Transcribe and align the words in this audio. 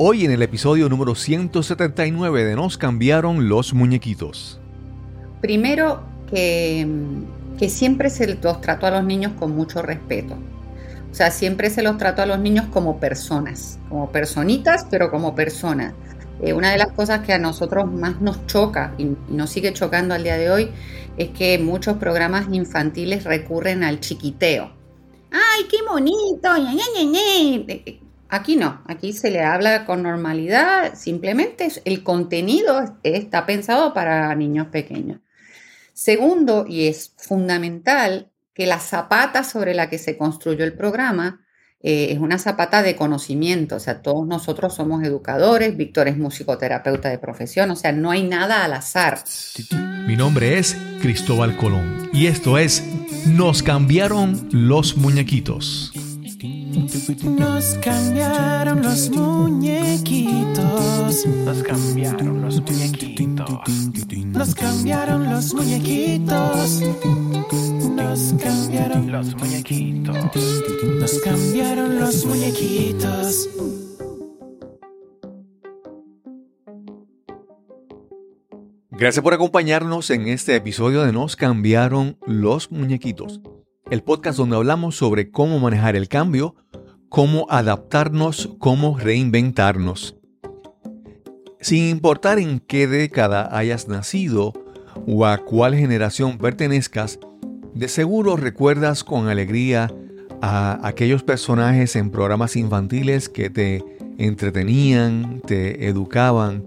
Hoy 0.00 0.24
en 0.24 0.30
el 0.30 0.42
episodio 0.42 0.88
número 0.88 1.16
179 1.16 2.44
de 2.44 2.54
Nos 2.54 2.78
cambiaron 2.78 3.48
los 3.48 3.74
muñequitos. 3.74 4.60
Primero 5.40 6.04
que, 6.30 6.86
que 7.58 7.68
siempre 7.68 8.08
se 8.08 8.28
los 8.28 8.60
trato 8.60 8.86
a 8.86 8.92
los 8.92 9.02
niños 9.02 9.32
con 9.36 9.56
mucho 9.56 9.82
respeto. 9.82 10.36
O 11.10 11.14
sea, 11.16 11.32
siempre 11.32 11.68
se 11.68 11.82
los 11.82 11.98
trato 11.98 12.22
a 12.22 12.26
los 12.26 12.38
niños 12.38 12.66
como 12.66 13.00
personas, 13.00 13.80
como 13.88 14.12
personitas, 14.12 14.86
pero 14.88 15.10
como 15.10 15.34
personas. 15.34 15.94
Eh, 16.42 16.52
una 16.52 16.70
de 16.70 16.78
las 16.78 16.92
cosas 16.92 17.26
que 17.26 17.32
a 17.32 17.38
nosotros 17.40 17.92
más 17.92 18.20
nos 18.20 18.46
choca 18.46 18.94
y, 18.98 19.16
nos 19.28 19.50
sigue 19.50 19.72
chocando 19.72 20.14
al 20.14 20.22
día 20.22 20.36
de 20.36 20.48
hoy 20.48 20.70
es 21.16 21.30
que 21.30 21.58
muchos 21.58 21.96
programas 21.96 22.46
infantiles 22.52 23.24
recurren 23.24 23.82
al 23.82 23.98
chiquiteo. 23.98 24.70
¡Ay, 25.32 25.64
qué 25.68 25.78
bonito! 25.90 26.50
Aquí 28.30 28.56
no, 28.56 28.82
aquí 28.86 29.12
se 29.14 29.30
le 29.30 29.42
habla 29.42 29.86
con 29.86 30.02
normalidad, 30.02 30.94
simplemente 30.94 31.68
el 31.84 32.02
contenido 32.02 32.98
está 33.02 33.46
pensado 33.46 33.94
para 33.94 34.34
niños 34.34 34.66
pequeños. 34.66 35.20
Segundo, 35.94 36.66
y 36.68 36.88
es 36.88 37.14
fundamental, 37.16 38.30
que 38.52 38.66
la 38.66 38.80
zapata 38.80 39.44
sobre 39.44 39.72
la 39.72 39.88
que 39.88 39.98
se 39.98 40.18
construyó 40.18 40.64
el 40.64 40.74
programa 40.74 41.46
eh, 41.80 42.08
es 42.10 42.18
una 42.18 42.38
zapata 42.38 42.82
de 42.82 42.96
conocimiento, 42.96 43.76
o 43.76 43.80
sea, 43.80 44.02
todos 44.02 44.26
nosotros 44.26 44.74
somos 44.74 45.04
educadores, 45.04 45.76
Víctor 45.76 46.08
es 46.08 46.18
musicoterapeuta 46.18 47.08
de 47.08 47.18
profesión, 47.18 47.70
o 47.70 47.76
sea, 47.76 47.92
no 47.92 48.10
hay 48.10 48.24
nada 48.24 48.64
al 48.64 48.72
azar. 48.72 49.22
Mi 50.06 50.16
nombre 50.16 50.58
es 50.58 50.76
Cristóbal 51.00 51.56
Colón 51.56 52.10
y 52.12 52.26
esto 52.26 52.58
es 52.58 52.82
Nos 53.26 53.62
cambiaron 53.62 54.48
los 54.50 54.96
muñequitos. 54.96 55.92
Nos 57.38 57.74
cambiaron 57.82 58.82
los 58.82 59.10
muñequitos. 59.10 60.66
Nos 61.26 61.62
cambiaron 61.62 62.42
los 62.42 62.60
muñequitos. 62.60 63.46
Nos 64.26 64.54
cambiaron 64.54 65.30
los 65.30 65.54
muñequitos. 65.54 66.82
Nos 67.96 68.34
cambiaron 68.42 69.10
los 69.12 69.34
muñequitos. 69.36 70.16
Nos 71.00 71.18
cambiaron 71.20 71.98
los 71.98 72.26
muñequitos. 72.26 73.48
Gracias 78.90 79.22
por 79.22 79.32
acompañarnos 79.32 80.10
en 80.10 80.26
este 80.26 80.56
episodio 80.56 81.04
de 81.04 81.12
Nos 81.12 81.36
cambiaron 81.36 82.18
los 82.26 82.72
muñequitos, 82.72 83.40
el 83.90 84.02
podcast 84.02 84.38
donde 84.38 84.56
hablamos 84.56 84.96
sobre 84.96 85.30
cómo 85.30 85.58
manejar 85.58 85.96
el 85.96 86.08
cambio, 86.08 86.54
cómo 87.08 87.46
adaptarnos, 87.48 88.50
cómo 88.58 88.98
reinventarnos. 88.98 90.16
Sin 91.60 91.84
importar 91.88 92.38
en 92.38 92.60
qué 92.60 92.86
década 92.86 93.48
hayas 93.56 93.88
nacido 93.88 94.52
o 95.06 95.26
a 95.26 95.38
cuál 95.38 95.74
generación 95.74 96.38
pertenezcas, 96.38 97.18
de 97.74 97.88
seguro 97.88 98.36
recuerdas 98.36 99.04
con 99.04 99.28
alegría 99.28 99.90
a 100.40 100.86
aquellos 100.86 101.22
personajes 101.22 101.96
en 101.96 102.10
programas 102.10 102.56
infantiles 102.56 103.28
que 103.28 103.50
te 103.50 103.84
entretenían, 104.18 105.40
te 105.40 105.88
educaban, 105.88 106.64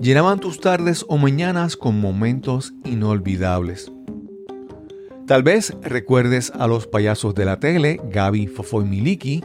llenaban 0.00 0.40
tus 0.40 0.60
tardes 0.60 1.04
o 1.08 1.18
mañanas 1.18 1.76
con 1.76 2.00
momentos 2.00 2.72
inolvidables. 2.84 3.92
Tal 5.26 5.42
vez 5.42 5.76
recuerdes 5.82 6.52
a 6.54 6.68
los 6.68 6.86
payasos 6.86 7.34
de 7.34 7.44
la 7.44 7.58
tele, 7.58 8.00
Gaby, 8.12 8.46
Fofo 8.46 8.80
y 8.80 8.84
Miliki, 8.84 9.42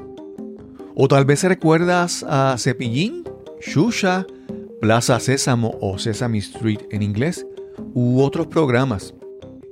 o 0.94 1.08
tal 1.08 1.26
vez 1.26 1.44
recuerdas 1.44 2.24
a 2.30 2.56
Cepillín, 2.60 3.24
Shusha, 3.62 4.28
Plaza 4.80 5.20
Sésamo 5.20 5.76
o 5.82 5.98
Sesame 5.98 6.38
Street 6.38 6.82
en 6.92 7.02
inglés, 7.02 7.48
u 7.96 8.22
otros 8.22 8.46
programas. 8.46 9.16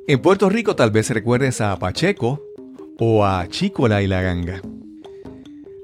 En 0.08 0.20
Puerto 0.20 0.50
Rico 0.50 0.76
tal 0.76 0.90
vez 0.90 1.12
recuerdes 1.12 1.62
a 1.62 1.78
Pacheco 1.78 2.44
o 2.98 3.24
a 3.24 3.48
Chicola 3.48 4.02
y 4.02 4.08
la 4.08 4.24
Ganga. 4.24 4.64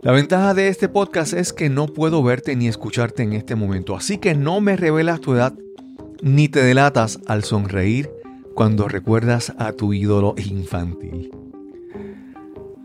La 0.02 0.12
ventaja 0.12 0.56
de 0.56 0.69
este 0.69 0.90
podcast 0.90 1.34
es 1.34 1.53
que 1.53 1.69
no 1.69 1.85
puedo 1.85 2.24
verte 2.24 2.56
ni 2.56 2.68
escucharte 2.68 3.22
en 3.22 3.34
este 3.34 3.53
momento, 3.53 3.96
así 3.96 4.18
que 4.18 4.34
no 4.34 4.59
me 4.59 4.75
revelas 4.75 5.22
tu 5.22 5.35
edad 5.35 5.53
ni 6.24 6.50
te 6.50 6.64
delatas 6.64 7.19
al 7.28 7.44
sonreír 7.44 8.15
cuando 8.56 8.88
recuerdas 8.88 9.54
a 9.60 9.74
tu 9.74 9.94
ídolo 9.94 10.34
infantil. 10.38 11.30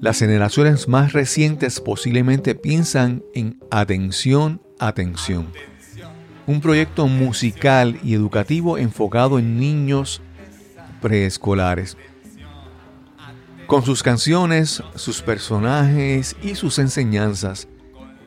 Las 0.01 0.19
generaciones 0.19 0.89
más 0.89 1.13
recientes 1.13 1.81
posiblemente 1.81 2.55
piensan 2.57 3.23
en 3.35 3.61
Atención, 3.71 4.61
Atención, 4.81 5.47
un 6.47 6.61
proyecto 6.61 7.07
musical 7.07 8.01
y 8.03 8.15
educativo 8.15 8.79
enfocado 8.79 9.39
en 9.39 9.61
niños 9.61 10.21
preescolares. 11.01 11.97
Con 13.67 13.85
sus 13.85 14.03
canciones, 14.03 14.83
sus 14.97 15.23
personajes 15.23 16.35
y 16.43 16.57
sus 16.57 16.81
enseñanzas, 16.81 17.69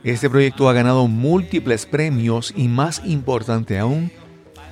este 0.06 0.30
proyecto 0.30 0.70
ha 0.70 0.74
ganado 0.74 1.08
múltiples 1.08 1.86
premios 1.86 2.54
y 2.56 2.70
más 2.70 3.02
importante 3.04 3.80
aún, 3.80 4.12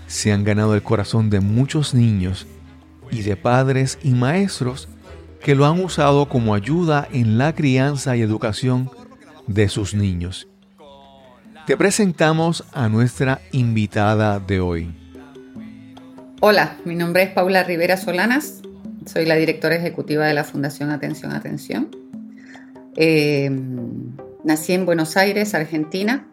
se 0.07 0.31
han 0.31 0.45
ganado 0.45 0.75
el 0.75 0.83
corazón 0.83 1.29
de 1.29 1.39
muchos 1.41 1.93
niños 1.93 2.47
y 3.11 3.21
de 3.21 3.35
padres 3.35 3.99
y 4.03 4.11
maestros 4.11 4.87
que 5.41 5.55
lo 5.55 5.65
han 5.65 5.83
usado 5.83 6.29
como 6.29 6.53
ayuda 6.53 7.07
en 7.11 7.37
la 7.37 7.53
crianza 7.53 8.15
y 8.15 8.21
educación 8.21 8.89
de 9.47 9.69
sus 9.69 9.93
niños. 9.93 10.47
Te 11.65 11.77
presentamos 11.77 12.63
a 12.73 12.89
nuestra 12.89 13.41
invitada 13.51 14.39
de 14.39 14.59
hoy. 14.59 14.95
Hola, 16.39 16.77
mi 16.85 16.95
nombre 16.95 17.23
es 17.23 17.29
Paula 17.29 17.63
Rivera 17.63 17.97
Solanas, 17.97 18.61
soy 19.05 19.25
la 19.25 19.35
directora 19.35 19.75
ejecutiva 19.75 20.25
de 20.25 20.33
la 20.33 20.43
Fundación 20.43 20.89
Atención 20.89 21.31
Atención. 21.31 21.89
Eh, 22.95 23.49
nací 24.43 24.73
en 24.73 24.85
Buenos 24.85 25.17
Aires, 25.17 25.53
Argentina, 25.53 26.27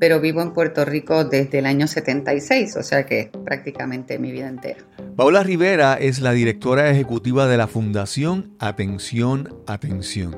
pero 0.00 0.18
vivo 0.18 0.40
en 0.40 0.52
Puerto 0.52 0.84
Rico 0.86 1.24
desde 1.26 1.58
el 1.58 1.66
año 1.66 1.86
76, 1.86 2.74
o 2.76 2.82
sea 2.82 3.04
que 3.04 3.30
prácticamente 3.44 4.18
mi 4.18 4.32
vida 4.32 4.48
entera. 4.48 4.80
Paula 5.14 5.42
Rivera 5.42 5.94
es 5.94 6.20
la 6.20 6.32
directora 6.32 6.90
ejecutiva 6.90 7.46
de 7.46 7.58
la 7.58 7.68
Fundación 7.68 8.54
Atención 8.58 9.54
Atención. 9.66 10.34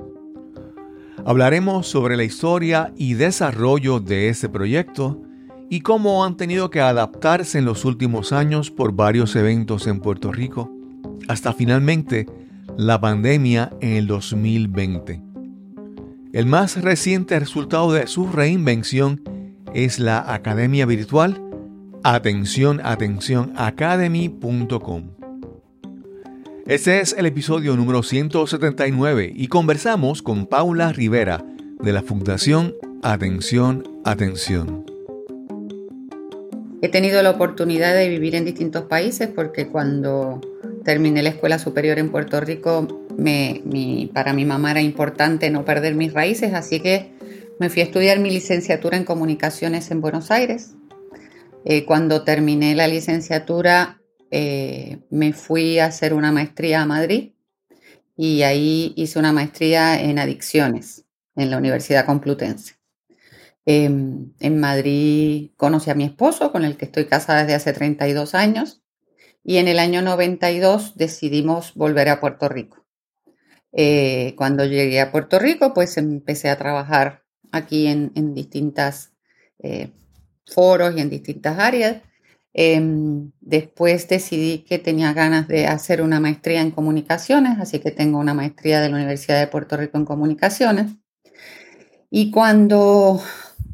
Hablaremos 1.25 1.87
sobre 1.87 2.17
la 2.17 2.25
historia 2.25 2.93
y 2.97 3.15
desarrollo 3.15 4.01
de 4.01 4.29
este 4.29 4.49
proyecto 4.49 5.23
y 5.71 5.83
cómo 5.83 6.25
han 6.25 6.37
tenido 6.37 6.69
que 6.69 6.81
adaptarse 6.81 7.59
en 7.59 7.65
los 7.65 7.85
últimos 7.85 8.33
años 8.33 8.73
por 8.73 8.93
varios 8.93 9.37
eventos 9.37 9.87
en 9.87 10.01
Puerto 10.01 10.33
Rico, 10.33 10.73
hasta 11.29 11.53
finalmente 11.53 12.27
la 12.77 13.01
pandemia 13.01 13.73
en 13.81 13.91
el 13.91 14.09
2020. 14.09 15.23
El 16.33 16.47
más 16.47 16.83
reciente 16.83 17.39
resultado 17.39 17.93
de 17.93 18.09
su 18.09 18.27
reinvención 18.27 19.23
es 19.75 19.99
la 19.99 20.33
Academia 20.33 20.87
Virtual 20.87 21.41
Atención, 22.05 22.81
atención, 22.83 23.53
academy.com. 23.57 25.11
Este 26.67 27.01
es 27.01 27.15
el 27.17 27.27
episodio 27.27 27.77
número 27.77 28.03
179 28.03 29.33
y 29.33 29.47
conversamos 29.47 30.21
con 30.21 30.47
Paula 30.47 30.93
Rivera 30.93 31.45
de 31.81 31.93
la 31.93 32.03
Fundación 32.03 32.75
Atención, 33.03 34.01
Atención. 34.05 34.85
He 36.83 36.89
tenido 36.89 37.23
la 37.23 37.31
oportunidad 37.31 37.95
de 37.95 38.09
vivir 38.09 38.35
en 38.35 38.45
distintos 38.45 38.87
países 38.87 39.29
porque 39.29 39.69
cuando 39.69 40.41
terminé 40.85 41.23
la 41.23 41.29
escuela 41.29 41.61
superior 41.61 42.01
en 42.01 42.11
Puerto 42.11 42.41
Rico, 42.41 42.89
para 44.13 44.33
mi 44.33 44.45
mamá 44.45 44.73
era 44.73 44.83
importante 44.83 45.51
no 45.51 45.65
perder 45.65 45.95
mis 45.95 46.13
raíces, 46.13 46.53
así 46.55 46.81
que 46.81 47.12
me 47.63 47.71
fui 47.71 47.83
a 47.83 47.85
estudiar 47.85 48.19
mi 48.19 48.29
licenciatura 48.29 48.97
en 48.97 49.05
comunicaciones 49.05 49.93
en 49.93 50.01
Buenos 50.01 50.33
Aires. 50.33 50.75
Eh, 51.65 51.85
cuando 51.85 52.25
terminé 52.25 52.75
la 52.75 52.89
licenciatura, 52.89 54.03
eh, 54.33 54.99
me 55.11 55.33
fui 55.33 55.79
a 55.79 55.85
hacer 55.85 56.13
una 56.13 56.33
maestría 56.33 56.83
a 56.83 56.87
Madrid 56.87 57.35
y 58.17 58.43
ahí 58.43 58.95
hice 58.97 59.21
una 59.21 59.31
maestría 59.31 60.03
en 60.03 60.19
adicciones 60.19 61.05
en 61.37 61.53
la 61.53 61.59
Universidad 61.59 62.05
Complutense. 62.05 62.75
Em, 63.65 64.33
en 64.41 64.59
Madrid 64.59 65.53
conocí 65.57 65.89
a 65.89 65.95
mi 65.95 66.03
esposo, 66.03 66.51
con 66.51 66.65
el 66.65 66.77
que 66.77 66.87
estoy 66.87 67.07
casada 67.07 67.43
desde 67.43 67.55
hace 67.55 67.73
32 67.73 68.35
años, 68.35 68.83
y 69.45 69.59
en 69.59 69.69
el 69.69 69.79
año 69.79 70.03
92 70.03 70.97
decidimos 70.97 71.75
volver 71.75 72.09
a 72.09 72.19
Puerto 72.19 72.49
Rico. 72.49 72.85
Eh, 73.71 74.35
cuando 74.37 74.65
llegué 74.65 75.01
a 75.01 75.13
Puerto 75.13 75.39
Rico, 75.39 75.73
pues 75.73 75.97
empecé 75.97 76.51
a 76.51 76.59
trabajar 76.59 77.22
aquí 77.53 77.87
en, 77.87 78.13
en 78.15 78.35
distintas 78.35 79.13
eh, 79.59 79.91
foros 80.47 80.97
y 80.97 81.01
en 81.01 81.11
distintas 81.11 81.59
áreas. 81.59 82.03
Em, 82.55 83.33
después 83.41 84.09
decidí 84.09 84.59
que 84.59 84.79
tenía 84.79 85.15
ganas 85.15 85.49
de 85.49 85.67
hacer 85.67 86.03
una 86.03 86.21
maestría 86.21 86.61
en 86.61 86.71
comunicaciones, 86.71 87.59
así 87.59 87.79
que 87.79 87.91
tengo 87.91 88.19
una 88.19 88.35
maestría 88.35 88.81
de 88.81 88.91
la 88.91 88.97
Universidad 88.97 89.41
de 89.41 89.47
Puerto 89.47 89.77
Rico 89.77 89.97
en 89.97 90.05
comunicaciones. 90.05 90.93
Y 92.11 92.31
cuando 92.31 93.23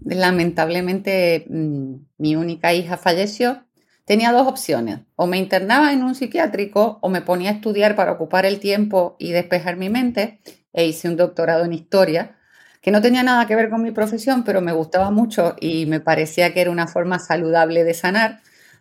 lamentablemente 0.05 1.47
mm, 1.49 1.95
mi 2.19 2.37
única 2.37 2.73
hija 2.73 2.97
falleció, 2.97 3.65
tenía 4.05 4.33
dos 4.33 4.47
opciones. 4.47 5.01
O 5.17 5.27
me 5.27 5.39
internaba 5.39 5.93
en 5.93 6.05
un 6.05 6.15
psiquiátrico 6.15 6.99
o 7.03 7.09
me 7.09 7.21
ponía 7.21 7.51
a 7.51 7.55
estudiar 7.55 7.97
para 7.97 8.13
ocupar 8.13 8.47
el 8.47 8.61
tiempo 8.61 9.17
y 9.19 9.33
despejar 9.33 9.77
mi 9.77 9.91
mente. 9.91 10.41
E 10.73 10.87
hice 10.87 11.09
un 11.09 11.17
doctorado 11.17 11.65
en 11.65 11.73
historia, 11.73 12.38
que 12.81 12.91
no 12.91 13.03
tenía 13.03 13.23
nada 13.23 13.47
que 13.47 13.57
ver 13.57 13.71
con 13.71 13.83
mi 13.83 13.91
profesión, 13.91 14.45
pero 14.45 14.61
me 14.61 14.73
gustaba 14.73 15.11
mucho 15.11 15.57
y 15.61 15.87
me 15.87 16.01
parecía 16.01 16.53
que 16.53 16.61
era 16.61 16.71
una 16.71 16.87
forma 16.87 17.19
saludable 17.19 17.85
de 17.85 17.95
sanar. 17.95 18.41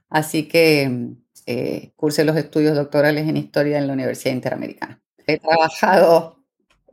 Así 0.09 0.47
que 0.47 1.15
eh, 1.45 1.91
cursé 1.95 2.23
los 2.25 2.35
estudios 2.37 2.75
doctorales 2.75 3.27
en 3.27 3.37
historia 3.37 3.77
en 3.77 3.87
la 3.87 3.93
Universidad 3.93 4.33
Interamericana. 4.33 5.01
He 5.25 5.39
trabajado 5.39 6.43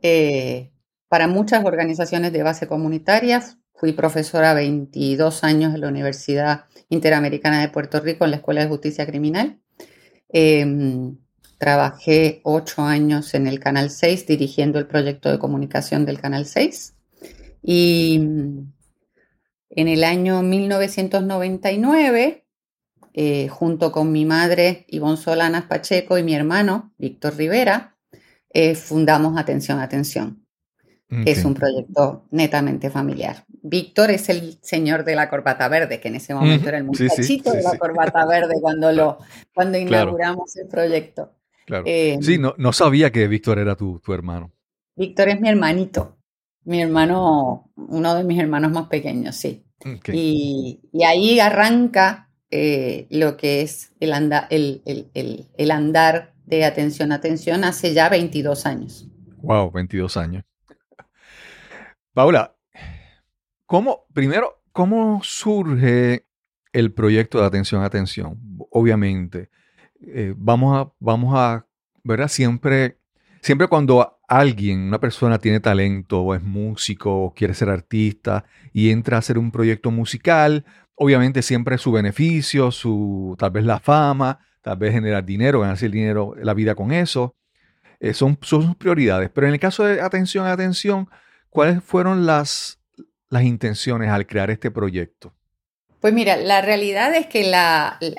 eh, 0.01 0.71
para 1.07 1.27
muchas 1.27 1.63
organizaciones 1.63 2.33
de 2.33 2.43
base 2.43 2.67
comunitaria. 2.67 3.43
Fui 3.73 3.93
profesora 3.93 4.53
22 4.53 5.43
años 5.43 5.73
en 5.73 5.81
la 5.81 5.87
Universidad 5.87 6.65
Interamericana 6.89 7.61
de 7.61 7.69
Puerto 7.69 7.99
Rico 7.99 8.25
en 8.25 8.31
la 8.31 8.37
Escuela 8.37 8.61
de 8.61 8.67
Justicia 8.67 9.05
Criminal. 9.05 9.59
Em, 10.29 11.17
trabajé 11.65 12.41
ocho 12.43 12.83
años 12.83 13.33
en 13.33 13.47
el 13.47 13.59
Canal 13.59 13.89
6 13.89 14.27
dirigiendo 14.27 14.77
el 14.77 14.85
proyecto 14.85 15.31
de 15.31 15.39
comunicación 15.39 16.05
del 16.05 16.21
Canal 16.21 16.45
6. 16.45 16.93
Y 17.63 18.19
mm, 18.19 18.71
en 19.71 19.87
el 19.87 20.03
año 20.03 20.43
1999, 20.43 22.45
eh, 23.13 23.47
junto 23.47 23.91
con 23.91 24.11
mi 24.11 24.25
madre 24.25 24.85
Ivonne 24.89 25.17
Solanas 25.17 25.63
Pacheco 25.63 26.19
y 26.19 26.23
mi 26.23 26.35
hermano 26.35 26.93
Víctor 26.99 27.35
Rivera, 27.35 27.97
eh, 28.51 28.75
fundamos 28.75 29.35
Atención, 29.35 29.79
Atención 29.79 30.45
es 31.09 31.45
un 31.45 31.53
proyecto 31.53 32.25
netamente 32.31 32.89
familiar. 32.89 33.45
Víctor 33.47 34.11
es 34.11 34.27
el 34.29 34.57
señor 34.61 35.05
de 35.05 35.15
la 35.15 35.29
corbata 35.29 35.67
verde, 35.67 35.99
que 35.99 36.07
en 36.07 36.15
ese 36.15 36.33
momento 36.33 36.67
era 36.67 36.77
el 36.77 36.83
muchachito 36.83 37.51
de 37.51 37.61
la 37.61 37.77
corbata 37.77 38.25
verde 38.25 38.55
cuando, 38.59 38.91
lo, 38.91 39.19
cuando 39.53 39.77
inauguramos 39.77 40.55
el 40.57 40.67
proyecto. 40.67 41.33
Eh, 41.85 42.19
sí, 42.21 42.37
no, 42.37 42.53
no, 42.57 42.73
sabía 42.73 43.11
que 43.11 43.27
Víctor 43.27 43.59
era 43.59 43.75
tu, 43.75 43.99
tu, 43.99 44.13
hermano. 44.13 44.51
Víctor 44.95 45.29
es 45.29 45.41
mi 45.41 45.49
hermanito, 45.49 46.17
mi 46.63 46.81
hermano, 46.81 47.71
uno 47.75 48.15
de 48.15 48.23
mis 48.23 48.39
hermanos 48.39 48.71
más 48.71 48.87
pequeños, 48.87 49.35
sí. 49.35 49.65
Y, 50.11 50.79
y, 50.91 51.03
ahí 51.03 51.39
arranca 51.39 52.29
eh, 52.49 53.07
lo 53.09 53.37
que 53.37 53.61
es 53.61 53.93
el, 53.99 54.13
el, 54.49 55.09
el, 55.13 55.47
el 55.57 55.71
andar 55.71 56.33
de 56.45 56.63
atención, 56.63 57.11
atención 57.11 57.63
hace 57.63 57.93
ya 57.93 58.09
22 58.09 58.65
años. 58.65 59.07
Wow, 59.37 59.71
22 59.71 60.17
años. 60.17 60.43
Paula, 62.13 62.55
¿cómo, 63.65 64.05
primero, 64.13 64.63
cómo 64.71 65.21
surge 65.23 66.25
el 66.71 66.93
proyecto 66.93 67.39
de 67.39 67.45
Atención, 67.45 67.83
Atención? 67.83 68.39
Obviamente, 68.71 69.49
eh, 70.07 70.33
vamos 70.35 70.77
a, 70.77 70.91
vamos 70.99 71.33
a. 71.35 71.65
Siempre, 72.27 72.99
siempre 73.41 73.67
cuando 73.67 74.19
alguien, 74.27 74.79
una 74.81 74.99
persona 74.99 75.39
tiene 75.39 75.59
talento 75.59 76.21
o 76.21 76.35
es 76.35 76.43
músico 76.43 77.25
o 77.25 77.33
quiere 77.33 77.55
ser 77.55 77.69
artista 77.69 78.45
y 78.73 78.91
entra 78.91 79.17
a 79.17 79.19
hacer 79.19 79.39
un 79.39 79.51
proyecto 79.51 79.89
musical, 79.89 80.65
obviamente 80.93 81.41
siempre 81.41 81.79
su 81.79 81.91
beneficio, 81.91 82.69
su, 82.71 83.35
tal 83.39 83.49
vez 83.51 83.65
la 83.65 83.79
fama, 83.79 84.39
tal 84.61 84.77
vez 84.77 84.93
generar 84.93 85.25
dinero, 85.25 85.61
ganarse 85.61 85.87
el 85.87 85.93
dinero, 85.93 86.35
la 86.39 86.53
vida 86.53 86.75
con 86.75 86.91
eso, 86.91 87.35
eh, 87.99 88.13
son, 88.13 88.37
son 88.41 88.61
sus 88.61 88.75
prioridades. 88.75 89.31
Pero 89.31 89.47
en 89.47 89.53
el 89.53 89.59
caso 89.59 89.83
de 89.83 89.99
Atención, 89.99 90.45
Atención, 90.45 91.09
¿Cuáles 91.55 91.81
fueron 91.81 92.25
las, 92.25 92.81
las 93.29 93.43
intenciones 93.43 94.09
al 94.09 94.27
crear 94.27 94.51
este 94.51 94.71
proyecto? 94.71 95.33
Pues 96.05 96.13
mira, 96.13 96.37
la 96.37 96.61
realidad 96.61 97.15
es 97.15 97.25
que 97.25 97.51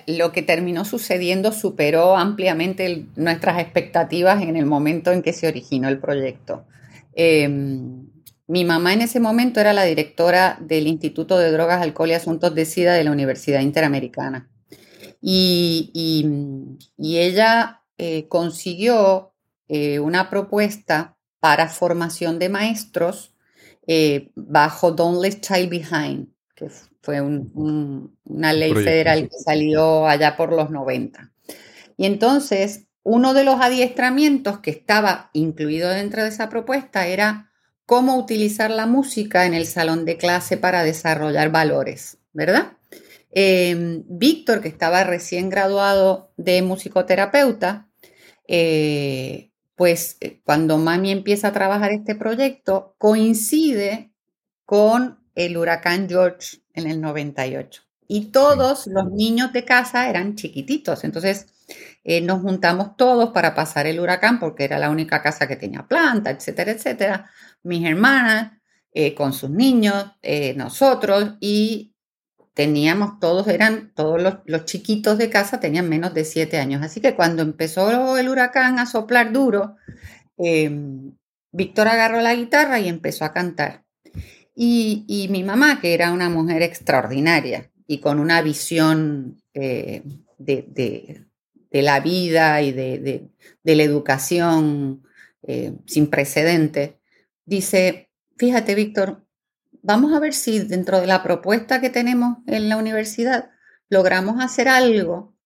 lo 0.09 0.33
que 0.33 0.43
terminó 0.43 0.85
sucediendo 0.85 1.53
superó 1.53 2.17
ampliamente 2.17 3.07
nuestras 3.15 3.61
expectativas 3.61 4.43
en 4.43 4.57
el 4.57 4.67
momento 4.67 5.13
en 5.13 5.23
que 5.23 5.33
se 5.33 5.47
originó 5.47 5.89
el 5.89 6.01
proyecto. 6.01 6.65
Em, 7.15 8.09
mi 8.49 8.65
mamá 8.65 8.93
en 8.93 9.03
ese 9.03 9.21
momento 9.21 9.61
era 9.61 9.73
la 9.73 9.85
directora 9.85 10.59
del 10.61 10.89
Instituto 10.89 11.39
de 11.39 11.53
Drogas, 11.53 11.81
Alcohol 11.81 12.11
y 12.11 12.15
Asuntos 12.15 12.57
de 12.57 12.65
SIDA 12.65 12.93
de 12.95 13.05
la 13.05 13.13
Universidad 13.13 13.61
Interamericana. 13.61 14.51
Y, 15.23 15.93
ella 16.99 17.83
eh, 17.99 18.27
consiguió 18.27 19.33
eh, 19.69 20.01
una 20.01 20.29
propuesta 20.29 21.17
para 21.39 21.69
formación 21.69 22.41
de 22.41 22.49
maestros 22.49 23.33
eh, 23.87 24.33
bajo 24.35 24.91
Don't 24.91 25.23
Let 25.23 25.41
Child 25.41 25.69
Behind, 25.69 26.27
que 26.57 26.69
fue 27.07 27.21
una 27.21 28.53
ley 28.53 28.75
federal 28.75 29.29
que 29.29 29.39
salió 29.39 30.09
allá 30.09 30.37
por 30.37 30.53
los 30.53 30.71
90. 30.71 31.31
Y 31.97 32.05
entonces, 32.05 32.89
uno 33.05 33.33
de 33.33 33.45
los 33.45 33.61
adiestramientos 33.61 34.59
que 34.59 34.73
estaba 34.73 35.31
incluido 35.33 35.89
dentro 35.89 36.25
de 36.25 36.31
esa 36.31 36.49
propuesta 36.49 37.07
era 37.07 37.53
cómo 37.87 38.17
utilizar 38.17 38.73
la 38.73 38.87
música 38.87 39.47
en 39.47 39.55
el 39.55 39.67
salón 39.67 40.05
de 40.05 40.17
clase 40.17 40.57
para 40.57 40.83
desarrollar 40.83 41.53
valores, 41.53 42.19
¿verdad? 42.33 42.73
Em, 43.31 44.03
Víctor, 44.09 44.61
que 44.61 44.69
estaba 44.69 45.05
recién 45.05 45.49
graduado 45.49 46.33
de 46.37 46.61
musicoterapeuta, 46.63 47.89
eh, 48.49 49.53
pues 49.77 50.17
eh, 50.21 50.41
cuando 50.43 50.77
mami 50.79 51.13
empieza 51.13 51.49
a 51.49 51.53
trabajar 51.53 51.93
este 51.93 52.17
proyecto, 52.17 52.97
coincide 52.99 54.11
con 54.65 55.21
el 55.37 55.57
huracán 55.57 56.09
George 56.09 56.66
en 56.77 56.91
el 56.91 57.01
98. 57.01 57.83
Y 58.09 58.27
todos 58.27 58.87
los 58.87 59.11
niños 59.11 59.53
de 59.53 59.65
casa 59.65 60.09
eran 60.09 60.37
chiquititos. 60.37 61.03
Entonces 61.03 61.47
eh, 62.05 62.21
nos 62.21 62.41
juntamos 62.43 62.97
todos 62.97 63.31
para 63.31 63.55
pasar 63.55 63.87
el 63.87 63.99
huracán 63.99 64.39
porque 64.39 64.65
era 64.65 64.79
la 64.79 64.91
única 64.91 65.23
casa 65.23 65.49
que 65.49 65.57
tenía 65.57 65.87
planta, 65.89 66.31
etcétera, 66.31 66.71
etcétera. 66.71 67.31
Mis 67.65 67.85
hermanas 67.85 68.53
eh, 68.93 69.15
con 69.15 69.33
sus 69.33 69.51
niños, 69.51 70.07
nosotros 70.55 71.35
y 71.41 71.97
teníamos 72.57 73.21
todos, 73.21 73.49
eran 73.49 73.93
todos 73.95 74.41
los, 74.47 74.65
chiquitos 74.65 75.19
de 75.19 75.29
casa 75.29 75.61
tenían 75.61 75.91
menos 75.91 76.15
de 76.15 76.25
siete 76.25 76.57
años. 76.57 76.83
Así 76.83 77.03
que 77.03 77.15
cuando 77.15 77.43
empezó 77.43 78.17
el 78.17 78.31
huracán 78.31 78.79
a 78.79 78.87
soplar 78.87 79.31
duro, 79.31 79.77
em, 80.39 81.15
Víctor 81.53 81.89
agarró 81.89 82.23
la 82.23 82.35
guitarra 82.35 82.81
y 82.81 82.89
empezó 82.89 83.27
a 83.27 83.35
cantar. 83.35 83.85
Y, 84.59 85.29
mi 85.31 85.45
mamá, 85.45 85.83
que 85.83 85.93
era 85.93 86.13
una 86.13 86.31
mujer 86.31 86.63
extraordinaria 86.63 87.71
y 87.87 87.99
con 88.01 88.19
una 88.19 88.41
visión 88.41 89.43
eh, 89.53 90.03
de, 90.39 91.27
la 91.71 92.01
vida 92.01 92.63
y 92.63 92.73
de, 92.73 93.29
la 93.65 93.83
educación 93.83 95.03
eh, 95.43 95.75
sin 95.85 96.09
precedente, 96.09 96.99
dice, 97.45 98.09
fíjate, 98.39 98.75
Víctor, 98.75 99.27
vamos 99.83 100.15
a 100.15 100.21
ver 100.21 100.33
si 100.33 100.61
dentro 100.61 101.03
de 101.03 101.07
la 101.07 101.23
propuesta 101.23 101.83
que 101.83 101.91
tenemos 101.91 102.39
en 102.47 102.71
la 102.71 102.79
universidad 102.79 103.51
logramos 103.91 104.43
hacer 104.43 104.69
algo 104.69 105.37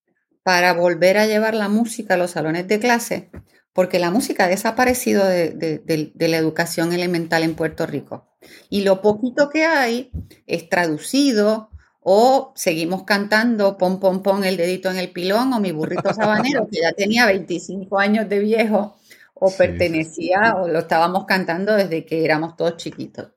para 0.44 0.73
volver 0.73 1.18
a 1.18 1.26
llevar 1.26 1.54
la 1.54 1.68
música 1.68 2.14
a 2.14 2.16
los 2.16 2.30
salones 2.30 2.68
de 2.68 2.78
clase, 2.78 3.30
porque 3.72 3.98
la 3.98 4.10
música 4.10 4.44
ha 4.44 4.48
desaparecido 4.48 5.24
de, 5.26 6.12
la 6.18 6.36
educación 6.36 6.92
elemental 6.92 7.42
en 7.42 7.54
Puerto 7.54 7.86
Rico. 7.86 8.28
Y 8.68 8.82
lo 8.82 9.00
poquito 9.00 9.50
que 9.50 9.64
hay 9.64 10.10
es 10.46 10.68
traducido 10.68 11.70
o 12.00 12.52
seguimos 12.56 13.04
cantando 13.04 13.76
pon, 13.76 14.00
pon, 14.00 14.22
pon 14.22 14.44
el 14.44 14.56
dedito 14.56 14.90
en 14.90 14.96
el 14.96 15.10
pilón 15.10 15.52
o 15.52 15.60
mi 15.60 15.72
burrito 15.72 16.12
sabanero, 16.14 16.66
que 16.70 16.80
ya 16.80 16.92
tenía 16.92 17.26
25 17.26 17.98
años 17.98 18.28
de 18.28 18.38
viejo 18.38 18.96
o 19.34 19.50
pertenecía 19.50 20.54
o 20.56 20.68
lo 20.68 20.80
estábamos 20.80 21.24
cantando 21.26 21.74
desde 21.74 22.04
que 22.04 22.24
éramos 22.24 22.56
todos 22.56 22.76
chiquitos. 22.76 23.28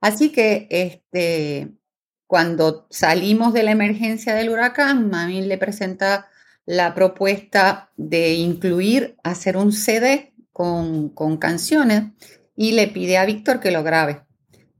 Así 0.00 0.30
que 0.30 0.66
este, 0.70 1.72
cuando 2.26 2.86
salimos 2.90 3.52
de 3.52 3.62
la 3.62 3.70
emergencia 3.70 4.34
del 4.34 4.50
huracán, 4.50 5.10
Mami 5.10 5.42
le 5.42 5.58
presenta 5.58 6.28
la 6.66 6.94
propuesta 6.94 7.90
de 7.96 8.34
incluir, 8.34 9.16
hacer 9.22 9.56
un 9.56 9.72
CD 9.72 10.34
con, 10.52 11.10
canciones 11.38 12.04
y 12.56 12.72
le 12.72 12.88
pide 12.88 13.18
a 13.18 13.24
Víctor 13.24 13.60
que 13.60 13.70
lo 13.70 13.82
grabe. 13.82 14.22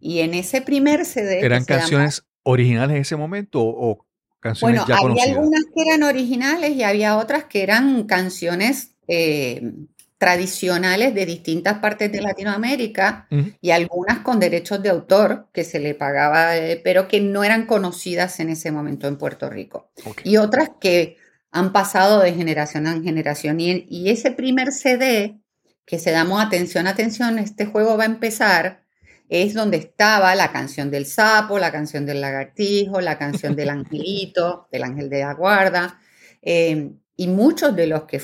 Y 0.01 0.19
en 0.21 0.35
ese 0.35 0.61
primer 0.61 1.05
CD... 1.05 1.41
¿Eran 1.41 1.65
canciones 1.65 2.25
originales 2.43 2.97
en 2.97 3.03
ese 3.03 3.17
momento 3.17 3.61
o, 3.63 4.05
canciones 4.41 4.85
bueno, 4.85 5.01
había 5.01 5.25
algunas 5.25 5.65
que 5.75 5.83
eran 5.83 6.03
originales 6.03 6.73
y 6.73 6.83
había 6.83 7.17
otras 7.17 7.45
que 7.45 7.63
eran 7.63 8.05
canciones 8.05 8.97
eh, 9.09 9.73
tradicionales 10.19 11.15
de 11.15 11.27
distintas 11.27 11.79
partes 11.79 12.11
de 12.11 12.23
Latinoamérica 12.23 13.29
y 13.61 13.71
algunas 13.71 14.21
con 14.21 14.41
derechos 14.41 14.83
de 14.83 14.89
autor 14.89 15.49
que 15.53 15.63
se 15.63 15.79
le 15.79 15.95
pagaba, 15.95 16.57
eh, 16.57 16.81
pero 16.83 17.07
que 17.07 17.21
no 17.21 17.45
eran 17.45 17.67
conocidas 17.67 18.41
en 18.41 18.49
ese 18.49 18.73
momento 18.73 19.09
en 19.09 19.19
Puerto 19.19 19.51
Rico. 19.51 19.91
Y 20.25 20.39
otras 20.39 20.71
que 20.81 21.19
han 21.51 21.73
pasado 21.73 22.21
de 22.21 22.33
generación 22.33 22.87
en 22.87 23.03
generación. 23.03 23.61
Y, 23.61 23.87
y, 23.89 24.11
ese 24.11 24.31
primer 24.31 24.73
CD 24.73 25.39
que 25.87 25.99
se 25.99 26.11
llamó 26.11 26.41
Atención, 26.41 26.87
atención, 26.87 27.39
este 27.39 27.67
juego 27.67 27.97
va 27.97 28.05
a 28.05 28.07
empezar, 28.07 28.85
es 29.29 29.55
donde 29.55 29.77
estaba 29.77 30.35
la 30.35 30.53
canción 30.53 30.91
del 30.91 31.07
sapo, 31.07 31.59
la 31.59 31.73
canción 31.73 32.07
del 32.07 32.21
lagartijo, 32.21 33.01
la 33.01 33.19
canción 33.19 33.57
del 33.57 33.69
angelito, 33.71 34.69
del 34.71 34.85
ángel 34.85 35.09
de 35.09 35.21
la 35.21 35.35
guarda, 35.35 36.01
eh, 36.43 36.93
y 37.17 37.29
muchos 37.29 37.75
de 37.75 37.87
los 37.87 38.05
que, 38.05 38.21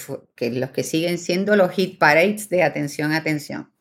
los 0.50 0.70
que 0.70 0.84
siguen 0.84 1.18
siendo 1.18 1.56
los 1.56 1.70
hit 1.72 1.98
parades 1.98 2.48
de 2.50 2.62
atención, 2.62 3.12
atención. 3.12 3.72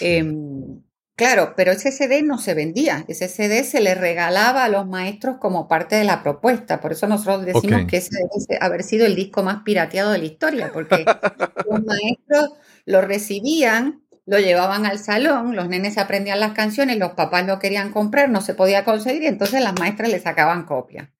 Em, 0.00 0.80
claro, 1.16 1.54
pero 1.56 1.72
ese 1.72 1.92
CD 1.92 2.22
no 2.22 2.38
se 2.38 2.54
vendía, 2.54 3.04
ese 3.08 3.28
CD 3.28 3.64
se 3.64 3.80
le 3.80 3.94
regalaba 3.94 4.64
a 4.64 4.68
los 4.68 4.86
maestros 4.86 5.38
como 5.38 5.68
parte 5.68 5.96
de 5.96 6.04
la 6.04 6.22
propuesta, 6.22 6.80
por 6.80 6.92
eso 6.92 7.06
nosotros 7.06 7.44
decimos 7.44 7.82
que 7.88 7.98
ese 7.98 8.16
debe 8.16 8.58
haber 8.60 8.82
sido 8.82 9.06
el 9.06 9.14
disco 9.14 9.42
más 9.42 9.62
pirateado 9.62 10.12
de 10.12 10.18
la 10.18 10.24
historia, 10.24 10.70
porque 10.72 11.04
los 11.70 11.84
maestros 11.84 12.52
lo 12.86 13.00
recibían 13.00 14.04
lo 14.26 14.38
llevaban 14.38 14.86
al 14.86 14.98
salón, 14.98 15.54
los 15.54 15.68
nenes 15.68 15.98
aprendían 15.98 16.40
las 16.40 16.52
canciones, 16.52 16.98
los 16.98 17.12
papás 17.12 17.46
lo 17.46 17.58
querían 17.58 17.92
comprar, 17.92 18.30
no 18.30 18.40
se 18.40 18.54
podía 18.54 18.84
conseguir 18.84 19.22
y 19.22 19.26
entonces 19.26 19.62
las 19.62 19.78
maestras 19.78 20.10
le 20.10 20.18
sacaban 20.18 20.64
copia. 20.64 21.12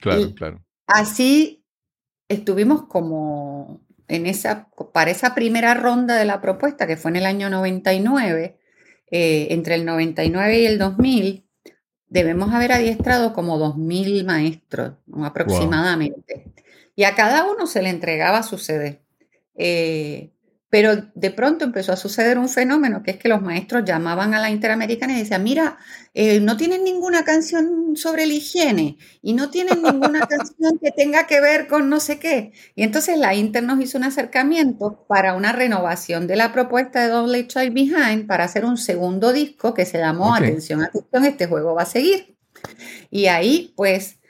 Claro, 0.00 0.34
claro. 0.34 0.62
Así 0.86 1.64
estuvimos 2.28 2.86
como 2.86 3.80
en 4.08 4.26
esa, 4.26 4.68
para 4.92 5.10
esa 5.10 5.34
primera 5.34 5.74
ronda 5.74 6.16
de 6.16 6.24
la 6.24 6.40
propuesta, 6.40 6.86
que 6.86 6.96
fue 6.96 7.10
en 7.12 7.16
el 7.16 7.26
año 7.26 7.48
99, 7.48 8.58
eh, 9.12 9.48
entre 9.50 9.74
el 9.74 9.84
99 9.84 10.58
y 10.58 10.66
el 10.66 10.78
2000, 10.78 11.44
debemos 12.08 12.52
haber 12.52 12.72
adiestrado 12.72 13.34
como 13.34 13.58
2.000 13.58 14.24
maestros 14.24 14.94
aproximadamente. 15.22 16.50
Y 16.96 17.04
a 17.04 17.14
cada 17.14 17.44
uno 17.44 17.66
se 17.66 17.82
le 17.82 17.90
entregaba 17.90 18.42
su 18.42 18.56
CD. 18.56 19.02
Eh, 19.54 20.31
pero 20.72 20.96
de 21.14 21.30
pronto 21.30 21.66
empezó 21.66 21.92
a 21.92 21.96
suceder 21.96 22.38
un 22.38 22.48
fenómeno 22.48 23.02
que 23.02 23.10
es 23.10 23.16
que 23.18 23.28
los 23.28 23.42
maestros 23.42 23.84
llamaban 23.84 24.32
a 24.32 24.40
la 24.40 24.48
Interamericana 24.48 25.12
y 25.12 25.18
decían, 25.18 25.44
mira, 25.44 25.76
eh, 26.14 26.40
no 26.40 26.56
tienen 26.56 26.82
ninguna 26.82 27.26
canción 27.26 27.94
sobre 27.94 28.24
la 28.24 28.32
higiene 28.32 28.96
y 29.20 29.34
no 29.34 29.50
tienen 29.50 29.82
ninguna 29.82 30.20
canción 30.26 30.78
que 30.78 30.90
tenga 30.90 31.26
que 31.26 31.42
ver 31.42 31.66
con 31.68 31.90
no 31.90 32.00
sé 32.00 32.18
qué. 32.18 32.54
Y 32.74 32.84
entonces 32.84 33.18
la 33.18 33.34
Inter 33.34 33.62
nos 33.62 33.82
hizo 33.82 33.98
un 33.98 34.04
acercamiento 34.04 35.04
para 35.06 35.34
una 35.34 35.52
renovación 35.52 36.26
de 36.26 36.36
la 36.36 36.54
propuesta 36.54 37.02
de 37.02 37.08
Double 37.08 37.46
Child 37.46 37.74
Behind 37.74 38.26
para 38.26 38.44
hacer 38.44 38.64
un 38.64 38.78
segundo 38.78 39.34
disco 39.34 39.74
que 39.74 39.84
se 39.84 39.98
llamó 39.98 40.34
Atención, 40.34 40.80
atención, 40.84 41.26
este 41.26 41.48
juego 41.48 41.74
va 41.74 41.82
a 41.82 41.86
seguir. 41.86 42.38
Y 43.10 43.26
ahí 43.26 43.74
pues... 43.76 44.20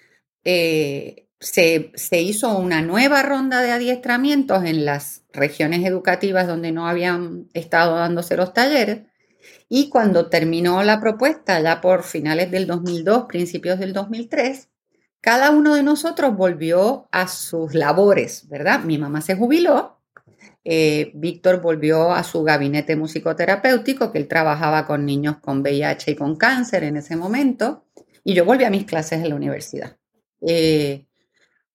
Eh, 0.43 1.29
se, 1.43 2.21
hizo 2.21 2.57
una 2.57 2.83
nueva 2.83 3.23
ronda 3.23 3.63
de 3.63 3.73
adiestramientos 3.73 4.65
en 4.65 4.85
las 4.85 5.25
regiones 5.33 5.85
educativas 5.85 6.47
donde 6.47 6.71
no 6.71 6.87
habían 6.87 7.49
estado 7.53 7.97
dándose 7.97 8.37
los 8.37 8.53
talleres. 8.53 9.03
Y 9.69 9.89
cuando 9.89 10.29
terminó 10.29 10.83
la 10.85 11.01
propuesta, 11.01 11.61
ya 11.61 11.81
por 11.81 12.05
finales 12.05 12.51
del 12.51 12.67
2002, 12.67 13.25
principios 13.25 13.81
del 13.81 13.93
2003, 13.93 14.69
cada 15.21 15.51
uno 15.51 15.75
de 15.75 15.83
nosotros 15.83 16.37
volvió 16.37 17.09
a 17.11 17.27
sus 17.27 17.75
labores, 17.75 18.49
¿verdad? 18.49 18.85
Mi 18.85 18.99
mamá 18.99 19.21
se 19.21 19.35
jubiló, 19.35 20.01
eh, 20.65 21.11
Víctor 21.15 21.61
volvió 21.61 22.13
a 22.13 22.23
su 22.23 22.45
gabinete 22.45 22.95
musicoterapéutico, 22.95 24.13
que 24.13 24.19
él 24.19 24.29
trabajaba 24.29 24.87
con 24.87 25.05
niños 25.05 25.39
con 25.39 25.61
VIH 25.63 26.13
y 26.13 26.15
con 26.15 26.37
cáncer 26.37 26.85
en 26.85 26.99
ese 26.99 27.17
momento, 27.17 27.85
y 28.23 28.35
yo 28.35 28.45
volví 28.45 28.63
a 28.63 28.71
mis 28.71 28.85
clases 28.85 29.23
en 29.23 29.31
la 29.31 29.35
universidad. 29.35 29.97
Eh, 30.41 31.07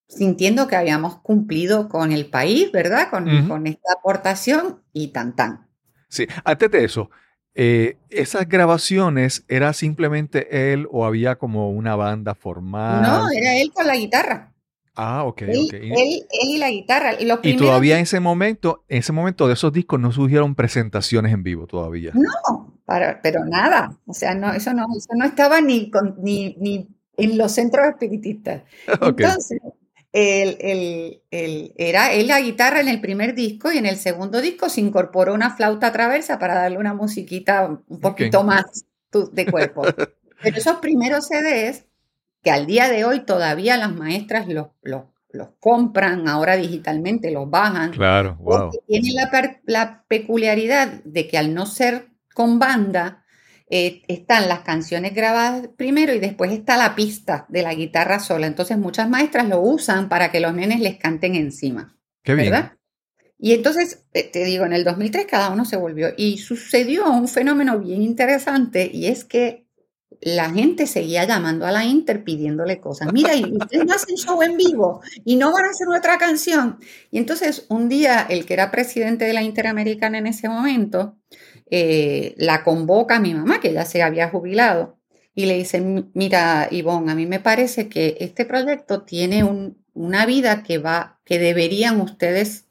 sintiendo 0.08 0.68
que 0.68 0.76
habíamos 0.76 1.18
cumplido 1.18 1.90
con 1.90 2.12
el 2.12 2.30
país, 2.30 2.72
¿verdad? 2.72 3.10
Con, 3.10 3.68
esta 3.68 3.94
aportación 3.98 4.82
y 4.94 5.10
tan 5.10 5.36
tan. 5.36 5.68
Sí, 6.10 6.28
antes 6.44 6.72
de 6.72 6.86
eso, 6.86 7.10
eh, 7.54 7.98
¿esas 8.10 8.48
grabaciones 8.48 9.44
era 9.48 9.74
simplemente 9.74 10.72
él 10.72 10.88
o 10.92 11.06
había 11.06 11.38
como 11.38 11.72
una 11.72 11.96
banda 11.96 12.36
formal? 12.36 13.02
No, 13.02 13.30
era 13.30 13.58
él 13.58 13.72
con 13.74 13.88
la 13.88 13.96
guitarra. 13.96 14.54
Ah, 15.00 15.26
ok, 15.26 15.42
él, 15.44 15.60
ok. 15.66 15.74
Él, 15.74 16.26
y 16.32 16.58
la 16.58 16.72
guitarra. 16.72 17.12
y 17.20 17.56
todavía 17.56 17.98
en 17.98 18.04
ese 18.04 18.20
momento, 18.20 18.84
en 18.88 18.98
ese 19.00 19.14
momento 19.14 19.48
de 19.48 19.54
esos 19.54 19.72
discos 19.72 20.00
no 20.00 20.12
surgieron 20.12 20.56
presentaciones 20.56 21.34
en 21.34 21.44
vivo 21.44 21.68
todavía. 21.68 22.12
No, 22.16 22.80
para, 22.84 23.22
pero 23.22 23.46
nada. 23.46 23.96
O 24.08 24.14
sea, 24.14 24.34
no, 24.34 24.54
eso 24.54 24.74
no, 24.74 24.88
eso 24.98 25.10
no 25.16 25.26
estaba 25.26 25.62
ni, 25.62 25.92
con, 25.92 26.16
ni, 26.24 26.56
ni 26.60 26.88
en 27.18 27.38
los 27.38 27.52
centros 27.52 27.86
espiritistas. 27.88 28.64
Entonces, 29.02 29.60
el, 30.14 31.22
era 31.32 32.14
él 32.14 32.28
la 32.28 32.42
guitarra 32.42 32.80
en 32.80 32.88
el 32.88 33.02
primer 33.02 33.36
disco 33.36 33.72
y 33.72 33.78
en 33.78 33.86
el 33.86 33.98
segundo 33.98 34.42
disco 34.42 34.70
se 34.70 34.82
incorporó 34.82 35.34
una 35.34 35.56
flauta 35.56 35.92
traversa 35.92 36.40
para 36.40 36.56
darle 36.56 36.78
una 36.78 36.94
musiquita 36.94 37.82
un 37.88 38.00
poquito 38.00 38.44
más 38.44 38.86
de 39.32 39.46
cuerpo. 39.46 39.84
Pero 40.42 40.58
esos 40.58 40.78
primeros 40.78 41.28
CDs, 41.28 41.86
que 42.44 42.52
al 42.52 42.68
día 42.68 42.90
de 42.90 43.06
hoy 43.06 43.22
todavía 43.22 43.78
las 43.78 43.94
maestras 43.94 44.48
los, 44.48 44.68
los, 44.82 45.04
compran 45.60 46.28
ahora 46.28 46.56
digitalmente, 46.56 47.32
los 47.32 47.50
bajan. 47.50 47.92
Claro, 47.92 48.36
wow. 48.40 48.72
Tienen 48.88 49.16
la, 49.16 49.60
la 49.66 50.04
peculiaridad 50.08 51.04
de 51.04 51.28
que 51.28 51.38
al 51.38 51.54
no 51.54 51.66
ser 51.66 52.10
con 52.34 52.60
banda, 52.60 53.26
eh, 53.70 54.02
están 54.08 54.48
las 54.48 54.62
canciones 54.62 55.14
grabadas 55.14 55.70
primero 55.76 56.14
y 56.14 56.20
después 56.20 56.52
está 56.52 56.78
la 56.78 56.96
pista 56.96 57.46
de 57.50 57.64
la 57.64 57.74
guitarra 57.74 58.20
sola. 58.20 58.48
Entonces 58.48 58.78
muchas 58.78 59.10
maestras 59.10 59.48
lo 59.48 59.60
usan 59.60 60.10
para 60.10 60.32
que 60.32 60.40
los 60.40 60.54
nenes 60.54 60.80
les 60.80 60.98
canten 60.98 61.36
encima. 61.36 61.98
Qué 62.24 62.34
bien. 62.34 62.52
¿verdad? 62.52 62.74
Y 63.40 63.54
entonces, 63.54 64.06
eh, 64.14 64.24
te 64.24 64.44
digo, 64.46 64.66
en 64.66 64.74
el 64.74 64.84
2003 64.84 65.28
cada 65.28 65.50
uno 65.50 65.66
se 65.66 65.78
volvió 65.78 66.10
y 66.18 66.38
sucedió 66.40 67.12
un 67.12 67.28
fenómeno 67.28 67.78
bien 67.80 68.02
interesante 68.02 68.90
y 68.92 69.08
es 69.08 69.26
que 69.26 69.68
la 70.22 70.50
gente 70.50 70.88
seguía 70.88 71.26
llamando 71.26 71.66
a 71.66 71.72
la 71.72 71.86
Inter 71.86 72.24
pidiéndole 72.24 72.80
cosas. 72.80 73.12
Mira, 73.14 73.36
y 73.36 73.44
ustedes 73.44 73.86
no 73.86 73.94
hacen 73.94 74.16
show 74.16 74.42
en 74.42 74.58
vivo 74.58 75.02
y 75.24 75.36
no 75.36 75.52
van 75.52 75.66
a 75.66 75.70
hacer 75.70 75.88
otra 75.90 76.18
canción. 76.18 76.80
Y 77.12 77.20
entonces 77.20 77.66
un 77.70 77.90
día 77.90 78.26
el 78.28 78.46
que 78.46 78.54
era 78.54 78.72
presidente 78.72 79.26
de 79.26 79.34
la 79.34 79.44
Interamericana 79.44 80.18
en 80.18 80.28
ese 80.28 80.50
momento 80.50 81.18
eh, 81.70 82.34
la 82.38 82.64
convoca 82.64 83.18
a 83.18 83.20
mi 83.20 83.34
mamá, 83.34 83.60
que 83.60 83.74
ya 83.74 83.86
se 83.86 84.02
había 84.02 84.30
jubilado, 84.30 84.98
y 85.36 85.46
le 85.46 85.56
dice, 85.56 85.82
mira, 86.14 86.68
Ivonne, 86.72 87.12
a 87.12 87.16
mí 87.16 87.26
me 87.26 87.40
parece 87.40 87.90
que 87.90 88.18
este 88.22 88.46
proyecto 88.46 89.04
tiene 89.04 89.44
una 89.94 90.26
vida 90.26 90.64
que 90.64 90.80
va, 90.80 91.20
que 91.26 91.38
deberían 91.38 92.02
ustedes 92.02 92.66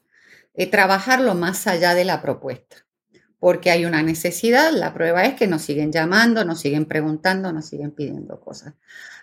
eh, 0.53 0.67
trabajarlo 0.67 1.35
más 1.35 1.67
allá 1.67 1.93
de 1.93 2.03
la 2.03 2.21
propuesta, 2.21 2.85
porque 3.39 3.71
hay 3.71 3.85
una 3.85 4.01
necesidad, 4.01 4.71
la 4.73 4.93
prueba 4.93 5.23
es 5.23 5.35
que 5.35 5.47
nos 5.47 5.61
siguen 5.61 5.91
llamando, 5.91 6.43
nos 6.43 6.59
siguen 6.59 6.85
preguntando, 6.85 7.53
nos 7.53 7.67
siguen 7.67 7.91
pidiendo 7.91 8.41
cosas. 8.41 8.73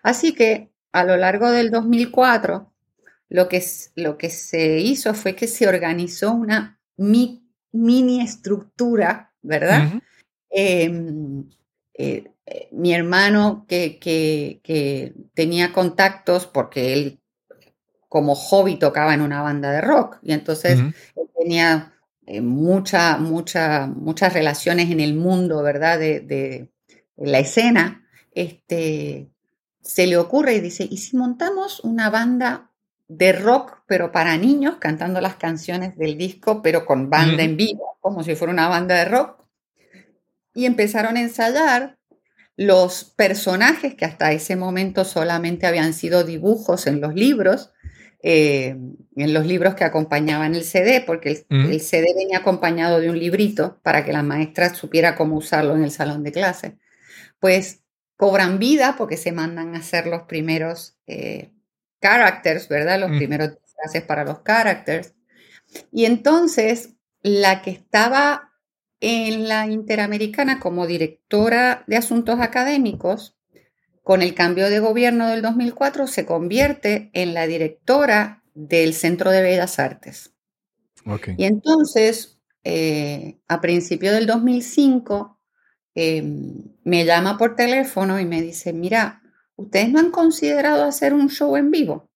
Así 0.02 0.32
que 0.32 0.70
a 0.92 1.04
lo 1.04 1.16
largo 1.16 1.50
del 1.50 1.70
2004, 1.70 2.72
lo 3.28 3.48
que, 3.48 3.62
lo 3.96 4.16
que 4.16 4.30
se 4.30 4.78
hizo 4.78 5.12
fue 5.12 5.34
que 5.34 5.48
se 5.48 5.66
organizó 5.66 6.32
una 6.32 6.78
mini 6.96 8.22
estructura 8.22 9.33
¿verdad? 9.44 10.00
Em, 10.50 11.48
eh, 11.94 12.24
eh, 12.46 12.68
mi 12.72 12.92
hermano 12.92 13.66
que, 13.68 15.12
tenía 15.34 15.72
contactos 15.72 16.46
porque 16.46 16.92
él 16.92 17.20
como 18.08 18.34
hobby 18.34 18.76
tocaba 18.78 19.14
en 19.14 19.20
una 19.20 19.42
banda 19.42 19.70
de 19.72 19.80
rock 19.80 20.18
y 20.22 20.32
entonces 20.32 20.80
tenía 21.38 21.94
eh, 22.26 22.40
mucha, 22.40 23.18
mucha, 23.18 23.86
muchas 23.86 24.32
relaciones 24.32 24.90
en 24.90 25.00
el 25.00 25.14
mundo, 25.14 25.62
¿verdad? 25.62 25.98
De, 25.98 26.70
la 27.16 27.38
escena, 27.38 28.04
este, 28.32 29.30
se 29.80 30.08
le 30.08 30.16
ocurre 30.16 30.56
y 30.56 30.60
dice, 30.60 30.86
¿y 30.90 30.96
si 30.96 31.16
montamos 31.16 31.78
una 31.80 32.10
banda 32.10 32.72
de 33.08 33.32
rock, 33.32 33.82
pero 33.86 34.12
para 34.12 34.36
niños, 34.36 34.76
cantando 34.76 35.20
las 35.20 35.36
canciones 35.36 35.96
del 35.96 36.16
disco, 36.16 36.62
pero 36.62 36.86
con 36.86 37.10
banda 37.10 37.42
en 37.42 37.56
vivo, 37.56 37.98
como 38.00 38.22
si 38.22 38.34
fuera 38.34 38.52
una 38.52 38.68
banda 38.68 38.94
de 38.94 39.04
rock. 39.04 39.44
Y 40.54 40.66
empezaron 40.66 41.16
a 41.16 41.20
ensayar 41.20 41.98
los 42.56 43.04
personajes 43.04 43.94
que 43.94 44.04
hasta 44.04 44.32
ese 44.32 44.56
momento 44.56 45.04
solamente 45.04 45.66
habían 45.66 45.92
sido 45.92 46.24
dibujos 46.24 46.86
en 46.86 47.00
los 47.00 47.14
libros, 47.14 47.72
eh, 48.22 48.76
en 49.16 49.34
los 49.34 49.44
libros 49.44 49.74
que 49.74 49.84
acompañaban 49.84 50.54
el 50.54 50.64
CD, 50.64 51.02
porque 51.04 51.44
el, 51.50 51.80
CD 51.80 52.14
venía 52.16 52.38
acompañado 52.38 53.00
de 53.00 53.10
un 53.10 53.18
librito 53.18 53.80
para 53.82 54.04
que 54.04 54.12
la 54.12 54.22
maestra 54.22 54.72
supiera 54.72 55.16
cómo 55.16 55.36
usarlo 55.36 55.74
en 55.74 55.84
el 55.84 55.90
salón 55.90 56.22
de 56.22 56.32
clase. 56.32 56.78
Pues 57.40 57.82
cobran 58.16 58.58
vida 58.58 58.94
porque 58.96 59.16
se 59.16 59.32
mandan 59.32 59.74
a 59.74 59.78
hacer 59.78 60.06
los 60.06 60.22
primeros 60.22 60.96
eh, 61.06 61.53
characters, 62.04 62.68
¿verdad? 62.68 63.00
Los 63.00 63.16
primeros 63.16 63.56
frases 63.74 64.02
para 64.02 64.24
los 64.24 64.40
characters. 64.40 65.14
Y 65.90 66.04
entonces 66.04 66.96
la 67.22 67.62
que 67.62 67.70
estaba 67.70 68.52
en 69.00 69.48
la 69.48 69.66
Interamericana 69.66 70.60
como 70.60 70.86
directora 70.86 71.82
de 71.86 71.96
asuntos 71.96 72.40
académicos, 72.40 73.38
con 74.02 74.20
el 74.20 74.34
cambio 74.34 74.68
de 74.68 74.80
gobierno 74.80 75.28
del 75.28 75.40
2004 75.40 76.06
se 76.06 76.26
convierte 76.26 77.10
en 77.14 77.32
la 77.32 77.46
directora 77.46 78.42
del 78.52 78.92
Centro 78.92 79.30
de 79.30 79.40
Bellas 79.40 79.78
Artes. 79.78 80.34
Y 81.38 81.44
entonces, 81.44 82.38
eh, 82.64 83.38
a 83.48 83.62
principios 83.62 84.12
del 84.12 84.26
2005, 84.26 85.40
em, 85.94 86.64
me 86.84 87.06
llama 87.06 87.38
por 87.38 87.56
teléfono 87.56 88.20
y 88.20 88.26
me 88.26 88.42
dice, 88.42 88.74
mira, 88.74 89.23
¿ustedes 89.56 89.90
no 89.90 89.98
han 90.00 90.10
considerado 90.10 90.84
hacer 90.84 91.14
un 91.14 91.28
show 91.28 91.56
en 91.56 91.70
vivo? 91.70 92.08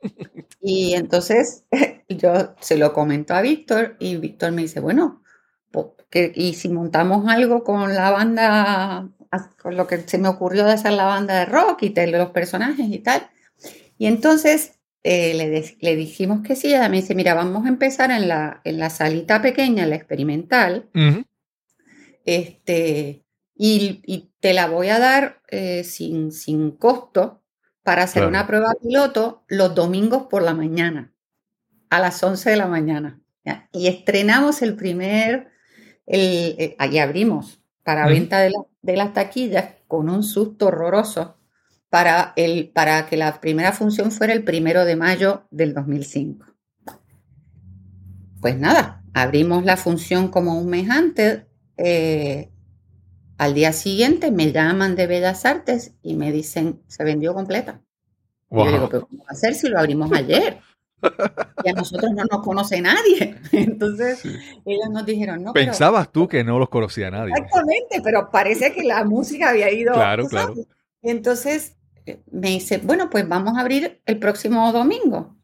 Y 0.66 0.94
entonces 0.94 1.64
yo 2.08 2.54
se 2.58 2.78
lo 2.78 2.94
comento 2.94 3.34
a 3.34 3.42
Víctor 3.42 3.96
y 3.98 4.16
Víctor 4.16 4.52
me 4.52 4.62
dice, 4.62 4.80
bueno, 4.80 5.22
¿y 6.34 6.54
si 6.54 6.68
montamos 6.68 7.28
algo 7.28 7.64
con 7.64 7.94
la 7.94 8.10
banda, 8.10 9.10
con 9.60 9.76
lo 9.76 9.86
que 9.86 9.98
se 9.98 10.16
me 10.18 10.28
ocurrió 10.28 10.64
de 10.64 10.72
hacer 10.72 10.92
la 10.92 11.04
banda 11.04 11.40
de 11.40 11.46
rock 11.46 11.82
y 11.82 11.88
de 11.90 12.06
los 12.06 12.30
personajes 12.30 12.86
y 12.88 12.98
tal? 12.98 13.28
Y 13.98 14.06
entonces 14.06 14.78
eh, 15.02 15.74
le, 15.80 15.96
dijimos 15.96 16.40
que 16.42 16.56
sí, 16.56 16.68
ella 16.68 16.88
me 16.88 16.96
dice, 16.96 17.14
mira, 17.14 17.34
vamos 17.34 17.66
a 17.66 17.68
empezar 17.68 18.10
en 18.10 18.28
la, 18.28 18.60
en 18.64 18.78
la 18.78 18.90
salita 18.90 19.42
pequeña, 19.42 19.86
la 19.86 19.96
experimental, 19.96 20.88
este, 22.24 23.23
y, 23.56 24.30
te 24.40 24.52
la 24.52 24.66
voy 24.66 24.88
a 24.88 24.98
dar 24.98 25.40
eh, 25.48 25.84
sin, 25.84 26.30
sin 26.30 26.72
costo 26.72 27.42
para 27.82 28.02
hacer 28.02 28.26
una 28.26 28.46
prueba 28.46 28.74
piloto 28.82 29.44
los 29.48 29.74
domingos 29.74 30.24
por 30.28 30.42
la 30.42 30.52
mañana, 30.52 31.14
a 31.88 31.98
las 31.98 32.22
11 32.22 32.50
de 32.50 32.56
la 32.56 32.66
mañana. 32.66 33.20
Y 33.72 33.88
estrenamos 33.88 34.62
el 34.62 34.74
primer, 34.74 35.48
el, 36.06 36.56
eh, 36.58 36.76
ahí 36.78 36.98
abrimos 36.98 37.62
para 37.82 38.06
venta 38.06 38.40
de, 38.40 38.52
de, 38.82 38.96
las 38.96 39.12
taquillas 39.12 39.74
con 39.86 40.08
un 40.08 40.22
susto 40.22 40.66
horroroso 40.66 41.36
para, 41.90 42.32
el, 42.36 42.70
para 42.70 43.06
que 43.06 43.16
la 43.16 43.40
primera 43.40 43.72
función 43.72 44.10
fuera 44.10 44.32
el 44.32 44.44
primero 44.44 44.84
de 44.84 44.96
mayo 44.96 45.46
del 45.50 45.74
2005. 45.74 46.46
Pues 48.40 48.58
nada, 48.58 49.04
abrimos 49.12 49.64
la 49.64 49.76
función 49.76 50.28
como 50.28 50.58
un 50.58 50.68
mes 50.68 50.90
antes. 50.90 51.44
Eh, 51.76 52.50
al 53.44 53.54
día 53.54 53.72
siguiente 53.72 54.30
me 54.30 54.52
llaman 54.52 54.96
de 54.96 55.06
Bellas 55.06 55.44
Artes 55.44 55.94
y 56.02 56.14
me 56.14 56.32
dicen, 56.32 56.82
se 56.86 57.04
vendió 57.04 57.34
completa. 57.34 57.82
Y 58.50 58.56
yo 58.56 58.72
digo, 58.72 58.88
pero 58.88 59.06
¿cómo 59.06 59.22
va 59.22 59.28
a 59.30 59.34
ser 59.34 59.54
si 59.54 59.68
lo 59.68 59.78
abrimos 59.78 60.10
ayer? 60.12 60.60
Y 61.62 61.68
a 61.68 61.72
nosotros 61.72 62.10
no 62.12 62.24
nos 62.24 62.42
conoce 62.42 62.80
nadie. 62.80 63.36
Entonces, 63.52 64.24
ellos 64.24 64.90
nos 64.90 65.04
dijeron, 65.04 65.42
no. 65.42 65.52
Pensabas 65.52 66.10
tú 66.10 66.26
que 66.26 66.42
no 66.42 66.58
los 66.58 66.70
conocía 66.70 67.10
nadie. 67.10 67.32
Exactamente, 67.36 68.00
pero 68.02 68.30
parece 68.30 68.72
que 68.72 68.82
la 68.82 69.04
música 69.04 69.50
había 69.50 69.70
ido. 69.70 69.92
Claro, 69.92 70.26
claro. 70.26 70.54
Entonces, 71.02 71.76
me 72.30 72.48
dice, 72.48 72.78
bueno, 72.78 73.10
pues 73.10 73.28
vamos 73.28 73.58
a 73.58 73.60
abrir 73.60 74.00
el 74.06 74.18
próximo 74.18 74.72
domingo. 74.72 75.36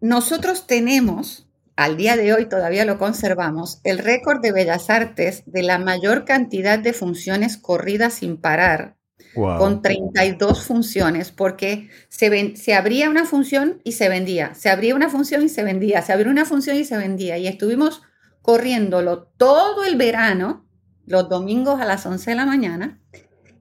Nosotros 0.00 0.66
tenemos 0.66 1.47
al 1.78 1.96
día 1.96 2.16
de 2.16 2.32
hoy 2.32 2.46
todavía 2.46 2.84
lo 2.84 2.98
conservamos, 2.98 3.80
el 3.84 3.98
récord 3.98 4.40
de 4.40 4.50
Bellas 4.50 4.90
Artes 4.90 5.44
de 5.46 5.62
la 5.62 5.78
mayor 5.78 6.24
cantidad 6.24 6.76
de 6.76 6.92
funciones 6.92 7.56
corridas 7.56 8.14
sin 8.14 8.36
parar, 8.36 8.96
con 9.32 9.80
32 9.80 10.64
funciones, 10.64 11.30
porque 11.30 11.88
se, 12.08 12.56
se 12.56 12.74
abría 12.74 13.08
una 13.08 13.24
función 13.24 13.80
y 13.84 13.92
se 13.92 14.08
vendía, 14.08 14.54
se 14.56 14.70
abría 14.70 14.96
una 14.96 15.08
función 15.08 15.44
y 15.44 15.48
se 15.48 15.62
vendía, 15.62 16.02
se 16.02 16.12
abría 16.12 16.32
una 16.32 16.44
función 16.44 16.76
y 16.76 16.84
se 16.84 16.96
vendía, 16.96 17.38
y 17.38 17.46
estuvimos 17.46 18.02
corriéndolo 18.42 19.28
todo 19.36 19.84
el 19.84 19.94
verano, 19.94 20.66
los 21.06 21.28
domingos 21.28 21.80
a 21.80 21.84
las 21.84 22.04
11 22.04 22.30
de 22.30 22.36
la 22.36 22.44
mañana, 22.44 23.00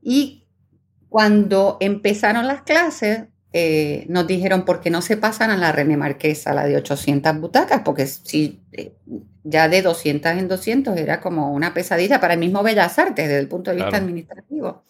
y 0.02 0.48
cuando 1.08 1.78
empezaron 1.82 2.48
las 2.48 2.64
clases, 2.64 3.26
eh, 3.54 4.06
nos 4.10 4.27
dijeron 4.27 4.66
por 4.66 4.82
qué 4.82 4.89
no 4.89 5.01
se 5.01 5.18
pasan 5.18 5.50
a 5.51 5.58
la 5.58 5.72
René 5.72 5.98
Marquesa, 5.98 6.54
la 6.54 6.66
de 6.66 6.75
800 6.75 7.39
butacas, 7.39 7.82
porque 7.84 8.06
si 8.06 8.62
eh, 8.74 8.94
ya 9.44 9.70
de 9.70 9.82
200 9.82 10.34
en 10.34 10.48
200 10.48 10.98
era 10.98 11.22
como 11.22 11.54
una 11.54 11.74
pesadilla 11.74 12.20
para 12.20 12.34
el 12.34 12.39
mismo 12.39 12.62
Bellas 12.63 13.00
Artes 13.00 13.27
desde 13.27 13.39
el 13.39 13.48
punto 13.48 13.72
de 13.72 13.77
vista 13.77 13.98
administrativo. 13.98 14.84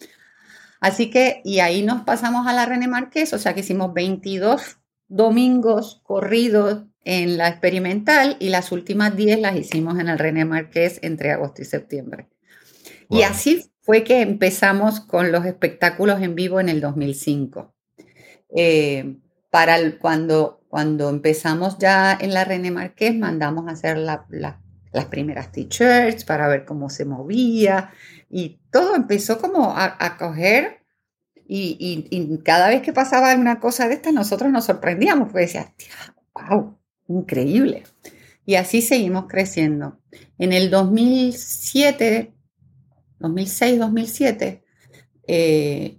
Así 0.80 1.10
que, 1.10 1.40
y 1.44 1.60
ahí 1.60 1.82
nos 1.82 2.02
pasamos 2.02 2.46
a 2.46 2.52
la 2.52 2.66
René 2.66 2.88
Marqués, 2.88 3.32
o 3.32 3.38
sea 3.38 3.54
que 3.54 3.60
hicimos 3.60 3.94
22 3.94 4.78
domingos 5.08 6.00
corridos 6.02 6.84
en 7.04 7.38
la 7.38 7.48
experimental 7.48 8.36
y 8.38 8.50
las 8.50 8.70
últimas 8.72 9.16
10 9.16 9.40
las 9.40 9.56
hicimos 9.56 9.98
en 9.98 10.08
el 10.08 10.18
René 10.18 10.44
Marqués 10.44 10.98
entre 11.02 11.32
agosto 11.32 11.62
y 11.62 11.64
septiembre. 11.64 12.28
Y 13.08 13.22
así 13.22 13.70
fue 13.80 14.04
que 14.04 14.20
empezamos 14.20 15.00
con 15.00 15.32
los 15.32 15.46
espectáculos 15.46 16.20
en 16.20 16.34
vivo 16.34 16.60
en 16.60 16.68
el 16.68 16.80
2005. 16.80 17.74
Eh, 18.54 19.16
para 19.50 19.98
cuando, 19.98 20.60
cuando 20.68 21.08
empezamos 21.08 21.78
ya 21.78 22.16
en 22.20 22.34
la 22.34 22.44
René 22.44 22.70
Marqués, 22.70 23.14
mandamos 23.14 23.66
a 23.68 23.72
hacer 23.72 23.98
las 23.98 25.04
primeras 25.10 25.52
t-shirts 25.52 26.24
para 26.24 26.48
ver 26.48 26.64
cómo 26.64 26.90
se 26.90 27.04
movía 27.04 27.92
y 28.30 28.60
todo 28.70 28.94
empezó 28.94 29.40
como 29.40 29.74
a, 29.76 30.16
coger 30.18 30.84
y, 31.46 32.38
cada 32.44 32.68
vez 32.68 32.82
que 32.82 32.92
pasaba 32.92 33.34
una 33.34 33.58
cosa 33.58 33.88
de 33.88 33.94
esta, 33.94 34.12
nosotros 34.12 34.52
nos 34.52 34.66
sorprendíamos, 34.66 35.28
porque 35.28 35.46
decía, 35.46 35.72
wow, 36.34 36.78
increíble. 37.08 37.84
Y 38.44 38.56
así 38.56 38.82
seguimos 38.82 39.26
creciendo. 39.28 39.98
En 40.38 40.52
el 40.52 40.70
2007, 40.70 42.34
2006, 43.18 43.78
2007, 43.78 44.64
eh, 45.26 45.97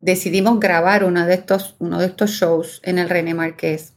decidimos 0.00 0.60
grabar 0.60 1.04
uno 1.04 1.26
de 1.26 1.34
estos, 1.34 1.76
uno 1.78 1.98
de 1.98 2.06
estos 2.06 2.30
shows 2.30 2.80
en 2.84 2.98
el 2.98 3.08
René 3.08 3.34
Marqués. 3.34 3.94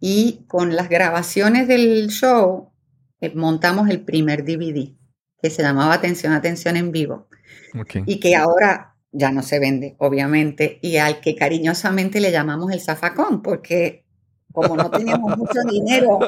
Y 0.00 0.44
con 0.48 0.76
las 0.76 0.88
grabaciones 0.88 1.68
del 1.68 2.08
show 2.08 2.72
eh, 3.20 3.32
montamos 3.34 3.88
el 3.88 4.00
primer 4.00 4.44
DVD 4.44 4.94
que 5.42 5.50
se 5.50 5.62
llamaba 5.62 5.94
Atención, 5.94 6.32
Atención 6.32 6.76
en 6.76 6.92
Vivo. 6.92 7.28
Y 8.06 8.20
que 8.20 8.36
ahora 8.36 8.96
ya 9.12 9.32
no 9.32 9.42
se 9.42 9.58
vende, 9.58 9.96
obviamente, 9.98 10.78
y 10.82 10.96
al 10.96 11.20
que 11.20 11.34
cariñosamente 11.34 12.20
le 12.20 12.30
llamamos 12.30 12.72
el 12.72 12.80
zafacón, 12.80 13.42
porque 13.42 14.04
como 14.52 14.76
no 14.76 14.90
teníamos 14.90 15.36
mucho 15.38 15.60
dinero, 15.68 16.18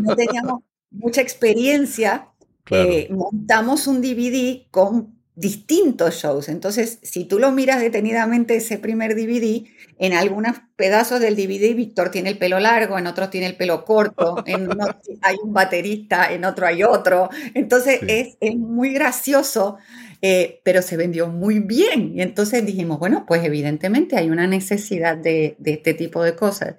no 0.00 0.16
teníamos 0.16 0.62
mucha 0.90 1.20
experiencia, 1.20 2.28
eh, 2.70 3.08
montamos 3.10 3.86
un 3.86 4.02
DVD 4.02 4.68
con 4.70 5.17
distintos 5.38 6.16
shows. 6.16 6.48
Entonces, 6.48 6.98
si 7.02 7.24
tú 7.24 7.38
lo 7.38 7.52
miras 7.52 7.80
detenidamente 7.80 8.56
ese 8.56 8.76
primer 8.76 9.14
DVD, 9.14 9.66
en 9.98 10.12
algunos 10.12 10.56
pedazos 10.74 11.20
del 11.20 11.36
DVD 11.36 11.76
Víctor 11.76 12.10
tiene 12.10 12.30
el 12.30 12.38
pelo 12.38 12.58
largo, 12.58 12.98
en 12.98 13.06
otros 13.06 13.30
tiene 13.30 13.46
el 13.46 13.56
pelo 13.56 13.84
corto, 13.84 14.42
en 14.46 14.68
uno 14.68 14.86
hay 15.22 15.36
un 15.42 15.52
baterista, 15.52 16.32
en 16.32 16.44
otro 16.44 16.66
hay 16.66 16.82
otro. 16.82 17.30
Entonces, 17.54 18.00
es, 18.08 18.56
muy 18.56 18.92
gracioso, 18.92 19.78
eh, 20.22 20.60
pero 20.64 20.82
se 20.82 20.96
vendió 20.96 21.28
muy 21.28 21.60
bien. 21.60 22.16
Y 22.16 22.22
entonces 22.22 22.66
dijimos, 22.66 22.98
bueno, 22.98 23.24
pues 23.26 23.44
evidentemente 23.44 24.16
hay 24.16 24.30
una 24.30 24.48
necesidad 24.48 25.16
de, 25.16 25.56
este 25.64 25.94
tipo 25.94 26.24
de 26.24 26.34
cosas. 26.34 26.74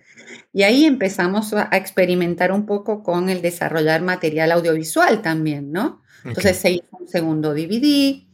Y 0.52 0.64
ahí 0.64 0.84
empezamos 0.84 1.54
a 1.54 1.70
experimentar 1.78 2.52
un 2.52 2.66
poco 2.66 3.04
con 3.04 3.30
el 3.30 3.42
desarrollar 3.42 4.02
material 4.02 4.52
audiovisual 4.52 5.22
también, 5.22 5.72
¿no? 5.72 6.02
Entonces 6.26 6.58
se 6.58 6.72
hizo 6.72 6.98
un 7.00 7.08
segundo 7.08 7.54
DVD, 7.54 8.26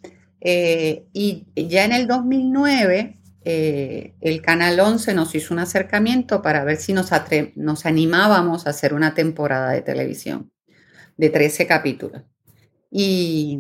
eh, 0.48 1.08
y 1.12 1.48
ya 1.56 1.86
en 1.86 1.92
el 1.92 2.06
2009, 2.06 3.18
eh, 3.46 4.14
el 4.22 4.42
Canal 4.44 4.80
11 4.80 5.16
nos 5.16 5.34
hizo 5.34 5.56
un 5.56 5.60
acercamiento 5.60 6.44
para 6.44 6.64
ver 6.64 6.78
si 6.78 6.94
nos, 6.94 7.10
nos 7.56 7.86
animábamos 7.88 8.68
a 8.68 8.70
hacer 8.70 8.94
una 8.94 9.16
temporada 9.16 9.72
de 9.72 9.82
televisión 9.82 10.52
de 11.18 11.32
13 11.32 11.66
capítulos. 11.66 12.22
Y, 12.92 13.60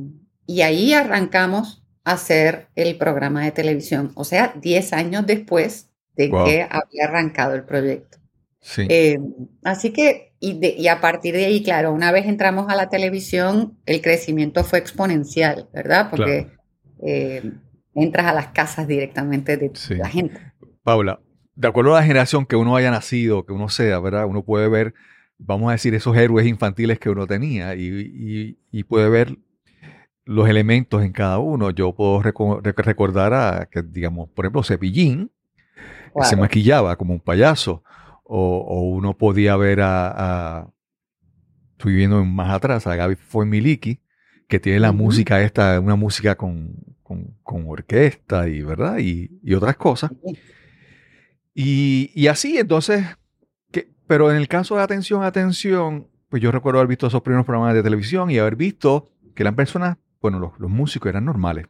ahí 0.63 0.93
arrancamos 0.93 1.83
a 2.03 2.11
hacer 2.11 2.67
el 2.75 2.99
programa 2.99 3.43
de 3.43 3.51
televisión, 3.51 4.11
o 4.13 4.23
sea, 4.23 4.53
10 4.61 4.93
años 4.93 5.25
después 5.25 5.89
de 6.15 6.29
que 6.29 6.67
había 6.69 7.05
arrancado 7.05 7.55
el 7.55 7.63
proyecto. 7.63 8.19
Eh, 8.77 9.17
así 9.63 9.89
que, 9.89 10.33
y, 10.39 10.87
a 10.87 11.01
partir 11.01 11.33
de 11.33 11.45
ahí, 11.45 11.63
claro, 11.63 11.93
una 11.93 12.11
vez 12.11 12.27
entramos 12.27 12.69
a 12.69 12.75
la 12.75 12.89
televisión, 12.89 13.79
el 13.87 14.03
crecimiento 14.03 14.63
fue 14.63 14.77
exponencial, 14.77 15.67
¿verdad? 15.73 16.11
Porque 16.11 16.54
eh, 17.01 17.51
entras 17.93 18.27
a 18.27 18.33
las 18.33 18.47
casas 18.47 18.87
directamente 18.87 19.57
de 19.57 19.71
la 19.97 20.09
gente. 20.09 20.39
Paula, 20.83 21.19
de 21.55 21.67
acuerdo 21.67 21.95
a 21.95 21.99
la 21.99 22.05
generación 22.05 22.45
que 22.45 22.55
uno 22.55 22.75
haya 22.75 22.91
nacido, 22.91 23.45
que 23.45 23.53
uno 23.53 23.69
sea, 23.69 23.99
¿verdad? 23.99 24.25
Uno 24.25 24.43
puede 24.43 24.67
ver, 24.67 24.93
vamos 25.37 25.69
a 25.69 25.73
decir, 25.73 25.95
esos 25.95 26.15
héroes 26.15 26.45
infantiles 26.47 26.99
que 26.99 27.09
uno 27.09 27.25
tenía 27.27 27.75
y, 27.75 28.57
puede 28.87 29.09
ver 29.09 29.37
los 30.25 30.49
elementos 30.49 31.03
en 31.03 31.11
cada 31.11 31.39
uno. 31.39 31.71
Yo 31.71 31.93
puedo 31.93 32.21
recordar 32.21 33.33
a, 33.33 33.67
que, 33.71 33.81
digamos, 33.81 34.29
por 34.29 34.45
ejemplo, 34.45 34.63
Cepillín, 34.63 35.31
se 36.21 36.35
maquillaba 36.35 36.95
como 36.95 37.13
un 37.13 37.19
payaso, 37.19 37.83
o, 38.23 38.81
uno 38.81 39.17
podía 39.17 39.55
ver 39.55 39.79
a, 39.81 40.67
estoy 41.71 41.95
viendo 41.95 42.23
más 42.25 42.51
atrás, 42.51 42.87
a 42.87 42.95
Gaby 42.95 43.17
Miliki, 43.45 43.99
que 44.47 44.59
tiene 44.59 44.79
la 44.79 44.91
música 44.91 45.41
esta, 45.41 45.79
una 45.79 45.95
música 45.95 46.35
con, 46.35 46.75
orquesta 47.43 48.47
y, 48.47 48.61
¿verdad? 48.61 48.97
Y, 48.99 49.53
otras 49.53 49.75
cosas. 49.77 50.11
Y, 51.53 52.27
así, 52.27 52.57
entonces, 52.57 53.05
que, 53.71 53.89
pero 54.07 54.31
en 54.31 54.37
el 54.37 54.47
caso 54.47 54.75
de 54.75 54.83
atención, 54.83 55.23
atención, 55.23 56.07
pues 56.29 56.41
yo 56.41 56.51
recuerdo 56.51 56.79
haber 56.79 56.89
visto 56.89 57.07
esos 57.07 57.21
primeros 57.21 57.45
programas 57.45 57.73
de 57.73 57.83
televisión 57.83 58.29
y 58.29 58.37
haber 58.37 58.55
visto 58.55 59.09
que 59.33 59.43
eran 59.43 59.55
personas, 59.55 59.97
bueno, 60.21 60.39
los, 60.39 60.59
los 60.59 60.69
músicos 60.69 61.09
eran 61.09 61.25
normales, 61.25 61.67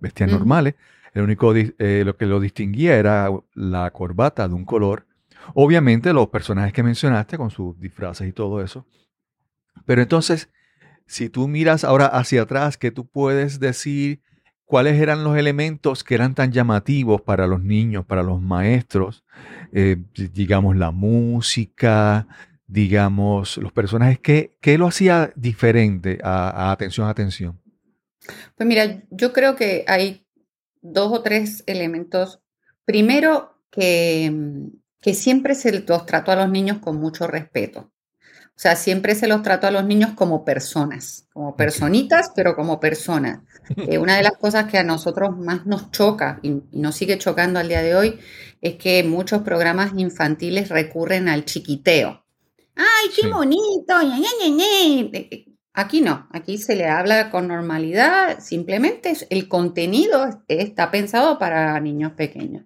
vestían 0.00 0.30
normales. 0.30 0.74
El 1.14 1.22
único 1.22 1.54
eh, 1.54 2.02
lo 2.04 2.16
que 2.16 2.26
lo 2.26 2.38
distinguía 2.38 2.96
era 2.96 3.30
la 3.54 3.90
corbata 3.90 4.46
de 4.46 4.54
un 4.54 4.64
color. 4.64 5.06
Obviamente 5.54 6.12
los 6.12 6.28
personajes 6.28 6.72
que 6.72 6.82
mencionaste 6.82 7.38
con 7.38 7.50
sus 7.50 7.78
disfraces 7.80 8.28
y 8.28 8.32
todo 8.32 8.62
eso. 8.62 8.86
Pero 9.86 10.02
entonces, 10.02 10.50
si 11.08 11.28
tú 11.30 11.48
miras 11.48 11.84
ahora 11.84 12.06
hacia 12.06 12.42
atrás, 12.42 12.78
¿qué 12.78 12.90
tú 12.92 13.06
puedes 13.08 13.60
decir? 13.60 14.22
¿Cuáles 14.64 15.00
eran 15.00 15.24
los 15.24 15.36
elementos 15.36 16.04
que 16.04 16.14
eran 16.14 16.34
tan 16.34 16.52
llamativos 16.52 17.22
para 17.22 17.46
los 17.46 17.62
niños, 17.64 18.04
para 18.06 18.22
los 18.22 18.40
maestros? 18.42 19.24
Eh, 19.72 19.96
di- 20.14 20.28
digamos, 20.28 20.76
la 20.76 20.90
música, 20.90 22.28
digamos, 22.66 23.56
los 23.56 23.72
personajes. 23.72 24.18
¿Qué, 24.20 24.56
qué 24.60 24.76
lo 24.78 24.86
hacía 24.86 25.32
diferente 25.36 26.18
a, 26.22 26.50
a 26.68 26.72
atención, 26.72 27.08
atención? 27.08 27.58
Pues 28.56 28.68
mira, 28.68 29.02
yo 29.10 29.32
creo 29.32 29.56
que 29.56 29.84
hay 29.88 30.26
dos 30.82 31.12
o 31.12 31.22
tres 31.22 31.64
elementos. 31.66 32.40
Primero, 32.84 33.54
que, 33.70 34.30
mm, 34.32 34.66
que 35.00 35.14
siempre 35.14 35.54
se 35.54 35.72
los 35.86 36.06
trató 36.06 36.32
a 36.32 36.36
los 36.36 36.50
niños 36.50 36.78
con 36.78 36.96
mucho 36.98 37.26
respeto. 37.26 37.90
O 38.58 38.60
sea, 38.60 38.74
siempre 38.74 39.14
se 39.14 39.28
los 39.28 39.42
trató 39.44 39.68
a 39.68 39.70
los 39.70 39.84
niños 39.84 40.14
como 40.16 40.44
personas, 40.44 41.28
como 41.32 41.54
personitas, 41.54 42.32
pero 42.34 42.56
como 42.56 42.80
personas. 42.80 43.40
Eh, 43.76 43.98
una 43.98 44.16
de 44.16 44.22
las 44.22 44.32
cosas 44.38 44.64
que 44.70 44.78
a 44.78 44.82
nosotros 44.82 45.36
más 45.36 45.66
nos 45.66 45.90
choca 45.90 46.40
y, 46.42 46.52
y 46.72 46.80
nos 46.80 46.96
sigue 46.96 47.18
chocando 47.18 47.58
al 47.60 47.68
día 47.68 47.82
de 47.82 47.94
hoy 47.94 48.18
es 48.62 48.76
que 48.76 49.04
muchos 49.04 49.42
programas 49.42 49.92
infantiles 49.94 50.70
recurren 50.70 51.28
al 51.28 51.44
chiquiteo. 51.44 52.24
¡Ay, 52.74 53.10
qué 53.14 53.28
bonito! 53.28 53.94
ña, 54.00 54.16
ña, 54.18 54.30
ña, 54.40 54.56
ña! 54.56 55.10
Eh, 55.12 55.44
Aquí 55.74 56.00
no, 56.00 56.26
aquí 56.32 56.58
se 56.58 56.74
le 56.74 56.86
habla 56.88 57.30
con 57.30 57.46
normalidad, 57.46 58.40
simplemente 58.40 59.12
el 59.30 59.48
contenido 59.48 60.24
es- 60.26 60.36
está 60.48 60.90
pensado 60.90 61.38
para 61.38 61.78
niños 61.78 62.12
pequeños. 62.14 62.64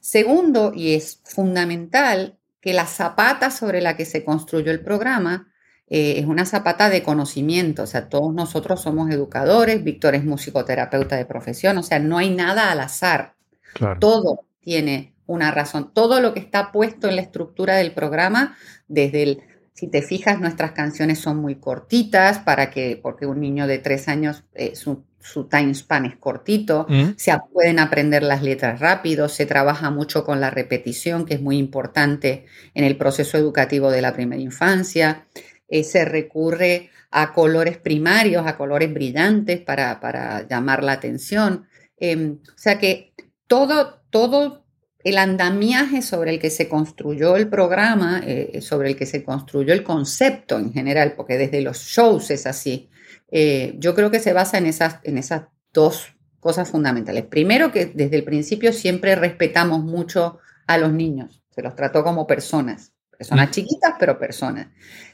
Segundo, 0.00 0.72
y 0.74 0.94
es 0.94 1.20
fundamental, 1.24 2.38
que 2.60 2.72
la 2.74 2.86
zapata 2.86 3.50
sobre 3.50 3.80
la 3.80 3.96
que 3.96 4.04
se 4.04 4.24
construyó 4.24 4.70
el 4.70 4.80
programa 4.82 5.48
eh, 5.86 6.18
es 6.18 6.26
una 6.26 6.46
zapata 6.46 6.88
de 6.88 7.02
conocimiento, 7.02 7.82
o 7.82 7.86
sea, 7.86 8.08
todos 8.08 8.32
nosotros 8.32 8.80
somos 8.82 9.10
educadores, 9.10 9.82
Víctor 9.82 10.14
es 10.14 10.24
musicoterapeuta 10.24 11.16
de 11.16 11.26
profesión, 11.26 11.78
o 11.78 11.82
sea, 11.82 11.98
no 11.98 12.18
hay 12.18 12.30
nada 12.30 12.70
al 12.70 12.80
azar, 12.80 13.34
Claro. 13.72 13.98
todo 14.00 14.46
tiene 14.60 15.14
una 15.26 15.50
razón, 15.52 15.92
todo 15.94 16.20
lo 16.20 16.34
que 16.34 16.40
está 16.40 16.72
puesto 16.72 17.08
en 17.08 17.16
la 17.16 17.22
estructura 17.22 17.76
del 17.76 17.92
programa, 17.92 18.56
desde 18.88 19.22
el, 19.22 19.42
si 19.74 19.88
te 19.88 20.02
fijas, 20.02 20.40
nuestras 20.40 20.72
canciones 20.72 21.18
son 21.20 21.38
muy 21.38 21.56
cortitas, 21.56 22.40
para 22.40 22.70
que, 22.70 22.98
porque 23.00 23.26
un 23.26 23.40
niño 23.40 23.66
de 23.66 23.78
tres 23.78 24.08
años, 24.08 24.44
eh, 24.54 24.74
su, 24.74 25.04
su 25.20 25.48
time 25.48 25.74
span 25.74 26.06
es 26.06 26.16
cortito, 26.16 26.86
Mm, 26.88 27.14
se 27.16 27.36
pueden 27.52 27.78
aprender 27.78 28.22
las 28.22 28.42
letras 28.42 28.80
rápido, 28.80 29.28
se 29.28 29.46
trabaja 29.46 29.90
mucho 29.90 30.24
con 30.24 30.40
la 30.40 30.50
repetición, 30.50 31.26
que 31.26 31.34
es 31.34 31.42
muy 31.42 31.58
importante 31.58 32.46
en 32.74 32.84
el 32.84 32.96
proceso 32.96 33.38
educativo 33.38 33.90
de 33.90 34.02
la 34.02 34.14
primera 34.14 34.40
infancia. 34.40 35.26
Eh, 35.68 35.84
se 35.84 36.04
recurre 36.04 36.90
a 37.10 37.32
colores 37.32 37.78
primarios, 37.78 38.46
a 38.46 38.56
colores 38.56 38.92
brillantes 38.92 39.60
para, 39.60 40.00
para 40.00 40.46
llamar 40.48 40.82
la 40.82 40.92
atención. 40.92 41.66
Em, 41.96 42.38
o 42.42 42.58
sea 42.58 42.78
que 42.78 43.12
todo, 43.46 44.02
todo 44.10 44.64
el 45.02 45.18
andamiaje 45.18 46.02
sobre 46.02 46.32
el 46.32 46.38
que 46.38 46.50
se 46.50 46.68
construyó 46.68 47.36
el 47.36 47.48
programa, 47.48 48.22
eh, 48.26 48.60
sobre 48.60 48.90
el 48.90 48.96
que 48.96 49.06
se 49.06 49.24
construyó 49.24 49.72
el 49.72 49.82
concepto 49.82 50.58
en 50.58 50.72
general, 50.72 51.14
porque 51.16 51.38
desde 51.38 51.62
los 51.62 51.78
shows 51.78 52.30
es 52.30 52.46
así, 52.46 52.89
eh, 53.30 53.74
yo 53.78 53.94
creo 53.94 54.10
que 54.10 54.20
se 54.20 54.32
basa 54.32 54.58
en 54.58 54.66
esas, 54.66 54.98
en 55.04 55.18
esas 55.18 55.44
dos 55.72 56.14
cosas 56.40 56.70
fundamentales. 56.70 57.24
Primero, 57.26 57.70
que 57.72 57.86
desde 57.86 58.16
el 58.16 58.24
principio 58.24 58.72
siempre 58.72 59.14
respetamos 59.14 59.82
mucho 59.84 60.38
a 60.66 60.78
los 60.78 60.92
niños, 60.92 61.42
se 61.50 61.62
los 61.62 61.74
trató 61.76 62.02
como 62.04 62.26
personas, 62.26 62.92
personas 63.16 63.48
Mm. 63.48 63.52
chiquitas, 63.52 63.94
pero 63.98 64.18
personas 64.18 64.68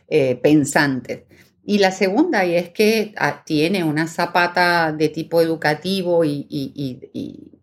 eh, 0.08 0.36
pensantes. 0.36 1.24
Y 1.64 1.78
la 1.78 1.90
segunda, 1.90 2.44
y 2.44 2.54
es 2.54 2.70
que 2.70 3.12
ah, 3.16 3.42
tiene 3.44 3.82
una 3.82 4.06
zapata 4.06 4.92
de 4.92 5.08
tipo 5.08 5.40
educativo 5.40 6.24
y, 6.24 6.46
y- 6.48 6.72
y- 6.74 7.10
y 7.12 7.60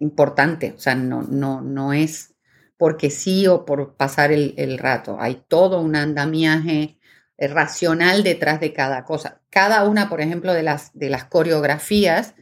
importante, 0.00 0.72
o 0.76 0.78
sea, 0.78 0.94
no, 0.94 1.22
no, 1.22 1.60
no 1.60 1.92
es 1.92 2.34
porque 2.76 3.10
sí 3.10 3.46
o 3.48 3.64
por 3.64 3.96
pasar 3.96 4.30
el, 4.32 4.54
el 4.56 4.78
rato, 4.78 5.16
hay 5.20 5.42
todo 5.48 5.80
un 5.80 5.96
andamiaje 5.96 6.97
racional 7.38 8.22
detrás 8.24 8.60
de 8.60 8.72
cada 8.72 9.04
cosa. 9.04 9.40
Cada 9.50 9.84
una, 9.84 10.08
por 10.08 10.20
ejemplo, 10.20 10.52
de 10.54 10.62
las, 10.62 10.90
de 10.94 11.10
las 11.10 11.24
coreografías 11.24 12.34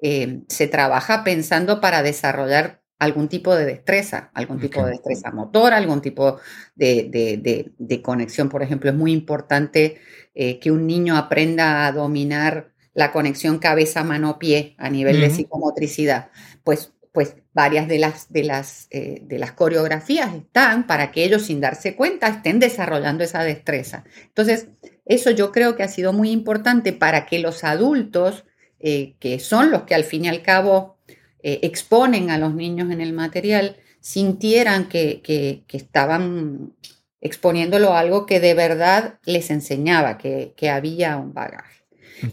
eh, 0.00 0.42
se 0.48 0.66
trabaja 0.68 1.24
pensando 1.24 1.80
para 1.80 2.02
desarrollar 2.02 2.82
algún 2.98 3.28
tipo 3.28 3.54
de 3.54 3.64
destreza, 3.66 4.30
algún 4.34 4.60
tipo 4.60 4.84
de 4.84 4.92
destreza 4.92 5.30
motora, 5.32 5.76
algún 5.76 6.00
tipo 6.00 6.38
de, 6.74 7.08
de- 7.10 7.36
de- 7.38 7.72
de 7.78 8.02
conexión. 8.02 8.48
Por 8.48 8.62
ejemplo, 8.62 8.90
es 8.90 8.96
muy 8.96 9.12
importante 9.12 9.98
eh, 10.34 10.58
que 10.60 10.70
un 10.70 10.86
niño 10.86 11.16
aprenda 11.16 11.86
a 11.86 11.92
dominar 11.92 12.72
la 12.94 13.12
conexión 13.12 13.58
cabeza-mano-pie 13.58 14.76
a 14.78 14.88
nivel 14.90 15.20
de 15.20 15.30
psicomotricidad. 15.30 16.30
Pues, 16.62 16.92
pues 17.12 17.36
varias 17.54 17.88
de 17.88 17.98
las, 17.98 18.32
de, 18.32 18.44
las, 18.44 18.88
eh, 18.90 19.20
de 19.22 19.38
las 19.38 19.52
coreografías 19.52 20.34
están 20.34 20.86
para 20.86 21.12
que 21.12 21.24
ellos, 21.24 21.42
sin 21.42 21.60
darse 21.60 21.94
cuenta, 21.96 22.28
estén 22.28 22.58
desarrollando 22.60 23.24
esa 23.24 23.42
destreza. 23.44 24.04
Entonces, 24.26 24.68
eso 25.06 25.30
yo 25.30 25.52
creo 25.52 25.76
que 25.76 25.82
ha 25.84 25.88
sido 25.88 26.12
muy 26.12 26.30
importante 26.30 26.92
para 26.92 27.26
que 27.26 27.38
los 27.38 27.64
adultos, 27.64 28.44
eh, 28.80 29.14
que 29.20 29.38
son 29.38 29.70
los 29.70 29.82
que 29.84 29.94
al 29.94 30.04
fin 30.04 30.24
y 30.24 30.28
al 30.28 30.42
cabo 30.42 30.98
eh, 31.42 31.60
exponen 31.62 32.30
a 32.30 32.38
los 32.38 32.54
niños 32.54 32.90
en 32.90 33.00
el 33.00 33.12
material, 33.12 33.76
sintieran 34.00 34.88
que, 34.88 35.22
que- 35.22 35.64
que 35.66 35.76
estaban 35.76 36.74
exponiéndolo 37.20 37.92
a 37.92 38.00
algo 38.00 38.26
que 38.26 38.40
de 38.40 38.54
verdad 38.54 39.18
les 39.24 39.50
enseñaba, 39.50 40.18
que, 40.18 40.52
que 40.56 40.68
había 40.70 41.16
un 41.16 41.32
bagaje. 41.32 41.84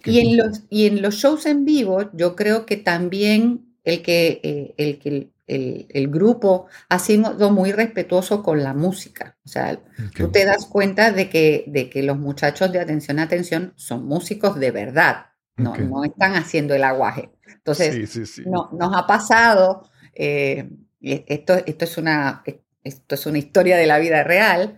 Y 0.04 0.20
en 0.20 0.38
los, 0.38 0.64
y 0.70 0.88
en 0.88 1.02
los 1.02 1.16
shows 1.16 1.46
en 1.46 1.66
vivo, 1.66 2.10
yo 2.14 2.36
creo 2.36 2.66
que 2.66 2.78
también 2.78 3.71
el 3.84 4.02
que, 4.04 4.40
eh, 4.44 4.74
el, 4.78 5.00
que 5.00 5.10
el, 5.10 5.32
el- 5.48 5.88
el 5.90 6.08
grupo 6.10 6.68
ha 6.90 7.00
sido 7.00 7.52
muy 7.52 7.72
respetuoso 7.72 8.44
con 8.44 8.64
la 8.64 8.74
música. 8.74 9.38
O 9.46 9.50
sea, 9.50 9.80
tú 10.18 10.30
te 10.32 10.46
das 10.46 10.66
cuenta 10.68 11.12
de 11.12 11.30
que, 11.30 11.64
de 11.68 11.90
que 11.90 12.04
los 12.04 12.18
muchachos 12.18 12.72
de 12.72 12.80
atención 12.80 13.20
atención 13.20 13.74
son 13.76 14.06
músicos 14.06 14.60
de 14.60 14.72
verdad, 14.72 15.28
no, 15.58 15.72
Ok. 15.72 15.80
no 15.80 16.04
están 16.04 16.36
haciendo 16.36 16.74
el 16.76 16.84
aguaje. 16.84 17.32
Entonces, 17.48 17.96
Sí, 17.96 18.08
sí, 18.08 18.26
sí. 18.26 18.44
no, 18.46 18.70
nos 18.74 18.96
ha 18.96 19.08
pasado, 19.08 19.90
eh, 20.14 20.70
esto, 21.02 21.56
esto, 21.66 21.86
es 21.86 21.98
una, 21.98 22.44
esto 22.84 23.16
es 23.16 23.26
una 23.26 23.38
historia 23.40 23.78
de 23.78 23.88
la 23.88 24.00
vida 24.00 24.24
real. 24.24 24.78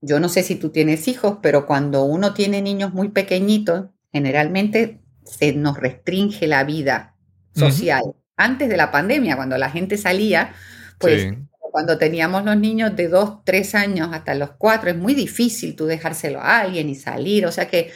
Yo 0.00 0.18
no 0.20 0.28
sé 0.28 0.42
si 0.42 0.56
tú 0.56 0.70
tienes 0.70 1.06
hijos, 1.08 1.38
pero 1.42 1.66
cuando 1.66 2.04
uno 2.04 2.34
tiene 2.34 2.60
niños 2.60 2.92
muy 2.92 3.08
pequeñitos, 3.10 3.86
generalmente 4.12 5.00
se 5.24 5.52
nos 5.52 5.78
restringe 5.78 6.46
la 6.48 6.64
vida 6.64 7.11
Social. 7.54 8.02
Antes 8.36 8.68
de 8.68 8.76
la 8.76 8.90
pandemia, 8.90 9.36
cuando 9.36 9.58
la 9.58 9.70
gente 9.70 9.96
salía, 9.98 10.52
pues 10.98 11.22
Sí. 11.22 11.38
cuando 11.70 11.98
teníamos 11.98 12.44
los 12.44 12.56
niños 12.56 12.94
de 12.96 13.08
2, 13.08 13.44
3 13.44 13.74
años 13.74 14.10
hasta 14.12 14.34
los 14.34 14.52
4, 14.52 14.90
es 14.90 14.96
muy 14.96 15.14
difícil 15.14 15.74
tú 15.76 15.86
dejárselo 15.86 16.40
a 16.40 16.58
alguien 16.60 16.88
y 16.88 16.94
salir, 16.94 17.46
o 17.46 17.52
sea 17.52 17.68
que 17.68 17.90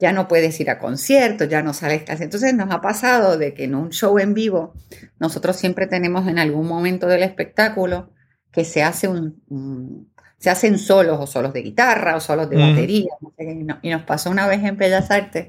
ya 0.00 0.12
no 0.12 0.28
puedes 0.28 0.58
ir 0.60 0.70
a 0.70 0.78
conciertos, 0.78 1.48
ya 1.48 1.60
no 1.62 1.74
sales 1.74 2.04
casi. 2.04 2.22
Entonces 2.24 2.54
nos 2.54 2.70
ha 2.70 2.80
pasado 2.80 3.36
de 3.36 3.54
que 3.54 3.64
en 3.64 3.74
un 3.74 3.90
show 3.90 4.18
en 4.20 4.34
vivo, 4.34 4.74
nosotros 5.18 5.56
siempre 5.56 5.86
tenemos 5.88 6.28
en 6.28 6.38
algún 6.38 6.68
momento 6.68 7.08
del 7.08 7.24
espectáculo 7.24 8.10
que 8.52 8.64
se 8.64 8.82
hace 8.84 9.08
un, 9.08 9.42
un- 9.48 10.12
se 10.38 10.50
hacen 10.50 10.78
solos 10.78 11.18
o 11.20 11.26
solos 11.26 11.52
de 11.52 11.62
guitarra 11.62 12.14
o 12.14 12.20
solos 12.20 12.48
de 12.48 12.56
batería. 12.56 13.08
y 13.82 13.90
nos 13.90 14.02
pasó 14.02 14.30
una 14.30 14.46
vez 14.46 14.62
en 14.62 14.76
Bellas 14.76 15.10
Artes 15.10 15.48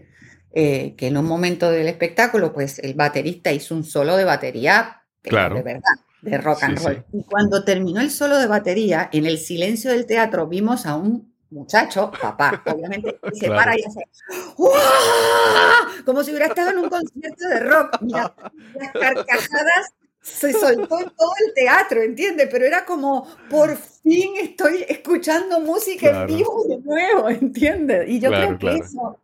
eh, 0.52 0.96
que 0.98 1.08
en 1.08 1.18
un 1.18 1.26
momento 1.26 1.70
del 1.72 1.88
espectáculo, 1.88 2.54
pues 2.54 2.80
el 2.80 2.94
baterista 2.96 3.52
hizo 3.52 3.76
un 3.76 3.84
solo 3.84 4.18
de 4.18 4.26
batería, 4.26 5.04
Claro. 5.22 5.56
de 5.56 5.62
verdad, 5.64 5.82
de 6.22 6.38
rock 6.38 6.64
and 6.64 6.80
Sí, 6.80 6.86
roll. 6.86 7.06
Y 7.14 7.24
cuando 7.24 7.64
terminó 7.64 8.02
el 8.02 8.10
solo 8.12 8.38
de 8.38 8.48
batería, 8.48 9.10
en 9.12 9.26
el 9.26 9.38
silencio 9.38 9.92
del 9.92 10.06
teatro 10.06 10.48
vimos 10.48 10.86
a 10.86 10.96
un 10.96 11.34
muchacho, 11.52 12.12
papá, 12.22 12.62
obviamente, 12.66 13.20
que 13.22 13.36
se 13.36 13.46
Claro. 13.48 13.56
para 13.56 13.78
y 13.78 13.84
hace 13.84 14.00
¡Uah! 14.58 16.04
como 16.06 16.24
si 16.24 16.32
hubiera 16.32 16.48
estado 16.48 16.72
en 16.72 16.78
un 16.80 16.90
concierto 16.90 17.48
de 17.48 17.60
rock. 17.60 17.98
Mira, 18.02 18.34
las 18.76 18.92
carcajadas 18.94 19.94
se 20.22 20.54
soltó 20.54 21.00
en 21.00 21.10
todo 21.16 21.32
el 21.48 21.54
teatro, 21.56 22.02
¿entiendes? 22.02 22.50
Pero 22.52 22.66
era 22.66 22.86
como, 22.86 23.28
por 23.50 23.76
fin 23.78 24.34
estoy 24.40 24.86
escuchando 24.88 25.60
música 25.60 26.10
Claro. 26.10 26.30
en 26.30 26.38
vivo 26.38 26.64
de 26.68 26.78
nuevo, 26.80 27.30
¿entiendes? 27.30 28.10
Y 28.10 28.20
yo 28.20 28.30
Claro, 28.30 28.58
creo 28.58 28.74
que 28.74 28.80
eso 28.80 29.18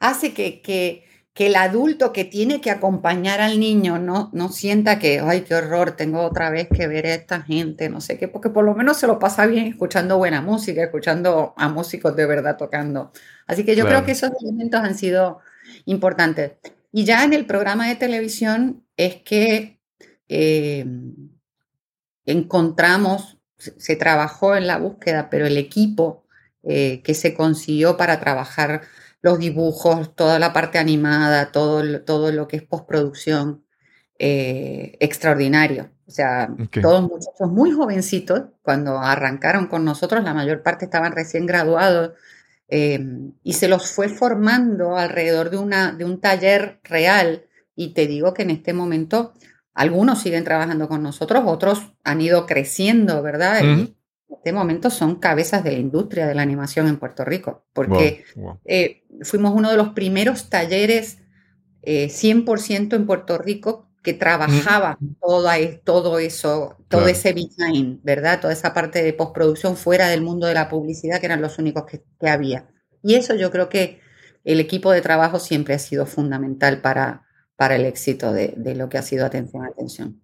hace 0.00 0.34
que, 0.34 0.60
que, 0.60 1.04
que 1.32 1.46
el 1.46 1.56
adulto 1.56 2.12
que 2.12 2.24
tiene 2.24 2.60
que 2.60 2.70
acompañar 2.70 3.40
al 3.40 3.60
niño 3.60 3.98
no, 3.98 4.30
no 4.32 4.48
sienta 4.48 4.98
que, 4.98 5.20
ay, 5.20 5.42
qué 5.42 5.54
horror, 5.54 5.92
tengo 5.92 6.22
otra 6.22 6.50
vez 6.50 6.68
que 6.68 6.88
ver 6.88 7.06
a 7.06 7.14
esta 7.14 7.42
gente, 7.42 7.88
no 7.88 8.00
sé 8.00 8.18
qué, 8.18 8.26
porque 8.26 8.50
por 8.50 8.64
lo 8.64 8.74
menos 8.74 8.96
se 8.98 9.06
lo 9.06 9.18
pasa 9.18 9.46
bien 9.46 9.66
escuchando 9.66 10.18
buena 10.18 10.42
música, 10.42 10.82
escuchando 10.82 11.54
a 11.56 11.68
músicos 11.68 12.16
de 12.16 12.26
verdad 12.26 12.56
tocando. 12.56 13.12
Así 13.46 13.64
que 13.64 13.76
yo 13.76 13.86
creo 13.86 14.04
que 14.04 14.12
esos 14.12 14.30
elementos 14.42 14.80
han 14.80 14.96
sido 14.96 15.38
importantes. 15.84 16.52
Y 16.92 17.04
ya 17.04 17.22
en 17.24 17.32
el 17.32 17.46
programa 17.46 17.88
de 17.88 17.96
televisión 17.96 18.84
es 18.96 19.16
que 19.22 19.80
eh, 20.28 20.84
encontramos, 22.26 23.38
se, 23.56 23.96
trabajó 23.96 24.56
en 24.56 24.66
la 24.66 24.78
búsqueda, 24.78 25.30
pero 25.30 25.46
el 25.46 25.56
equipo 25.56 26.24
eh, 26.62 27.02
que 27.02 27.14
se 27.14 27.34
consiguió 27.34 27.96
para 27.96 28.20
trabajar 28.20 28.82
los 29.22 29.38
dibujos, 29.38 30.14
toda 30.14 30.38
la 30.38 30.52
parte 30.52 30.78
animada, 30.78 31.52
todo, 31.52 32.02
todo 32.02 32.32
lo 32.32 32.48
que 32.48 32.56
es 32.56 32.62
postproducción, 32.62 33.64
eh, 34.18 34.96
extraordinario. 35.00 35.90
O 36.06 36.10
sea, 36.10 36.50
todos 36.82 37.02
muchachos 37.02 37.50
muy 37.50 37.70
jovencitos, 37.70 38.42
cuando 38.62 38.98
arrancaron 38.98 39.66
con 39.66 39.84
nosotros, 39.84 40.24
la 40.24 40.34
mayor 40.34 40.62
parte 40.62 40.86
estaban 40.86 41.12
recién 41.12 41.46
graduados 41.46 42.12
em, 42.68 43.32
y 43.44 43.52
se 43.54 43.68
los 43.68 43.90
fue 43.90 44.08
formando 44.08 44.96
alrededor 44.96 45.50
de, 45.50 45.58
una, 45.58 45.92
de 45.92 46.04
un 46.04 46.20
taller 46.20 46.80
real. 46.84 47.44
Y 47.76 47.94
te 47.94 48.06
digo 48.06 48.34
que 48.34 48.42
en 48.42 48.50
este 48.50 48.72
momento 48.72 49.34
algunos 49.72 50.20
siguen 50.20 50.44
trabajando 50.44 50.88
con 50.88 51.02
nosotros, 51.02 51.44
otros 51.46 51.92
han 52.04 52.20
ido 52.20 52.46
creciendo, 52.46 53.22
¿verdad? 53.22 53.62
Este 54.36 54.52
momento 54.52 54.90
son 54.90 55.16
cabezas 55.16 55.64
de 55.64 55.72
la 55.72 55.78
industria 55.78 56.26
de 56.26 56.34
la 56.34 56.42
animación 56.42 56.86
en 56.88 56.98
Puerto 56.98 57.24
Rico, 57.24 57.66
porque 57.72 58.24
eh, 58.64 59.04
fuimos 59.22 59.52
uno 59.54 59.70
de 59.70 59.76
los 59.76 59.90
primeros 59.90 60.48
talleres 60.48 61.18
100% 61.82 62.92
eh, 62.92 62.96
en 62.96 63.06
Puerto 63.06 63.38
Rico 63.38 63.90
que 64.02 64.14
trabajaba 64.14 64.98
todo, 65.20 65.46
todo 65.84 66.18
eso, 66.18 66.76
todo 66.88 67.06
ese 67.06 67.34
behind, 67.34 68.02
¿verdad? 68.02 68.40
Toda 68.40 68.52
esa 68.52 68.72
parte 68.72 69.02
de 69.02 69.12
postproducción 69.12 69.76
fuera 69.76 70.08
del 70.08 70.22
mundo 70.22 70.46
de 70.46 70.54
la 70.54 70.68
publicidad, 70.68 71.20
que 71.20 71.26
eran 71.26 71.42
los 71.42 71.58
únicos 71.58 71.84
que, 71.84 72.28
había. 72.28 72.70
Y 73.02 73.14
eso 73.14 73.34
yo 73.34 73.50
creo 73.50 73.68
que 73.68 74.00
el 74.44 74.58
equipo 74.58 74.90
de 74.90 75.02
trabajo 75.02 75.38
siempre 75.38 75.74
ha 75.74 75.78
sido 75.78 76.06
fundamental 76.06 76.80
para, 76.80 77.26
para 77.56 77.76
el 77.76 77.84
éxito 77.84 78.32
de, 78.32 78.54
de 78.56 78.74
lo 78.74 78.88
que 78.88 78.96
ha 78.96 79.02
sido 79.02 79.26
atención, 79.26 79.66
atención. 79.66 80.22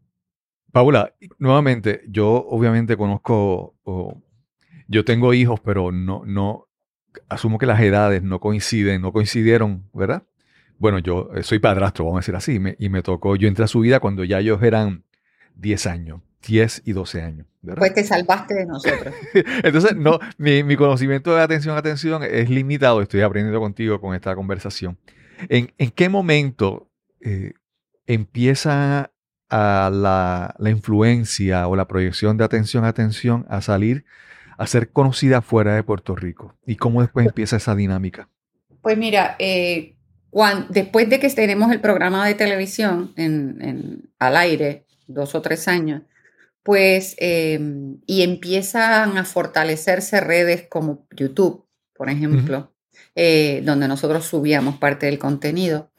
Paula, 0.73 1.15
nuevamente, 1.39 2.03
yo 2.09 2.47
obviamente 2.49 2.97
conozco, 2.97 3.76
yo 4.89 5.05
tengo 5.05 5.35
hijos, 5.35 5.61
pero 5.61 5.93
no, 5.93 6.23
no, 6.27 6.67
asumo 7.29 7.59
que 7.59 7.67
las 7.67 7.81
edades 7.81 8.23
no 8.23 8.41
coinciden, 8.41 9.03
no 9.03 9.13
coincidieron, 9.13 9.89
¿verdad? 9.93 10.25
Bueno, 10.79 10.99
yo 10.99 11.31
eh, 11.35 11.43
soy 11.43 11.59
padrastro, 11.59 12.05
vamos 12.05 12.19
a 12.19 12.21
decir 12.21 12.37
así, 12.37 12.61
y 12.79 12.89
me 12.89 13.03
tocó, 13.03 13.37
yo 13.37 13.49
entré 13.49 13.65
a 13.65 13.69
su 13.69 13.81
vida 13.81 14.01
cuando 14.01 14.25
ya 14.25 14.41
ellos 14.41 14.63
eran 14.63 15.05
10 15.57 15.87
años, 15.87 16.21
10 16.47 16.83
y 16.85 16.93
12 16.93 17.23
años. 17.23 17.47
¿verdad? 17.63 17.81
Pues 17.81 17.95
te 17.95 18.05
salvaste 18.05 18.55
de 18.55 18.67
nosotros. 18.67 19.15
Entonces, 19.65 19.97
no, 19.97 20.19
mi, 20.39 20.77
conocimiento 20.77 21.35
de 21.35 21.43
atención, 21.43 21.77
atención 21.77 22.23
es 22.23 22.51
limitado, 22.51 23.03
estoy 23.03 23.23
aprendiendo 23.23 23.61
contigo 23.61 24.01
con 24.01 24.15
esta 24.15 24.35
conversación. 24.37 24.99
¿En, 25.49 25.69
qué 25.91 26.09
momento 26.09 26.91
eh, 27.21 27.55
empieza 28.07 29.11
a 29.49 29.91
la, 29.93 30.71
influencia 30.71 31.69
o 31.69 31.77
la 31.77 31.87
proyección 31.87 32.37
de 32.37 32.45
atención, 32.45 32.85
atención 32.85 33.47
a 33.49 33.61
salir, 33.61 34.05
a 34.59 34.67
ser 34.67 34.91
conocida 34.91 35.43
fuera 35.43 35.75
de 35.75 35.83
Puerto 35.83 36.17
Rico? 36.17 36.55
¿Y 36.67 36.77
cómo 36.77 37.03
después 37.03 37.27
empieza 37.27 37.57
esa 37.57 37.75
dinámica? 37.75 38.29
Pues 38.83 38.97
mira, 38.97 39.37
eh, 39.39 39.97
después 40.69 41.09
de 41.09 41.19
que 41.19 41.29
tenemos 41.31 41.73
el 41.73 41.81
programa 41.81 42.27
de 42.27 42.35
televisión 42.35 43.13
en, 43.17 44.11
al 44.19 44.37
aire, 44.37 44.87
dos 45.07 45.35
o 45.35 45.43
tres 45.43 45.69
años, 45.69 46.03
pues, 46.63 47.15
em, 47.19 48.01
y 48.07 48.23
empiezan 48.23 49.19
a 49.19 49.25
fortalecerse 49.25 50.21
redes 50.21 50.67
como 50.69 51.07
YouTube, 51.15 51.65
por 51.95 52.11
ejemplo, 52.11 52.75
eh, 53.15 53.63
donde 53.65 53.87
nosotros 53.87 54.25
subíamos 54.27 54.77
parte 54.79 55.07
del 55.07 55.19
contenido. 55.19 55.91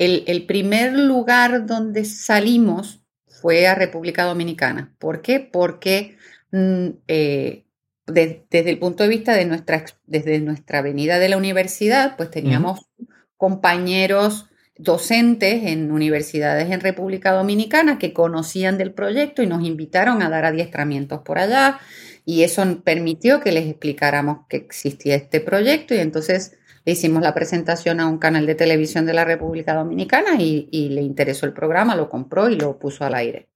El, 0.00 0.46
primer 0.46 0.94
lugar 0.94 1.66
donde 1.66 2.06
salimos 2.06 3.02
fue 3.26 3.66
a 3.66 3.74
República 3.74 4.24
Dominicana. 4.24 4.94
¿Por 4.98 5.20
qué? 5.20 5.40
Porque 5.40 6.16
mm, 6.52 6.86
eh, 7.06 7.66
desde 8.06 8.70
el 8.70 8.78
punto 8.78 9.02
de 9.02 9.10
vista 9.10 9.34
de 9.34 9.44
nuestra, 9.44 9.84
desde 10.06 10.40
nuestra 10.40 10.80
venida 10.80 11.18
de 11.18 11.28
la 11.28 11.36
universidad, 11.36 12.16
pues 12.16 12.30
teníamos 12.30 12.88
compañeros 13.36 14.46
docentes 14.78 15.64
en 15.64 15.92
universidades 15.92 16.70
en 16.70 16.80
República 16.80 17.32
Dominicana 17.32 17.98
que 17.98 18.14
conocían 18.14 18.78
del 18.78 18.94
proyecto 18.94 19.42
y 19.42 19.46
nos 19.46 19.62
invitaron 19.66 20.22
a 20.22 20.30
dar 20.30 20.46
adiestramientos 20.46 21.20
por 21.20 21.38
allá 21.38 21.78
y 22.24 22.42
eso 22.42 22.64
permitió 22.82 23.40
que 23.40 23.52
les 23.52 23.66
explicáramos 23.66 24.46
que 24.48 24.58
existía 24.58 25.16
este 25.16 25.40
proyecto 25.40 25.94
y 25.94 25.98
entonces 25.98 26.58
le 26.84 26.92
hicimos 26.92 27.22
la 27.22 27.34
presentación 27.34 28.00
a 28.00 28.06
un 28.06 28.18
canal 28.18 28.46
de 28.46 28.54
televisión 28.54 29.06
de 29.06 29.12
la 29.12 29.24
República 29.24 29.74
Dominicana 29.74 30.36
y, 30.38 30.88
le 30.90 31.02
interesó 31.02 31.46
el 31.46 31.52
programa, 31.52 31.94
lo 31.94 32.08
compró 32.08 32.48
y 32.48 32.56
lo 32.56 32.78
puso 32.78 33.04
al 33.04 33.14
aire. 33.14 33.48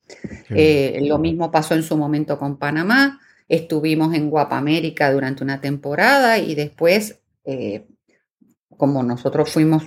Eh, 0.50 1.00
lo 1.02 1.18
mismo 1.18 1.50
pasó 1.50 1.74
en 1.74 1.82
su 1.82 1.96
momento 1.96 2.38
con 2.38 2.58
Panamá. 2.58 3.20
Estuvimos 3.48 4.14
en 4.14 4.28
Guapa 4.28 4.58
América 4.58 5.10
durante 5.10 5.42
una 5.42 5.60
temporada 5.60 6.38
y 6.38 6.54
después, 6.54 7.20
eh, 7.44 7.86
como 8.76 9.02
nosotros 9.02 9.50
fuimos 9.50 9.84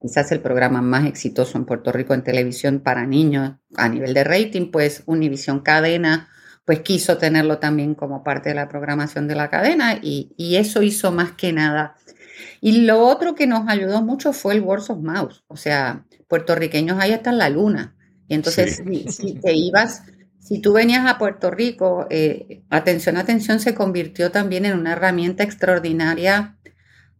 quizás 0.00 0.32
el 0.32 0.40
programa 0.40 0.80
más 0.80 1.06
exitoso 1.06 1.58
en 1.58 1.66
Puerto 1.66 1.92
Rico 1.92 2.14
en 2.14 2.24
televisión 2.24 2.80
para 2.80 3.06
niños 3.06 3.52
a 3.76 3.88
nivel 3.88 4.14
de 4.14 4.24
rating, 4.24 4.70
pues 4.70 5.02
Univisión 5.04 5.60
Cadena 5.60 6.30
pues 6.70 6.82
quiso 6.82 7.18
tenerlo 7.18 7.58
también 7.58 7.96
como 7.96 8.22
parte 8.22 8.50
de 8.50 8.54
la 8.54 8.68
programación 8.68 9.26
de 9.26 9.34
la 9.34 9.50
cadena 9.50 9.98
y, 10.00 10.32
y 10.36 10.54
eso 10.54 10.82
hizo 10.82 11.10
más 11.10 11.32
que 11.32 11.52
nada 11.52 11.96
y 12.60 12.82
lo 12.82 13.00
otro 13.06 13.34
que 13.34 13.46
nos 13.46 13.68
ayudó 13.68 14.02
mucho 14.02 14.32
fue 14.32 14.54
el 14.54 14.60
Words 14.60 14.90
of 14.90 14.98
Mouse, 14.98 15.44
o 15.48 15.56
sea, 15.56 16.04
puertorriqueños 16.28 16.98
ahí 17.00 17.12
hasta 17.12 17.30
en 17.30 17.38
la 17.38 17.48
luna. 17.48 17.96
Y 18.28 18.34
entonces, 18.34 18.82
si, 19.08 19.34
te 19.34 19.54
ibas, 19.54 20.04
si 20.38 20.60
tú 20.60 20.74
venías 20.74 21.06
a 21.06 21.18
Puerto 21.18 21.50
Rico, 21.50 22.06
eh, 22.10 22.62
atención, 22.70 23.16
atención, 23.16 23.60
se 23.60 23.74
convirtió 23.74 24.30
también 24.30 24.66
en 24.66 24.78
una 24.78 24.92
herramienta 24.92 25.42
extraordinaria 25.42 26.56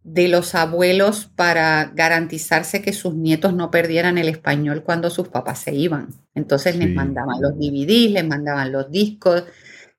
de 0.03 0.27
los 0.27 0.55
abuelos 0.55 1.29
para 1.35 1.91
garantizarse 1.93 2.81
que 2.81 2.93
sus 2.93 3.13
nietos 3.13 3.53
no 3.53 3.69
perdieran 3.69 4.17
el 4.17 4.29
español 4.29 4.83
cuando 4.83 5.09
sus 5.09 5.27
papás 5.27 5.59
se 5.59 5.75
iban. 5.75 6.09
Entonces 6.33 6.75
les 6.75 6.93
mandaban 6.93 7.41
los 7.41 7.53
DVDs, 7.55 8.11
les 8.11 8.27
mandaban 8.27 8.71
los 8.71 8.89
discos, 8.89 9.43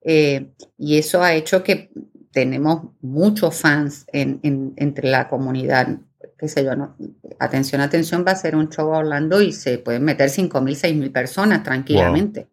eh, 0.02 0.48
y 0.76 0.98
eso 0.98 1.22
ha 1.22 1.34
hecho 1.34 1.62
que 1.62 1.90
tenemos 2.32 2.88
muchos 3.00 3.54
fans 3.54 4.06
en, 4.12 4.40
entre 4.76 5.08
la 5.08 5.28
comunidad. 5.28 5.98
Qué 6.36 6.48
sé 6.48 6.64
yo, 6.64 6.74
no, 6.74 6.96
atención, 7.38 7.80
atención, 7.80 8.24
va 8.26 8.32
a 8.32 8.36
ser 8.36 8.56
un 8.56 8.68
show 8.70 8.92
a 8.92 8.98
Orlando 8.98 9.40
y 9.40 9.52
se 9.52 9.78
pueden 9.78 10.04
meter 10.04 10.28
5.000, 10.28 10.50
6.000 10.50 11.12
personas 11.12 11.62
tranquilamente. 11.62 12.48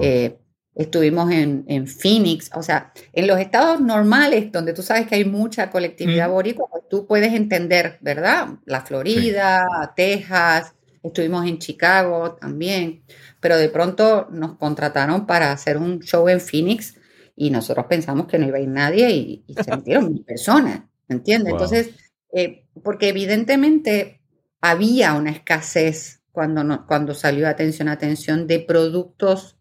Eh, 0.00 0.38
estuvimos 0.76 1.30
en, 1.32 1.64
en, 1.68 1.86
Phoenix, 1.86 2.50
o 2.54 2.62
sea, 2.62 2.92
en 3.14 3.26
los 3.26 3.40
estados 3.40 3.80
normales, 3.80 4.52
donde 4.52 4.74
tú 4.74 4.82
sabes 4.82 5.06
que 5.06 5.14
hay 5.14 5.24
mucha 5.24 5.70
colectividad 5.70 6.28
boricua, 6.28 6.68
pues 6.70 6.84
tú 6.88 7.06
puedes 7.06 7.32
entender, 7.32 7.98
¿verdad? 8.02 8.48
La 8.66 8.82
Florida, 8.82 9.94
Texas, 9.96 10.74
estuvimos 11.02 11.46
en 11.46 11.58
Chicago 11.58 12.36
también, 12.38 13.02
pero 13.40 13.56
de 13.56 13.70
pronto 13.70 14.28
nos 14.30 14.58
contrataron 14.58 15.26
para 15.26 15.50
hacer 15.50 15.78
un 15.78 16.00
show 16.00 16.28
en 16.28 16.40
Phoenix 16.40 16.94
y 17.34 17.50
nosotros 17.50 17.86
pensamos 17.86 18.26
que 18.26 18.38
no 18.38 18.46
iba 18.46 18.58
a 18.58 18.60
ir 18.60 18.68
nadie 18.68 19.10
y, 19.10 19.44
se 19.62 19.70
metieron 19.76 20.12
mil 20.12 20.24
personas, 20.24 20.82
¿me 21.08 21.16
entiendes? 21.16 21.52
Entonces, 21.52 21.90
eh, 22.34 22.66
porque 22.82 23.08
evidentemente 23.08 24.20
había 24.60 25.14
una 25.14 25.30
escasez 25.30 26.20
cuando, 26.32 26.84
cuando 26.86 27.14
salió 27.14 27.48
Atención, 27.48 27.88
Atención 27.88 28.46
de 28.46 28.60
productos 28.60 29.55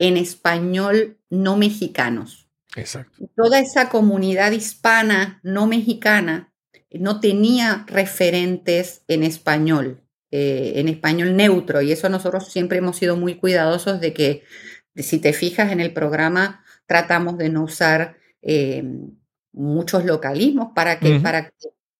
en 0.00 0.16
español 0.16 1.18
no 1.28 1.56
mexicanos. 1.56 2.48
Exacto. 2.74 3.28
Toda 3.36 3.60
esa 3.60 3.88
comunidad 3.88 4.50
hispana 4.50 5.40
no 5.44 5.66
mexicana 5.66 6.52
no 6.92 7.20
tenía 7.20 7.84
referentes 7.86 9.02
en 9.06 9.22
español, 9.22 10.02
eh, 10.32 10.72
en 10.76 10.88
español 10.88 11.36
neutro, 11.36 11.82
y 11.82 11.92
eso 11.92 12.08
nosotros 12.08 12.50
siempre 12.50 12.78
hemos 12.78 12.96
sido 12.96 13.16
muy 13.16 13.36
cuidadosos 13.36 14.00
de 14.00 14.12
que, 14.12 14.42
si 14.96 15.18
te 15.18 15.32
fijas 15.32 15.70
en 15.70 15.80
el 15.80 15.92
programa, 15.92 16.64
tratamos 16.86 17.38
de 17.38 17.48
no 17.48 17.62
usar 17.62 18.16
eh, 18.42 18.82
muchos 19.52 20.04
localismos 20.04 20.72
para 20.74 20.98
que, 20.98 21.20
para, 21.20 21.52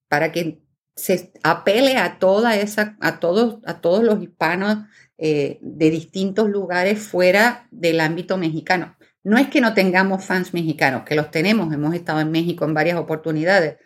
para 0.08 0.32
que 0.32 0.62
se 0.96 1.32
apele 1.42 1.96
a 1.96 2.18
toda 2.18 2.56
esa, 2.56 2.96
a 3.00 3.20
todos, 3.20 3.58
a 3.64 3.80
todos 3.80 4.02
los 4.02 4.20
hispanos 4.22 4.78
eh, 5.22 5.58
de 5.60 5.90
distintos 5.90 6.48
lugares 6.48 6.98
fuera 6.98 7.68
del 7.70 8.00
ámbito 8.00 8.38
mexicano. 8.38 8.96
No 9.22 9.36
es 9.36 9.48
que 9.48 9.60
no 9.60 9.74
tengamos 9.74 10.24
fans 10.24 10.54
mexicanos, 10.54 11.02
que 11.04 11.14
los 11.14 11.30
tenemos, 11.30 11.72
hemos 11.74 11.94
estado 11.94 12.20
en 12.20 12.30
México 12.30 12.64
en 12.64 12.72
varias 12.72 12.96
oportunidades, 12.96 13.76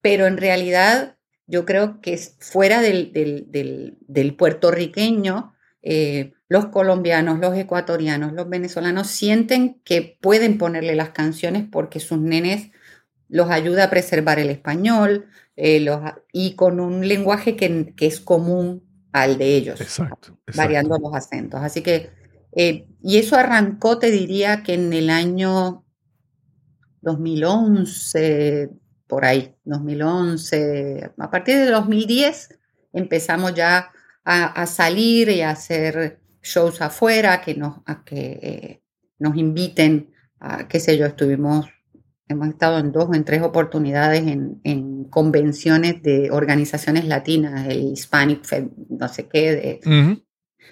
pero 0.00 0.26
en 0.26 0.36
realidad 0.36 1.16
yo 1.48 1.64
creo 1.64 2.00
que 2.00 2.12
es 2.12 2.36
fuera 2.38 2.80
del, 2.80 3.10
del, 3.12 4.36
puertorriqueño, 4.36 5.52
eh, 5.82 6.34
los 6.48 6.66
colombianos, 6.66 7.40
los 7.40 7.56
ecuatorianos, 7.56 8.32
los 8.32 8.48
venezolanos 8.48 9.08
sienten 9.08 9.80
que 9.84 10.16
pueden 10.20 10.58
ponerle 10.58 10.94
las 10.94 11.10
canciones 11.10 11.64
porque 11.68 11.98
sus 11.98 12.20
nenes 12.20 12.70
los 13.28 13.50
ayuda 13.50 13.84
a 13.84 13.90
preservar 13.90 14.38
el 14.38 14.50
español 14.50 15.26
eh, 15.56 15.80
los, 15.80 16.00
y 16.32 16.54
con 16.54 16.78
un 16.78 17.08
lenguaje 17.08 17.56
que, 17.56 17.92
es 17.98 18.20
común 18.20 18.87
al 19.12 19.38
de 19.38 19.56
ellos, 19.56 19.80
exacto, 19.80 20.38
variando 20.54 20.98
los 20.98 21.14
acentos. 21.14 21.60
Así 21.62 21.82
que, 21.82 22.10
eh, 22.52 22.86
y 23.02 23.18
eso 23.18 23.36
arrancó, 23.36 23.98
te 23.98 24.10
diría 24.10 24.62
que 24.62 24.74
en 24.74 24.92
el 24.92 25.10
año 25.10 25.84
2011, 27.00 28.70
por 29.06 29.24
ahí, 29.24 29.54
2011, 29.64 31.12
a 31.18 31.30
partir 31.30 31.56
de 31.56 31.70
2010 31.70 32.58
empezamos 32.92 33.54
ya 33.54 33.90
a, 34.24 34.66
salir 34.66 35.30
y 35.30 35.40
a 35.40 35.50
hacer 35.50 36.20
shows 36.42 36.82
afuera, 36.82 37.40
que 37.40 37.54
nos, 37.54 37.78
a 37.86 38.04
que 38.04 38.38
eh, 38.42 38.82
nos 39.18 39.36
inviten, 39.36 40.12
a, 40.38 40.68
qué 40.68 40.80
sé 40.80 40.98
yo, 40.98 41.06
estuvimos, 41.06 41.66
hemos 42.28 42.48
estado 42.48 42.78
en 42.78 42.92
dos 42.92 43.08
o 43.08 43.14
en 43.14 43.24
tres 43.24 43.42
oportunidades 43.42 44.26
en, 44.26 45.04
convenciones 45.10 46.02
de 46.02 46.30
organizaciones 46.30 47.06
latinas, 47.06 47.66
el 47.66 47.92
Hispanic, 47.92 48.42
no 48.90 49.08
sé 49.08 49.26
qué, 49.26 49.80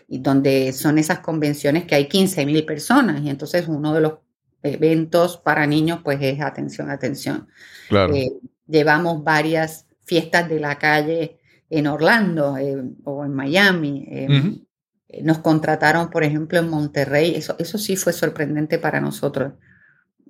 y 0.08 0.18
donde 0.18 0.72
son 0.72 0.98
esas 0.98 1.20
convenciones 1.20 1.84
que 1.84 1.94
hay 1.94 2.06
15 2.06 2.44
mil 2.44 2.64
personas, 2.66 3.22
y 3.22 3.30
entonces 3.30 3.66
uno 3.66 3.94
de 3.94 4.02
los 4.02 4.12
eventos 4.62 5.36
para 5.36 5.66
niños, 5.66 6.00
pues 6.04 6.18
es 6.20 6.40
atención, 6.40 6.90
atención. 6.90 7.48
Eh, 7.90 8.30
llevamos 8.66 9.22
varias 9.24 9.86
fiestas 10.04 10.48
de 10.48 10.60
la 10.60 10.78
calle 10.78 11.38
en 11.70 11.86
Orlando 11.86 12.56
eh, 12.56 12.82
o 13.04 13.24
en 13.24 13.34
Miami. 13.34 14.06
Eh, 14.08 15.22
nos 15.22 15.38
contrataron, 15.38 16.10
por 16.10 16.24
ejemplo, 16.24 16.58
en 16.58 16.68
Monterrey. 16.68 17.34
Eso, 17.34 17.56
eso 17.58 17.78
sí 17.78 17.96
fue 17.96 18.12
sorprendente 18.12 18.78
para 18.78 19.00
nosotros. 19.00 19.54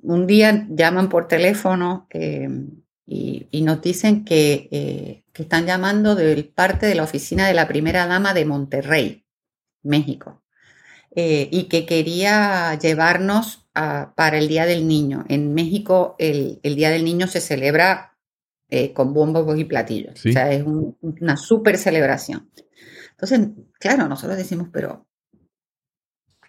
Un 0.03 0.27
día 0.27 0.67
llaman 0.71 1.09
por 1.09 1.29
teléfono 1.29 2.09
y, 3.07 3.49
y, 3.51 3.63
nos 3.63 3.81
dicen 3.81 4.25
que, 4.25 5.23
que 5.33 5.43
están 5.43 5.67
llamando 5.67 6.15
de 6.15 6.43
parte 6.45 6.87
de 6.87 6.95
la 6.95 7.03
oficina 7.03 7.47
de 7.47 7.55
la 7.55 7.69
primera 7.69 8.07
dama 8.07 8.35
de 8.35 8.45
Monterrey, 8.45 9.25
México. 9.83 10.43
y 11.15 11.65
que 11.65 11.87
quería 11.87 12.79
llevarnos 12.79 13.67
para 14.15 14.39
el 14.39 14.49
Día 14.49 14.67
del 14.67 14.89
Niño. 14.89 15.25
En 15.29 15.53
México 15.55 16.17
el, 16.19 16.61
Día 16.63 16.91
del 16.91 17.05
Niño 17.05 17.27
se 17.27 17.41
celebra 17.41 18.17
eh, 18.69 18.93
con 18.93 19.13
bombos 19.13 19.59
y 19.59 19.65
platillos. 19.65 20.25
O 20.25 20.33
sea, 20.33 20.51
es 20.53 20.65
una 20.65 21.37
súper 21.37 21.77
celebración. 21.77 22.51
Entonces, 23.11 23.49
claro, 23.79 24.09
nosotros 24.09 24.39
decimos, 24.39 24.69
pero 24.73 25.06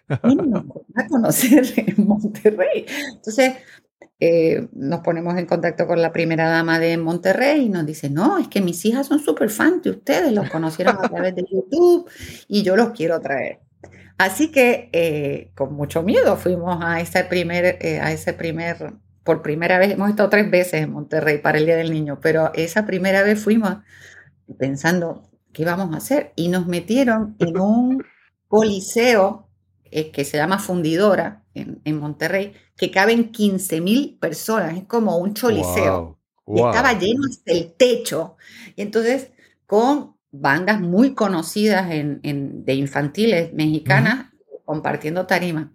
nos 0.08 0.64
a 0.94 1.06
conocer 1.06 1.64
en 1.76 2.06
Monterrey. 2.06 2.86
Entonces, 3.14 3.54
eh, 4.20 4.68
nos 4.72 5.00
ponemos 5.00 5.36
en 5.36 5.46
contacto 5.46 5.86
con 5.86 6.02
la 6.02 6.12
primera 6.12 6.48
dama 6.48 6.80
de 6.80 6.96
Monterrey 6.96 7.66
y 7.66 7.68
nos 7.68 7.86
dice, 7.86 8.10
no, 8.10 8.38
es 8.38 8.48
que 8.48 8.60
mis 8.60 8.84
hijas 8.84 9.06
son 9.06 9.20
súper 9.20 9.48
fans 9.48 9.82
de 9.82 9.90
ustedes, 9.90 10.32
los 10.32 10.50
conocieron 10.50 10.96
a 10.96 11.08
través 11.08 11.36
de 11.36 11.44
YouTube 11.48 12.10
y 12.48 12.62
yo 12.62 12.76
los 12.76 12.90
quiero 12.90 13.20
traer. 13.20 13.60
Así 14.18 14.50
que 14.50 14.90
eh, 14.92 15.52
con 15.54 15.74
mucho 15.74 16.02
miedo 16.02 16.36
fuimos 16.36 16.82
a 16.82 17.00
ese 17.00 17.22
primer, 17.24 17.78
eh, 17.80 18.00
a 18.00 18.10
ese 18.10 18.32
primer, 18.32 18.94
por 19.22 19.42
primera 19.42 19.78
vez, 19.78 19.92
hemos 19.92 20.10
estado 20.10 20.28
tres 20.28 20.50
veces 20.50 20.82
en 20.82 20.92
Monterrey 20.92 21.38
para 21.38 21.58
el 21.58 21.66
Día 21.66 21.76
del 21.76 21.92
Niño, 21.92 22.18
pero 22.20 22.50
esa 22.54 22.86
primera 22.86 23.22
vez 23.22 23.40
fuimos 23.40 23.76
pensando, 24.58 25.30
¿qué 25.52 25.64
vamos 25.64 25.94
a 25.94 25.98
hacer? 25.98 26.32
Y 26.34 26.48
nos 26.48 26.66
metieron 26.66 27.36
en 27.38 27.60
un 27.60 28.04
coliseo 28.48 29.47
eh, 29.90 30.10
que 30.10 30.24
se 30.24 30.36
llama 30.36 30.58
Fundidora 30.58 31.44
en, 31.54 31.98
Monterrey, 31.98 32.54
que 32.76 32.90
caben 32.90 33.32
15 33.32 33.80
mil 33.80 34.18
personas, 34.20 34.76
es 34.76 34.84
como 34.84 35.16
un 35.18 35.34
choliseo. 35.34 36.18
Y 36.46 36.60
estaba 36.60 36.98
lleno 36.98 37.22
hasta 37.28 37.52
el 37.52 37.72
techo. 37.72 38.36
Y 38.74 38.82
entonces, 38.82 39.32
con 39.66 40.14
bandas 40.30 40.80
muy 40.80 41.14
conocidas 41.14 41.90
en, 41.90 42.64
de 42.64 42.74
infantiles 42.74 43.52
mexicanas 43.52 44.26
compartiendo 44.64 45.26
tarima. 45.26 45.72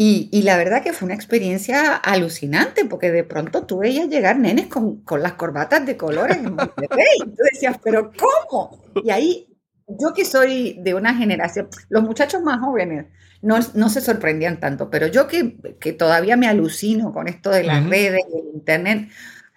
Y, 0.00 0.42
la 0.42 0.56
verdad 0.56 0.80
que 0.80 0.92
fue 0.92 1.06
una 1.06 1.16
experiencia 1.16 1.96
alucinante, 1.96 2.84
porque 2.84 3.10
de 3.10 3.24
pronto 3.24 3.66
tú 3.66 3.78
veías 3.78 4.08
llegar 4.08 4.38
nenes 4.38 4.68
con, 4.68 5.02
las 5.20 5.32
corbatas 5.32 5.84
de 5.86 5.96
colores 5.96 6.36
en 6.36 6.54
Monterrey. 6.54 7.16
Y 7.16 7.30
tú 7.36 7.42
decías, 7.50 7.78
¿pero 7.82 8.12
cómo? 8.12 8.78
Y 9.02 9.10
ahí, 9.10 9.47
yo 9.88 10.12
que 10.14 10.24
soy 10.24 10.78
de 10.80 10.94
una 10.94 11.14
generación, 11.14 11.68
los 11.88 12.02
muchachos 12.02 12.42
más 12.42 12.60
jóvenes 12.60 13.06
no, 13.40 13.58
no 13.74 13.88
se 13.88 14.00
sorprendían 14.00 14.60
tanto, 14.60 14.90
pero 14.90 15.06
yo 15.06 15.26
que, 15.26 15.56
que, 15.80 15.92
todavía 15.92 16.36
me 16.36 16.48
alucino 16.48 17.12
con 17.12 17.28
esto 17.28 17.50
de 17.50 17.64
las 17.64 17.88
redes 17.88 18.24
el 18.34 18.54
Internet, 18.54 19.08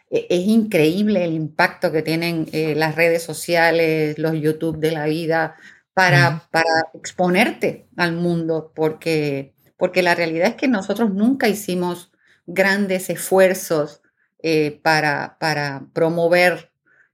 e, 0.10 0.28
es 0.30 0.48
increíble 0.48 1.26
el 1.26 1.34
impacto 1.34 1.92
que 1.92 2.02
tienen 2.02 2.48
eh, 2.54 2.76
las 2.76 2.96
redes 2.96 3.24
sociales, 3.24 4.18
los 4.18 4.34
YouTube 4.34 4.78
de 4.78 4.92
la 4.92 5.06
vida 5.06 5.56
para, 5.94 6.48
para 6.52 6.90
exponerte 6.94 7.88
al 7.98 8.14
mundo, 8.14 8.72
porque, 8.76 9.54
porque 9.78 10.02
la 10.02 10.16
realidad 10.16 10.48
es 10.48 10.56
que 10.56 10.68
nosotros 10.68 11.14
nunca 11.14 11.48
hicimos 11.50 12.12
grandes 12.46 13.10
esfuerzos 13.10 14.02
eh, 14.44 14.80
para, 14.82 15.38
para 15.40 15.88
promover 15.94 16.71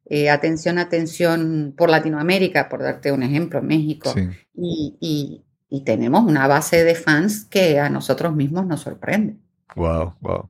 eh, 0.09 0.29
atención, 0.29 0.77
atención 0.77 1.73
por 1.77 1.89
Latinoamérica, 1.89 2.69
por 2.69 2.81
darte 2.81 3.11
un 3.11 3.23
ejemplo, 3.23 3.61
México. 3.61 4.13
Y, 4.53 4.97
y, 5.01 5.43
y, 5.69 5.83
tenemos 5.83 6.23
una 6.23 6.47
base 6.47 6.83
de 6.83 6.95
fans 6.95 7.45
que 7.45 7.79
a 7.79 7.89
nosotros 7.89 8.33
mismos 8.33 8.65
nos 8.65 8.81
sorprende. 8.81 9.35
Wow, 9.75 10.15
wow. 10.21 10.49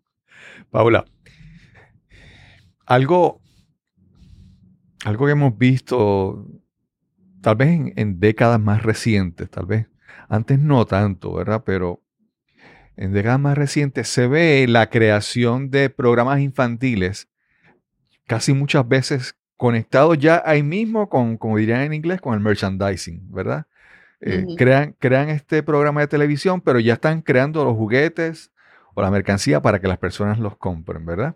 Paula, 0.69 1.05
algo, 2.85 3.41
algo 5.05 5.25
que 5.25 5.31
hemos 5.31 5.57
visto 5.57 6.47
tal 7.41 7.55
vez 7.55 7.93
en, 7.95 8.19
décadas 8.19 8.59
más 8.59 8.83
recientes, 8.83 9.49
tal 9.49 9.65
vez 9.65 9.87
antes 10.29 10.59
no 10.59 10.85
tanto, 10.85 11.33
¿verdad? 11.33 11.63
Pero 11.65 12.03
en 12.95 13.13
décadas 13.13 13.39
más 13.39 13.57
recientes 13.57 14.07
se 14.07 14.27
ve 14.27 14.65
la 14.67 14.89
creación 14.89 15.71
de 15.71 15.89
programas 15.89 16.41
infantiles 16.41 17.27
casi 18.25 18.53
muchas 18.53 18.87
veces 18.87 19.35
conectados 19.57 20.17
ya 20.19 20.41
ahí 20.45 20.63
mismo 20.63 21.09
con, 21.09 21.37
como 21.37 21.57
dirían 21.57 21.81
en 21.81 21.93
inglés, 21.93 22.21
con 22.21 22.33
el 22.35 22.39
merchandising, 22.39 23.31
¿verdad? 23.31 23.65
Eh, 24.21 24.45
crean, 24.57 24.95
crean 24.97 25.29
este 25.29 25.61
programa 25.61 26.01
de 26.01 26.07
televisión, 26.07 26.61
pero 26.61 26.79
ya 26.79 26.93
están 26.93 27.21
creando 27.21 27.63
los 27.63 27.75
juguetes 27.75 28.51
o 28.95 29.01
la 29.01 29.11
mercancía 29.11 29.61
para 29.61 29.79
que 29.79 29.87
las 29.87 29.97
personas 29.97 30.39
los 30.39 30.57
compren, 30.57 31.05
¿verdad? 31.05 31.35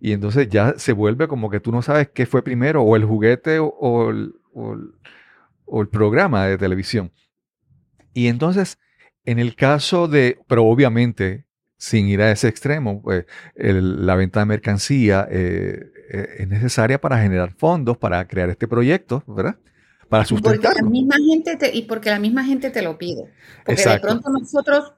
Y 0.00 0.12
entonces 0.12 0.48
ya 0.48 0.74
se 0.76 0.92
vuelve 0.92 1.28
como 1.28 1.50
que 1.50 1.60
tú 1.60 1.72
no 1.72 1.82
sabes 1.82 2.10
qué 2.10 2.26
fue 2.26 2.42
primero, 2.42 2.82
o 2.82 2.96
el 2.96 3.04
juguete 3.04 3.58
o, 3.60 4.10
el, 4.10 4.34
programa 5.90 6.46
de 6.46 6.58
televisión. 6.58 7.12
Y 8.12 8.26
entonces, 8.26 8.78
en 9.24 9.38
el 9.38 9.54
caso 9.54 10.08
de, 10.08 10.38
pero 10.48 10.64
obviamente, 10.64 11.46
sin 11.76 12.08
ir 12.08 12.20
a 12.20 12.30
ese 12.30 12.48
extremo, 12.48 13.00
pues, 13.02 13.26
la 13.54 14.14
venta 14.16 14.40
de 14.40 14.46
mercancía 14.46 15.26
eh, 15.30 15.91
eh, 16.12 16.36
es 16.40 16.48
necesaria 16.48 17.00
para 17.00 17.20
generar 17.20 17.52
fondos, 17.52 17.96
para 17.96 18.26
crear 18.28 18.50
este 18.50 18.68
proyecto, 18.68 19.24
¿verdad? 19.26 19.56
Para 20.08 20.24
sustentarlo. 20.24 20.60
Porque 20.62 20.82
la 20.82 20.88
misma 20.88 21.16
gente 21.16 21.70
y 21.72 21.82
porque 21.82 22.10
la 22.10 22.18
misma 22.18 22.44
gente 22.44 22.70
te 22.70 22.82
lo 22.82 22.98
pide. 22.98 23.32
Porque 23.64 23.88
de 23.88 23.98
pronto 24.00 24.30
nosotros 24.30 24.92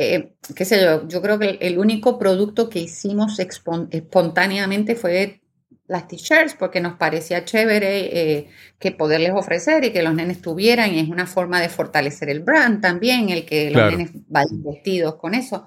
eh, 0.00 0.34
qué 0.54 0.64
sé 0.64 0.80
yo, 0.80 1.08
yo 1.08 1.20
creo 1.20 1.40
que 1.40 1.58
el, 1.60 1.76
único 1.76 2.20
producto 2.20 2.70
que 2.70 2.78
hicimos 2.78 3.40
espontáneamente 3.40 4.94
fue 4.94 5.40
las 5.88 6.06
t-shirts 6.06 6.54
porque 6.54 6.80
nos 6.80 6.96
parecía 6.98 7.44
chévere 7.44 8.36
eh, 8.36 8.48
que 8.78 8.92
poderles 8.92 9.32
ofrecer 9.34 9.84
y 9.84 9.92
que 9.92 10.04
los 10.04 10.14
nenes 10.14 10.40
tuvieran 10.40 10.94
y 10.94 11.00
es 11.00 11.08
una 11.08 11.26
forma 11.26 11.60
de 11.60 11.68
fortalecer 11.68 12.30
el 12.30 12.40
brand 12.40 12.80
también, 12.80 13.30
el 13.30 13.44
que 13.44 13.72
los 13.72 13.90
nenes 13.90 14.10
vayan 14.28 14.62
vestidos 14.62 15.16
con 15.16 15.34
eso. 15.34 15.66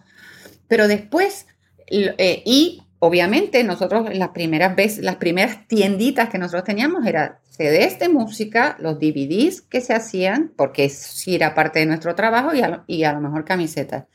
Pero 0.69 0.87
después, 0.87 1.47
eh, 1.87 2.43
y 2.45 2.83
obviamente 3.03 3.63
nosotros 3.63 4.15
las 4.15 4.29
primeras 4.29 4.75
veces, 4.75 5.03
las 5.03 5.15
primeras 5.15 5.67
tienditas 5.67 6.29
que 6.29 6.37
nosotros 6.37 6.63
teníamos 6.63 7.05
era 7.07 7.41
CDs 7.49 7.97
de 7.97 8.09
música, 8.09 8.77
los 8.79 8.99
DVDs 8.99 9.63
que 9.63 9.81
se 9.81 9.93
hacían, 9.95 10.53
porque 10.55 10.87
sí 10.89 11.33
era 11.33 11.55
parte 11.55 11.79
de 11.79 11.87
nuestro 11.87 12.13
trabajo 12.13 12.51
y 12.53 12.61
y 12.85 13.03
a 13.03 13.13
lo 13.13 13.21
mejor 13.21 13.43
camisetas. 13.43 14.05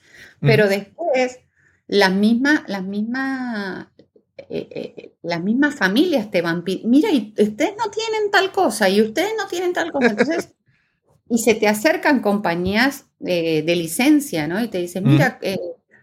Pero 0.40 0.68
después, 0.68 1.40
las 1.88 2.12
mismas, 2.12 2.62
las 2.68 2.84
mismas, 2.84 3.88
eh, 4.36 4.68
eh, 4.70 5.12
las 5.20 5.42
mismas 5.42 5.74
familias 5.74 6.30
te 6.30 6.40
van 6.40 6.62
mira, 6.84 7.10
y 7.10 7.34
ustedes 7.36 7.74
no 7.76 7.90
tienen 7.90 8.30
tal 8.30 8.52
cosa, 8.52 8.88
y 8.88 9.02
ustedes 9.02 9.32
no 9.36 9.48
tienen 9.48 9.72
tal 9.72 9.90
cosa. 9.90 10.10
Entonces, 10.10 10.54
y 11.28 11.38
se 11.38 11.54
te 11.56 11.66
acercan 11.66 12.20
compañías 12.20 13.06
de 13.18 13.64
licencia, 13.66 14.46
¿no? 14.46 14.62
Y 14.62 14.68
te 14.68 14.78
dicen, 14.78 15.02
mira, 15.04 15.40
eh, 15.42 15.58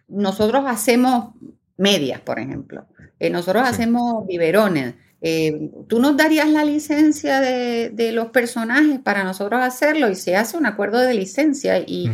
nosotros 0.09 0.65
hacemos 0.67 1.33
medias, 1.77 2.21
por 2.21 2.39
ejemplo. 2.39 2.87
nosotros 3.31 3.63
hacemos 3.67 4.25
biberones. 4.27 4.95
eh, 5.21 5.71
tú 5.87 5.99
nos 5.99 6.17
darías 6.17 6.49
la 6.49 6.65
licencia 6.65 7.39
de, 7.39 8.11
los 8.13 8.27
personajes 8.29 8.99
para 8.99 9.23
nosotros 9.23 9.61
hacerlo 9.61 10.09
y 10.09 10.15
se 10.15 10.35
hace 10.35 10.57
un 10.57 10.65
acuerdo 10.65 10.99
de 10.99 11.13
licencia 11.13 11.79
y, 11.79 12.11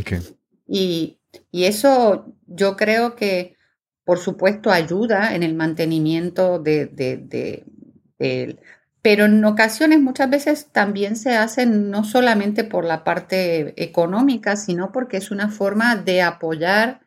y, 0.67 1.17
eso 1.51 2.33
yo 2.47 2.75
creo 2.77 3.15
que 3.15 3.55
por 4.03 4.19
supuesto 4.19 4.71
ayuda 4.71 5.35
en 5.35 5.43
el 5.43 5.55
mantenimiento 5.55 6.59
de, 6.59 6.87
de, 6.87 7.63
pero 9.01 9.25
en 9.25 9.43
ocasiones 9.45 10.01
muchas 10.01 10.29
veces 10.29 10.67
también 10.71 11.15
se 11.15 11.35
hace 11.35 11.65
no 11.65 12.03
solamente 12.03 12.63
por 12.63 12.85
la 12.85 13.03
parte 13.03 13.81
económica, 13.81 14.55
sino 14.55 14.91
porque 14.91 15.17
es 15.17 15.31
una 15.31 15.49
forma 15.49 15.95
de 15.95 16.21
apoyar, 16.21 17.01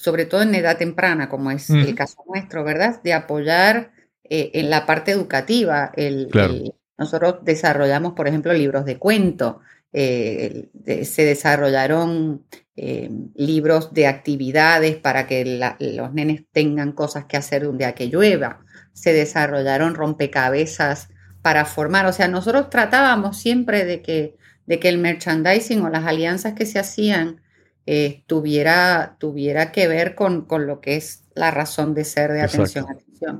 sobre 0.00 0.24
todo 0.24 0.40
en 0.40 0.54
edad 0.54 0.78
temprana, 0.78 1.28
como 1.28 1.50
es 1.50 1.68
el 1.68 1.94
caso 1.94 2.24
nuestro, 2.26 2.64
¿verdad? 2.64 3.02
De 3.02 3.12
apoyar 3.12 3.92
eh, 4.24 4.50
en 4.54 4.70
la 4.70 4.86
parte 4.86 5.10
educativa. 5.10 5.92
nosotros 6.96 7.40
desarrollamos, 7.42 8.14
por 8.14 8.26
ejemplo, 8.26 8.50
libros 8.54 8.86
de 8.86 8.96
cuento, 8.96 9.60
eh, 9.92 10.70
se 11.04 11.24
desarrollaron 11.26 12.46
eh, 12.76 13.10
libros 13.34 13.92
de 13.92 14.06
actividades 14.06 14.96
para 14.96 15.26
que 15.26 15.60
los 15.78 16.14
nenes 16.14 16.44
tengan 16.50 16.92
cosas 16.92 17.26
que 17.26 17.36
hacer 17.36 17.68
un 17.68 17.76
día 17.76 17.94
que 17.94 18.06
llueva, 18.06 18.64
se 18.94 19.12
desarrollaron 19.12 19.94
rompecabezas 19.94 21.10
para 21.42 21.66
formar, 21.66 22.06
o 22.06 22.14
sea, 22.14 22.26
nosotros 22.26 22.70
tratábamos 22.70 23.36
siempre 23.36 23.84
de 23.84 24.00
que, 24.00 24.38
de 24.64 24.80
que 24.80 24.88
el 24.88 24.96
merchandising 24.96 25.82
o 25.82 25.90
las 25.90 26.06
alianzas 26.06 26.54
que 26.54 26.64
se 26.64 26.78
hacían 26.78 27.42
tuviera, 28.26 29.16
tuviera 29.18 29.72
que 29.72 29.88
ver 29.88 30.14
con, 30.14 30.42
con, 30.42 30.66
lo 30.66 30.80
que 30.80 30.96
es 30.96 31.24
la 31.34 31.50
razón 31.50 31.94
de 31.94 32.04
ser 32.04 32.32
de 32.32 32.42
atención 32.42 32.86
a 32.88 32.96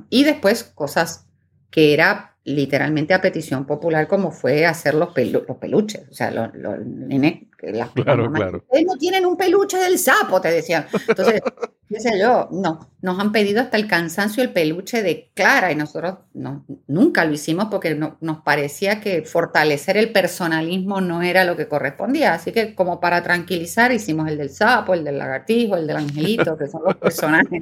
y 0.09 0.23
después 0.23 0.63
cosas 0.63 1.25
que 1.69 1.93
era 1.93 2.30
literalmente 2.43 3.13
a 3.13 3.21
petición 3.21 3.65
popular, 3.65 4.07
como 4.07 4.31
fue 4.31 4.65
hacer 4.65 4.95
los, 4.95 5.09
los 5.15 5.57
peluches. 5.57 6.07
O 6.09 6.13
sea, 6.13 6.31
los, 6.31 6.53
los 6.55 6.77
claro, 7.93 8.31
claro. 8.31 8.63
no 8.85 8.97
tienen 8.97 9.25
un 9.25 9.37
peluche 9.37 9.77
del 9.77 9.99
sapo, 9.99 10.41
te 10.41 10.49
decían. 10.49 10.87
Entonces, 11.07 11.41
qué 11.89 12.19
yo, 12.19 12.49
no, 12.51 12.89
nos 13.01 13.19
han 13.19 13.31
pedido 13.31 13.61
hasta 13.61 13.77
el 13.77 13.87
cansancio 13.87 14.41
el 14.41 14.51
peluche 14.51 15.03
de 15.03 15.29
Clara 15.35 15.71
y 15.71 15.75
nosotros 15.75 16.19
no, 16.33 16.65
nunca 16.87 17.25
lo 17.25 17.33
hicimos 17.33 17.65
porque 17.69 17.93
no, 17.93 18.17
nos 18.21 18.39
parecía 18.39 19.01
que 19.01 19.23
fortalecer 19.23 19.97
el 19.97 20.11
personalismo 20.11 21.01
no 21.01 21.21
era 21.21 21.43
lo 21.43 21.55
que 21.55 21.67
correspondía. 21.67 22.33
Así 22.33 22.51
que 22.51 22.73
como 22.73 22.99
para 22.99 23.21
tranquilizar 23.21 23.91
hicimos 23.91 24.27
el 24.27 24.37
del 24.37 24.49
sapo, 24.49 24.95
el 24.95 25.03
del 25.03 25.19
lagartijo, 25.19 25.75
el 25.75 25.85
del 25.85 25.97
angelito, 25.97 26.57
que 26.57 26.67
son 26.67 26.81
los 26.83 26.95
personajes. 26.97 27.61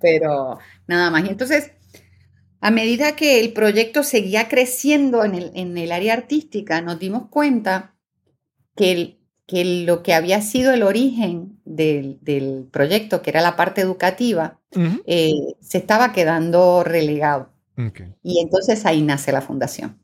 Pero 0.00 0.58
nada 0.88 1.10
más. 1.10 1.24
Y 1.24 1.28
entonces 1.28 1.70
a 2.64 2.70
medida 2.70 3.14
que 3.14 3.40
el 3.40 3.52
proyecto 3.52 4.02
seguía 4.02 4.48
creciendo 4.48 5.22
en 5.22 5.76
el, 5.76 5.92
área 5.92 6.14
artística, 6.14 6.80
nos 6.80 6.98
dimos 6.98 7.28
cuenta 7.28 7.94
que, 8.74 9.18
lo 9.52 10.02
que 10.02 10.14
había 10.14 10.40
sido 10.40 10.72
el 10.72 10.82
origen 10.82 11.60
del, 11.66 12.66
proyecto, 12.72 13.20
que 13.20 13.28
era 13.28 13.42
la 13.42 13.54
parte 13.54 13.82
educativa, 13.82 14.62
eh, 15.04 15.34
se 15.60 15.76
estaba 15.76 16.12
quedando 16.12 16.82
relegado. 16.84 17.52
Y 18.22 18.40
entonces 18.40 18.86
ahí 18.86 19.02
nace 19.02 19.30
la 19.30 19.42
fundación. 19.42 20.00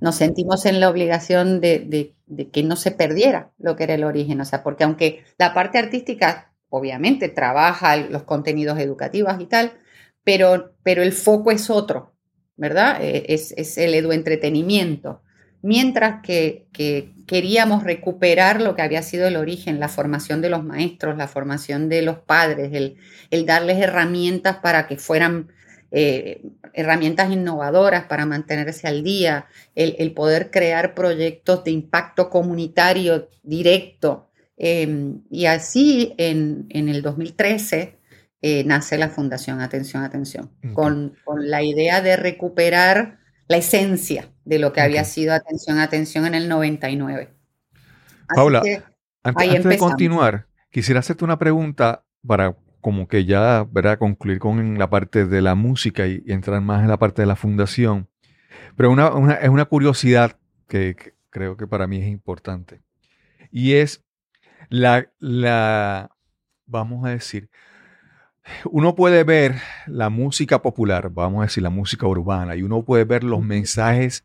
Nos 0.00 0.16
sentimos 0.16 0.66
en 0.66 0.80
la 0.80 0.90
obligación 0.90 1.60
de, 1.60 2.12
de, 2.26 2.50
que 2.50 2.64
no 2.64 2.74
se 2.74 2.90
perdiera 2.90 3.52
lo 3.56 3.76
que 3.76 3.84
era 3.84 3.94
el 3.94 4.02
origen, 4.02 4.40
o 4.40 4.44
sea, 4.44 4.64
porque 4.64 4.82
aunque 4.82 5.22
la 5.38 5.54
parte 5.54 5.78
artística 5.78 6.52
obviamente 6.70 7.28
trabaja 7.28 7.96
los 7.96 8.24
contenidos 8.24 8.80
educativos 8.80 9.36
y 9.38 9.46
tal, 9.46 9.74
pero, 10.24 10.74
pero 10.82 11.02
el 11.02 11.12
foco 11.12 11.50
es 11.50 11.70
otro, 11.70 12.14
¿verdad? 12.56 12.98
Eh, 13.02 13.26
es, 13.28 13.78
el 13.78 13.94
eduentretenimiento. 13.94 15.22
Mientras 15.62 16.22
que, 16.22 16.66
queríamos 17.26 17.84
recuperar 17.84 18.60
lo 18.60 18.74
que 18.74 18.82
había 18.82 19.02
sido 19.02 19.26
el 19.26 19.36
origen, 19.36 19.80
la 19.80 19.88
formación 19.88 20.42
de 20.42 20.50
los 20.50 20.62
maestros, 20.62 21.16
la 21.16 21.28
formación 21.28 21.88
de 21.88 22.02
los 22.02 22.18
padres, 22.18 22.70
el, 22.72 23.46
darles 23.46 23.78
herramientas 23.78 24.58
para 24.58 24.86
que 24.86 24.98
fueran 24.98 25.48
eh, 25.90 26.42
herramientas 26.74 27.32
innovadoras 27.32 28.04
para 28.04 28.26
mantenerse 28.26 28.88
al 28.88 29.02
día, 29.02 29.46
el, 29.74 30.12
poder 30.12 30.50
crear 30.50 30.94
proyectos 30.94 31.64
de 31.64 31.70
impacto 31.70 32.28
comunitario 32.28 33.30
directo. 33.42 34.28
Em, 34.56 35.22
y 35.30 35.46
así 35.46 36.14
en, 36.18 36.66
en 36.68 36.88
el 36.88 37.00
2013 37.02 37.96
eh, 38.46 38.62
nace 38.62 38.98
la 38.98 39.08
Fundación 39.08 39.62
Atención, 39.62 40.02
Atención, 40.02 40.50
con, 40.74 41.16
la 41.38 41.62
idea 41.62 42.02
de 42.02 42.14
recuperar 42.14 43.18
la 43.48 43.56
esencia 43.56 44.28
de 44.44 44.58
lo 44.58 44.70
que 44.74 44.82
había 44.82 45.02
sido 45.04 45.32
Atención, 45.32 45.78
Atención 45.78 46.26
en 46.26 46.34
el 46.34 46.46
99. 46.46 47.30
Paula, 48.34 48.62
antes, 49.22 49.64
de 49.64 49.78
continuar, 49.78 50.46
quisiera 50.70 51.00
hacerte 51.00 51.24
una 51.24 51.38
pregunta 51.38 52.04
para 52.26 52.54
como 52.82 53.08
que 53.08 53.24
ya, 53.24 53.66
¿verdad? 53.70 53.96
Concluir 53.96 54.40
con 54.40 54.78
la 54.78 54.90
parte 54.90 55.24
de 55.24 55.40
la 55.40 55.54
música 55.54 56.06
y, 56.06 56.22
entrar 56.26 56.60
más 56.60 56.82
en 56.82 56.88
la 56.88 56.98
parte 56.98 57.22
de 57.22 57.26
la 57.26 57.36
fundación. 57.36 58.10
Pero 58.76 58.92
es 59.40 59.48
una 59.48 59.64
curiosidad 59.64 60.38
que, 60.68 61.14
creo 61.30 61.56
que 61.56 61.66
para 61.66 61.86
mí 61.86 61.96
es 61.96 62.08
importante. 62.08 62.82
Y 63.50 63.72
es 63.76 64.04
la, 64.68 65.10
la, 65.18 66.10
vamos 66.66 67.06
a 67.06 67.08
decir, 67.08 67.48
uno 68.70 68.94
puede 68.94 69.24
ver 69.24 69.56
la 69.86 70.10
música 70.10 70.62
popular, 70.62 71.10
vamos 71.10 71.40
a 71.40 71.46
decir 71.46 71.62
la 71.62 71.70
música 71.70 72.06
urbana, 72.06 72.56
y 72.56 72.62
uno 72.62 72.84
puede 72.84 73.04
ver 73.04 73.24
los 73.24 73.42
mensajes 73.42 74.24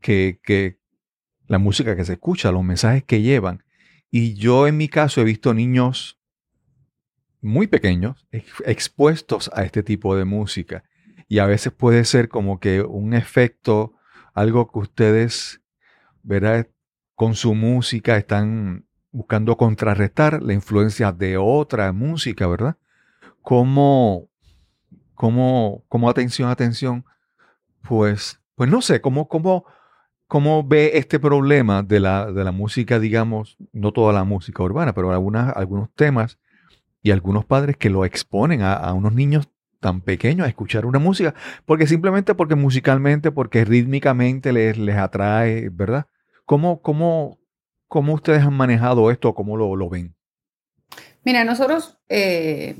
que, 0.00 0.78
la 1.46 1.58
música 1.58 1.96
que 1.96 2.04
se 2.04 2.14
escucha, 2.14 2.52
los 2.52 2.64
mensajes 2.64 3.04
que 3.04 3.22
llevan. 3.22 3.64
Y 4.10 4.34
yo 4.34 4.66
en 4.66 4.76
mi 4.76 4.88
caso 4.88 5.20
he 5.20 5.24
visto 5.24 5.54
niños 5.54 6.18
muy 7.40 7.66
pequeños 7.66 8.26
expuestos 8.64 9.50
a 9.54 9.62
este 9.64 9.82
tipo 9.82 10.16
de 10.16 10.24
música. 10.24 10.84
Y 11.28 11.38
a 11.38 11.46
veces 11.46 11.72
puede 11.72 12.04
ser 12.04 12.28
como 12.28 12.58
que 12.58 12.82
un 12.82 13.14
efecto, 13.14 13.94
algo 14.34 14.70
que 14.70 14.78
ustedes, 14.78 15.60
¿verdad? 16.22 16.68
Con 17.14 17.34
su 17.34 17.54
música 17.54 18.16
están 18.16 18.86
buscando 19.10 19.56
contrarrestar 19.56 20.42
la 20.42 20.54
influencia 20.54 21.12
de 21.12 21.36
otra 21.36 21.92
música, 21.92 22.46
¿verdad? 22.46 22.76
Cómo, 23.48 24.28
cómo, 25.14 25.82
cómo 25.88 26.10
atención, 26.10 26.50
atención, 26.50 27.06
pues, 27.80 28.38
pues 28.54 28.68
no 28.68 28.82
sé, 28.82 29.00
cómo, 29.00 29.26
cómo, 29.26 29.64
cómo 30.26 30.68
ve 30.68 30.98
este 30.98 31.18
problema 31.18 31.82
de 31.82 31.98
la, 31.98 32.30
de 32.30 32.44
la 32.44 32.52
música, 32.52 32.98
digamos, 32.98 33.56
no 33.72 33.90
toda 33.92 34.12
la 34.12 34.24
música 34.24 34.62
urbana, 34.62 34.92
pero 34.92 35.12
algunas, 35.12 35.56
algunos 35.56 35.88
temas 35.94 36.38
y 37.00 37.10
algunos 37.10 37.46
padres 37.46 37.78
que 37.78 37.88
lo 37.88 38.04
exponen 38.04 38.60
a, 38.60 38.92
unos 38.92 39.14
niños 39.14 39.48
tan 39.80 40.02
pequeños 40.02 40.44
a 40.44 40.50
escuchar 40.50 40.84
una 40.84 40.98
música, 40.98 41.34
porque 41.64 41.86
simplemente 41.86 42.34
porque 42.34 42.54
musicalmente, 42.54 43.30
porque 43.30 43.64
rítmicamente 43.64 44.52
les, 44.52 44.76
les 44.76 44.98
atrae, 44.98 45.70
¿verdad? 45.70 46.04
¿Cómo, 46.44 46.82
cómo, 46.82 47.38
cómo 47.86 48.12
ustedes 48.12 48.42
han 48.42 48.52
manejado 48.52 49.10
esto? 49.10 49.32
¿Cómo 49.32 49.56
lo, 49.56 49.74
lo 49.74 49.88
ven? 49.88 50.14
Mira, 51.24 51.44
nosotros 51.44 51.98
eh, 52.10 52.76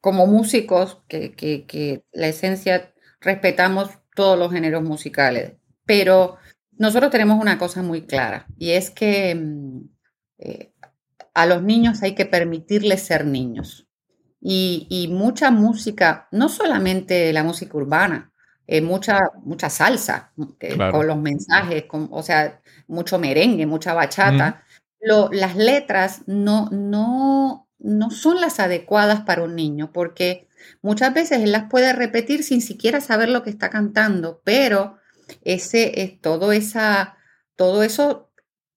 como 0.00 0.26
músicos, 0.26 1.02
que, 1.08 2.04
la 2.12 2.28
esencia, 2.28 2.92
respetamos 3.20 3.90
todos 4.14 4.38
los 4.38 4.52
géneros 4.52 4.82
musicales, 4.82 5.52
pero 5.84 6.38
nosotros 6.78 7.10
tenemos 7.10 7.40
una 7.40 7.58
cosa 7.58 7.82
muy 7.82 8.02
clara 8.02 8.46
y 8.56 8.70
es 8.70 8.90
que 8.90 9.34
mm, 9.34 9.80
eh, 10.38 10.72
a 11.34 11.46
los 11.46 11.62
niños 11.62 12.02
hay 12.02 12.14
que 12.14 12.26
permitirles 12.26 13.02
ser 13.02 13.26
niños. 13.26 13.86
Y, 14.42 15.08
mucha 15.12 15.50
música, 15.50 16.26
no 16.32 16.48
solamente 16.48 17.30
la 17.32 17.44
música 17.44 17.76
urbana, 17.76 18.32
eh, 18.66 18.80
mucha, 18.80 19.18
mucha 19.42 19.68
salsa, 19.68 20.32
con 20.90 21.06
los 21.06 21.18
mensajes, 21.18 21.84
con, 21.84 22.08
o 22.10 22.22
sea, 22.22 22.62
mucho 22.88 23.18
merengue, 23.18 23.66
mucha 23.66 23.92
bachata. 23.92 24.64
las 25.30 25.56
letras 25.56 26.22
no, 26.26 26.70
no, 26.70 27.68
no 27.80 28.10
son 28.10 28.40
las 28.40 28.60
adecuadas 28.60 29.22
para 29.22 29.42
un 29.42 29.56
niño, 29.56 29.90
porque 29.92 30.46
muchas 30.82 31.12
veces 31.14 31.40
él 31.40 31.52
las 31.52 31.68
puede 31.70 31.92
repetir 31.92 32.44
sin 32.44 32.60
siquiera 32.60 33.00
saber 33.00 33.28
lo 33.28 33.42
que 33.42 33.50
está 33.50 33.70
cantando, 33.70 34.40
pero 34.44 34.98
ese, 35.42 36.02
es 36.02 36.20
todo, 36.20 36.52
esa, 36.52 37.16
todo 37.56 37.82
eso 37.82 38.30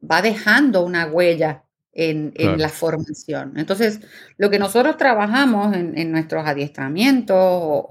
va 0.10 0.22
dejando 0.22 0.84
una 0.84 1.06
huella 1.06 1.64
en, 1.92 2.34
la 2.58 2.70
formación. 2.70 3.54
Entonces, 3.56 4.00
lo 4.38 4.50
que 4.50 4.58
nosotros 4.58 4.98
trabajamos 4.98 5.76
en, 5.76 6.12
nuestros 6.12 6.48
adiestramientos 6.48 7.86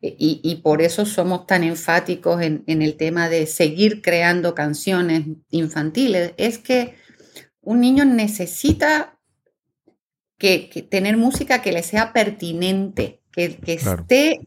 y, 0.00 0.60
por 0.62 0.82
eso 0.82 1.06
somos 1.06 1.46
tan 1.46 1.64
enfáticos 1.64 2.42
en, 2.42 2.62
en, 2.66 2.82
el 2.82 2.96
tema 2.96 3.28
de 3.28 3.46
seguir 3.46 4.02
creando 4.02 4.54
canciones 4.54 5.24
infantiles, 5.50 6.34
es 6.36 6.58
que 6.58 6.96
un 7.62 7.80
niño 7.80 8.04
necesita 8.04 9.18
que, 10.42 10.82
tener 10.90 11.16
música 11.16 11.62
que 11.62 11.70
le 11.70 11.84
sea 11.84 12.12
pertinente, 12.12 13.20
que, 13.30 13.60
esté 13.64 14.40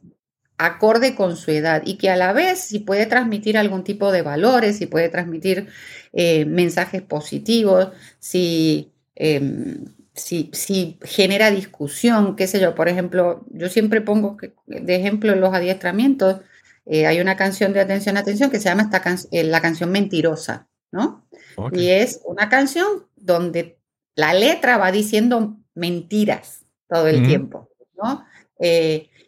acorde 0.58 1.16
con 1.16 1.38
su 1.38 1.52
edad 1.52 1.84
y 1.86 1.96
que 1.96 2.10
a 2.10 2.18
la 2.18 2.34
vez 2.34 2.60
si 2.60 2.80
puede 2.80 3.06
transmitir 3.06 3.58
algún 3.58 3.86
tipo 3.86 4.12
de 4.12 4.22
valores, 4.22 4.78
si 4.78 4.88
puede 4.88 5.08
transmitir 5.08 5.70
eh, 6.12 6.44
mensajes 6.44 7.02
positivos, 7.02 7.92
si, 8.20 8.92
em, 9.16 9.86
si, 10.14 10.50
si, 10.52 11.00
genera 11.02 11.50
discusión, 11.50 12.36
qué 12.36 12.48
sé 12.48 12.60
yo, 12.60 12.76
por 12.76 12.90
ejemplo, 12.90 13.46
yo 13.52 13.70
siempre 13.70 14.02
pongo 14.02 14.36
de 14.66 14.96
ejemplo 14.96 15.32
en 15.32 15.40
los 15.40 15.54
adiestramientos, 15.54 16.42
eh, 16.86 17.08
hay 17.08 17.22
una 17.22 17.38
canción 17.38 17.72
de 17.72 17.80
atención, 17.80 18.18
atención 18.18 18.52
que 18.52 18.60
se 18.60 18.66
llama 18.66 18.84
esta 18.84 19.02
eh, 19.32 19.46
la 19.46 19.62
canción 19.62 19.92
mentirosa, 19.92 20.68
¿no? 20.92 21.26
Y 21.72 21.88
es 21.88 22.20
una 22.26 22.50
canción 22.50 23.08
donde 23.16 23.80
la 24.16 24.34
letra 24.34 24.78
va 24.78 24.92
diciendo 24.92 25.58
mentiras 25.76 26.66
todo 26.88 27.08
el 27.08 27.28
tiempo, 27.28 27.70
¿no? 28.02 28.26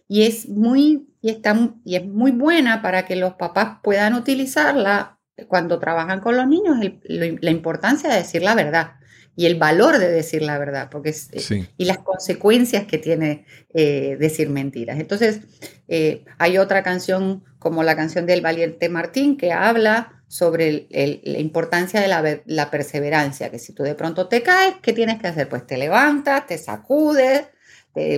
y 0.09 0.23
es 0.23 0.47
muy 0.47 1.07
y, 1.21 1.29
está, 1.29 1.71
y 1.83 1.95
es 1.95 2.05
muy 2.05 2.31
buena 2.31 2.81
para 2.81 3.05
que 3.05 3.15
los 3.15 3.33
papás 3.33 3.79
puedan 3.83 4.13
utilizarla 4.13 5.19
cuando 5.47 5.77
trabajan 5.79 6.21
con 6.21 6.37
los 6.37 6.47
niños, 6.47 6.77
la 7.03 7.51
importancia 7.51 8.09
de 8.09 8.17
decir 8.17 8.41
la 8.41 8.55
verdad 8.55 8.93
y 9.37 9.45
el 9.45 9.55
valor 9.55 9.99
de 9.99 10.09
decir 10.09 10.41
la 10.41 10.57
verdad, 10.57 10.89
porque 10.89 11.09
eh, 11.11 11.67
y 11.77 11.85
las 11.85 11.99
consecuencias 11.99 12.85
que 12.85 12.97
tiene 12.97 13.45
eh, 13.71 14.17
decir 14.19 14.49
mentiras. 14.49 14.99
Entonces, 14.99 15.41
eh, 15.87 16.25
hay 16.39 16.57
otra 16.57 16.81
canción 16.81 17.43
como 17.59 17.83
la 17.83 17.95
canción 17.95 18.25
del 18.25 18.41
valiente 18.41 18.89
Martín 18.89 19.37
que 19.37 19.51
habla 19.51 20.16
sobre 20.27 20.87
la 20.89 21.39
importancia 21.39 22.01
de 22.01 22.07
la, 22.07 22.41
la, 22.45 22.69
perseverancia, 22.69 23.49
que 23.49 23.59
si 23.59 23.73
tú 23.73 23.83
de 23.83 23.95
pronto 23.95 24.27
te 24.27 24.43
caes, 24.43 24.75
¿qué 24.81 24.93
tienes 24.93 25.19
que 25.19 25.27
hacer? 25.27 25.47
Pues 25.47 25.65
te 25.65 25.77
levantas, 25.77 26.45
te 26.47 26.57
sacudes, 26.57 27.45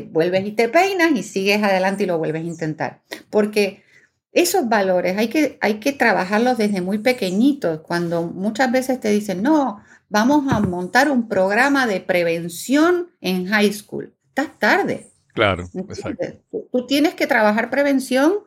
vuelves 0.09 0.45
y 0.45 0.51
te 0.51 0.69
peinas 0.69 1.11
y 1.11 1.23
sigues 1.23 1.63
adelante 1.63 2.03
y 2.03 2.07
lo 2.07 2.17
vuelves 2.17 2.43
a 2.43 2.47
intentar. 2.47 3.01
Porque 3.29 3.83
esos 4.31 4.67
valores 4.67 5.17
hay 5.17 5.27
que, 5.27 5.57
hay 5.61 5.75
que 5.75 5.91
trabajarlos 5.91 6.57
desde 6.57 6.81
muy 6.81 6.99
pequeñitos, 6.99 7.81
cuando 7.81 8.23
muchas 8.23 8.71
veces 8.71 8.99
te 8.99 9.09
dicen, 9.09 9.41
no, 9.41 9.81
vamos 10.09 10.51
a 10.51 10.59
montar 10.59 11.09
un 11.09 11.27
programa 11.27 11.87
de 11.87 12.01
prevención 12.01 13.09
en 13.21 13.47
high 13.47 13.71
school. 13.73 14.13
Estás 14.29 14.57
tarde. 14.59 15.11
Claro, 15.33 15.69
exacto. 15.73 16.25
Tú, 16.71 16.85
tienes 16.85 17.13
que 17.13 17.27
trabajar 17.27 17.69
prevención 17.69 18.39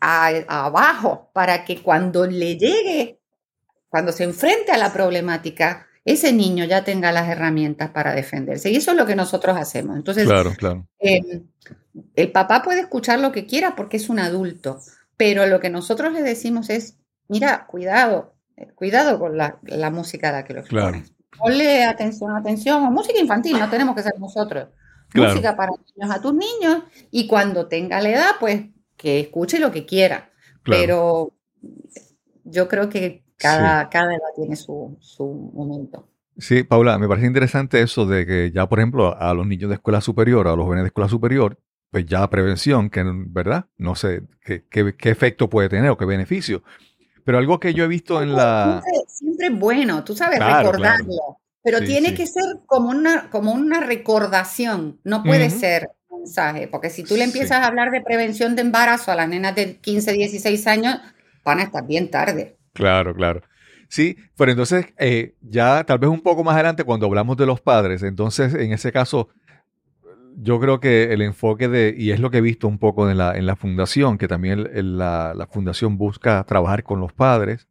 abajo 0.00 1.30
para 1.32 1.64
que 1.64 1.82
cuando 1.82 2.26
le 2.26 2.56
llegue, 2.56 3.20
cuando 3.88 4.12
se 4.12 4.24
enfrente 4.24 4.72
a 4.72 4.78
la 4.78 4.92
problemática, 4.92 5.86
ese 6.04 6.32
niño 6.32 6.64
ya 6.64 6.84
tenga 6.84 7.12
las 7.12 7.28
herramientas 7.28 7.90
para 7.90 8.14
defenderse. 8.14 8.70
Y 8.70 8.76
eso 8.76 8.92
es 8.92 8.96
lo 8.96 9.06
que 9.06 9.16
nosotros 9.16 9.56
hacemos. 9.56 9.96
Entonces, 9.96 10.26
claro, 10.26 10.52
claro. 10.56 10.86
Em, 10.98 11.46
el 12.14 12.32
papá 12.32 12.62
puede 12.62 12.80
escuchar 12.80 13.20
lo 13.20 13.32
que 13.32 13.46
quiera 13.46 13.76
porque 13.76 13.98
es 13.98 14.08
un 14.08 14.18
adulto, 14.18 14.80
pero 15.16 15.46
lo 15.46 15.60
que 15.60 15.70
nosotros 15.70 16.12
le 16.12 16.22
decimos 16.22 16.70
es, 16.70 16.96
mira, 17.28 17.66
cuidado, 17.66 18.34
eh, 18.56 18.68
cuidado 18.74 19.18
con 19.18 19.36
la, 19.36 19.58
música 19.92 20.30
a 20.30 20.32
la 20.32 20.44
que 20.44 20.54
lo 20.54 20.60
expones. 20.60 21.12
Ponle 21.38 21.84
atención, 21.84 22.36
atención, 22.36 22.82
música 22.92 23.18
infantil, 23.18 23.58
no 23.58 23.68
tenemos 23.70 23.94
que 23.94 24.02
ser 24.02 24.18
nosotros. 24.18 24.68
Música 25.14 25.56
para 25.56 25.72
niños 25.72 26.16
a 26.16 26.20
tus 26.20 26.34
niños 26.34 26.84
y 27.10 27.26
cuando 27.26 27.66
tenga 27.66 28.00
la 28.00 28.10
edad, 28.10 28.30
pues 28.38 28.62
que 29.00 29.20
escuche 29.20 29.58
lo 29.58 29.72
que 29.72 29.86
quiera. 29.86 30.30
Pero 30.62 31.32
yo 32.44 32.68
creo 32.68 32.90
que 32.90 33.24
cada, 33.36 33.88
cada 33.88 34.12
edad 34.12 34.28
tiene 34.36 34.56
su, 34.56 34.98
su 35.00 35.50
momento. 35.54 36.08
Sí, 36.36 36.62
Paula, 36.62 36.98
me 36.98 37.08
parece 37.08 37.26
interesante 37.26 37.80
eso 37.80 38.06
de 38.06 38.26
que 38.26 38.50
ya, 38.52 38.68
por 38.68 38.78
ejemplo, 38.78 39.16
a 39.18 39.32
los 39.34 39.46
niños 39.46 39.70
de 39.70 39.76
escuela 39.76 40.00
superior, 40.00 40.48
a 40.48 40.56
los 40.56 40.64
jóvenes 40.64 40.84
de 40.84 40.88
escuela 40.88 41.08
superior, 41.08 41.58
pues 41.90 42.06
ya 42.06 42.28
prevención, 42.28 42.90
que 42.90 43.02
¿verdad? 43.04 43.66
No 43.78 43.94
sé 43.94 44.22
qué, 44.44 44.64
qué, 44.68 45.10
efecto 45.10 45.48
puede 45.48 45.68
tener 45.68 45.90
o 45.90 45.96
qué 45.96 46.04
beneficio. 46.04 46.62
Pero 47.24 47.38
algo 47.38 47.58
que 47.58 47.74
yo 47.74 47.84
he 47.84 47.88
visto 47.88 48.22
en 48.22 48.34
la... 48.34 48.82
Siempre, 49.06 49.48
es 49.48 49.58
bueno, 49.58 50.04
tú 50.04 50.14
sabes, 50.14 50.38
recordarlo. 50.38 51.38
Pero 51.62 51.80
tiene 51.80 52.14
que 52.14 52.26
ser 52.26 52.44
como 52.66 52.90
una, 52.90 53.28
como 53.28 53.52
una 53.52 53.80
recordación, 53.80 54.98
no 55.04 55.22
puede 55.22 55.50
ser 55.50 55.84
un 55.84 55.99
mensaje, 56.20 56.68
porque 56.68 56.90
si 56.90 57.02
tú 57.04 57.16
le 57.16 57.24
empiezas 57.24 57.58
a 57.58 57.66
hablar 57.66 57.90
de 57.90 58.00
prevención 58.00 58.56
de 58.56 58.62
embarazo 58.62 59.12
a 59.12 59.14
las 59.14 59.28
nenas 59.28 59.54
de 59.54 59.76
15, 59.76 60.12
16 60.12 60.66
años, 60.66 60.98
van 61.44 61.58
a 61.60 61.64
estar 61.64 61.86
bien 61.86 62.10
tarde. 62.10 62.56
Claro, 62.72 63.14
claro. 63.14 63.42
Sí, 63.88 64.16
pero 64.36 64.52
entonces 64.52 64.86
eh, 64.98 65.34
ya 65.40 65.82
tal 65.84 65.98
vez 65.98 66.08
un 66.08 66.20
poco 66.20 66.44
más 66.44 66.54
adelante 66.54 66.84
cuando 66.84 67.06
hablamos 67.06 67.36
de 67.36 67.46
los 67.46 67.60
padres, 67.60 68.02
entonces 68.04 68.54
en 68.54 68.72
ese 68.72 68.92
caso 68.92 69.28
yo 70.36 70.60
creo 70.60 70.78
que 70.78 71.12
el 71.12 71.22
enfoque 71.22 71.68
de, 71.68 71.94
y 71.96 72.12
es 72.12 72.20
lo 72.20 72.30
que 72.30 72.38
he 72.38 72.42
visto 72.42 72.68
un 72.68 72.78
poco 72.78 73.10
en 73.10 73.18
la, 73.18 73.36
en 73.36 73.46
la 73.46 73.56
fundación, 73.56 74.16
que 74.16 74.28
también 74.28 74.68
la, 74.96 75.34
la, 75.34 75.46
fundación 75.48 75.98
busca 75.98 76.44
trabajar 76.44 76.84
con 76.84 77.00
los 77.00 77.12
padres, 77.12 77.68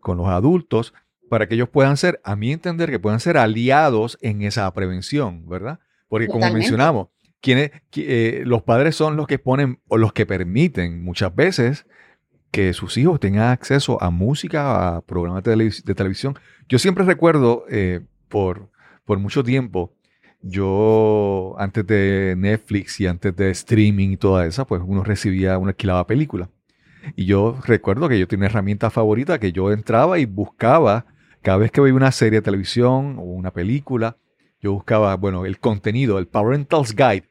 con 0.00 0.16
los 0.16 0.28
adultos, 0.28 0.94
para 1.28 1.46
que 1.46 1.54
ellos 1.54 1.68
puedan 1.68 1.96
ser, 1.96 2.20
a 2.24 2.34
mi 2.34 2.50
entender, 2.50 2.90
que 2.90 2.98
puedan 2.98 3.20
ser 3.20 3.36
aliados 3.36 4.18
en 4.22 4.42
esa 4.42 4.72
prevención, 4.72 5.46
¿verdad? 5.48 5.78
Porque 6.08 6.28
como 6.28 6.50
mencionamos, 6.50 7.08
eh, 7.42 8.42
los 8.44 8.62
padres 8.62 8.96
son 8.96 9.16
los 9.16 9.26
que 9.26 9.38
ponen 9.38 9.80
o 9.88 9.96
los 9.96 10.12
que 10.12 10.26
permiten 10.26 11.02
muchas 11.02 11.34
veces 11.34 11.86
que 12.50 12.72
sus 12.72 12.96
hijos 12.96 13.20
tengan 13.20 13.50
acceso 13.50 14.02
a 14.02 14.10
música, 14.10 14.96
a 14.96 15.00
programas 15.02 15.42
de, 15.44 15.94
televisión. 15.94 16.38
Yo 16.68 16.78
siempre 16.78 17.04
recuerdo 17.04 17.64
eh, 17.70 18.00
por, 18.28 18.70
por 19.04 19.18
mucho 19.18 19.44
tiempo, 19.44 19.92
yo 20.40 21.56
antes 21.58 21.86
de 21.86 22.34
Netflix 22.36 23.00
y 23.00 23.06
antes 23.06 23.34
de 23.36 23.50
streaming 23.50 24.10
y 24.10 24.16
toda 24.16 24.46
esa, 24.46 24.66
pues 24.66 24.82
uno 24.84 25.02
recibía, 25.02 25.58
una 25.58 25.70
alquilaba 25.70 26.06
película. 26.06 26.48
Y 27.16 27.26
yo 27.26 27.58
recuerdo 27.64 28.08
que 28.08 28.18
yo 28.18 28.28
tenía 28.28 28.42
una 28.42 28.50
herramienta 28.50 28.90
favorita 28.90 29.38
que 29.38 29.52
yo 29.52 29.72
entraba 29.72 30.18
y 30.18 30.26
buscaba, 30.26 31.06
cada 31.42 31.58
vez 31.58 31.70
que 31.70 31.80
veía 31.80 31.94
una 31.94 32.12
serie 32.12 32.40
de 32.40 32.44
televisión 32.44 33.16
o 33.18 33.22
una 33.22 33.52
película, 33.52 34.16
yo 34.60 34.72
buscaba, 34.72 35.14
bueno, 35.16 35.46
el 35.46 35.58
contenido, 35.58 36.18
el 36.18 36.26
Parental's 36.26 36.94
Guide, 36.94 37.28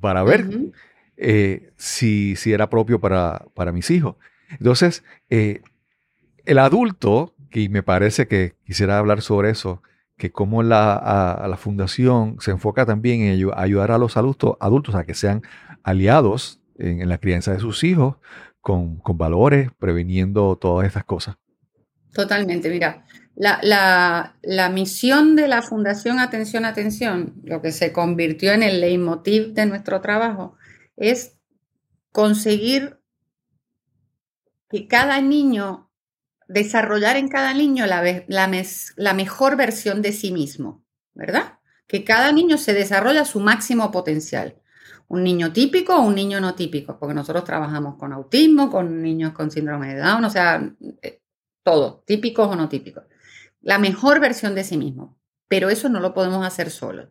para 0.00 0.22
ver 0.22 0.46
eh, 1.16 1.72
si, 1.76 2.36
si, 2.36 2.52
era 2.52 2.70
propio 2.70 3.00
para, 3.00 3.44
para 3.54 3.72
mis 3.72 3.90
hijos. 3.90 4.16
Entonces, 4.50 5.04
eh, 5.30 5.62
el 6.44 6.58
adulto, 6.58 7.34
y 7.52 7.68
me 7.68 7.82
parece 7.82 8.26
que 8.26 8.54
quisiera 8.64 8.98
hablar 8.98 9.22
sobre 9.22 9.50
eso, 9.50 9.82
que 10.16 10.30
como 10.30 10.62
la, 10.62 11.44
la 11.48 11.56
fundación 11.56 12.36
se 12.40 12.52
enfoca 12.52 12.86
también 12.86 13.22
en 13.22 13.50
ayudar 13.56 13.90
a 13.90 13.98
los 13.98 14.16
adultos, 14.16 14.56
adultos 14.60 14.94
a 14.94 15.04
que 15.04 15.14
sean 15.14 15.42
aliados 15.82 16.60
en, 16.78 17.08
la 17.08 17.18
crianza 17.18 17.52
de 17.52 17.60
sus 17.60 17.82
hijos 17.84 18.16
con, 18.60 19.00
valores, 19.14 19.70
previniendo 19.78 20.56
todas 20.56 20.86
estas 20.86 21.04
cosas. 21.04 21.36
Totalmente, 22.12 22.68
mira, 22.68 23.04
la, 23.34 24.36
la, 24.42 24.68
misión 24.68 25.36
de 25.36 25.48
la 25.48 25.62
Fundación 25.62 26.18
Atención, 26.18 26.64
Atención, 26.64 27.34
lo 27.44 27.62
que 27.62 27.72
se 27.72 27.92
convirtió 27.92 28.52
en 28.52 28.62
el 28.62 28.80
leitmotiv 28.80 29.54
de 29.54 29.66
nuestro 29.66 30.00
trabajo, 30.00 30.56
es 30.96 31.38
conseguir 32.10 32.98
que 34.68 34.86
cada 34.86 35.20
niño, 35.20 35.90
desarrollar 36.48 37.16
en 37.16 37.28
cada 37.28 37.54
niño 37.54 37.86
la, 37.86 38.24
la, 38.26 39.14
mejor 39.14 39.56
versión 39.56 40.02
de 40.02 40.12
sí 40.12 40.30
mismo, 40.32 40.84
¿verdad? 41.14 41.58
Que 41.86 42.04
cada 42.04 42.32
niño 42.32 42.58
se 42.58 42.74
desarrolla 42.74 43.24
su 43.24 43.40
máximo 43.40 43.90
potencial. 43.90 44.56
Un 45.08 45.24
niño 45.24 45.52
típico 45.52 45.94
o 45.94 46.02
un 46.02 46.14
niño 46.14 46.40
no 46.40 46.54
típico, 46.54 46.98
porque 46.98 47.14
nosotros 47.14 47.44
trabajamos 47.44 47.96
con 47.96 48.12
autismo, 48.12 48.70
con 48.70 49.02
niños 49.02 49.32
con 49.32 49.50
síndrome 49.50 49.94
de 49.94 50.00
Down, 50.00 50.24
o 50.24 50.30
sea, 50.30 50.62
eh, 51.02 51.20
todo, 51.62 52.02
típicos 52.06 52.48
o 52.48 52.56
no 52.56 52.68
típicos. 52.68 53.04
La 53.62 53.78
mejor 53.78 54.20
versión 54.20 54.54
de 54.54 54.64
sí 54.64 54.76
mismo, 54.76 55.18
pero 55.48 55.70
eso 55.70 55.88
no 55.88 56.00
lo 56.00 56.12
podemos 56.12 56.46
hacer 56.46 56.70
solos. 56.70 57.08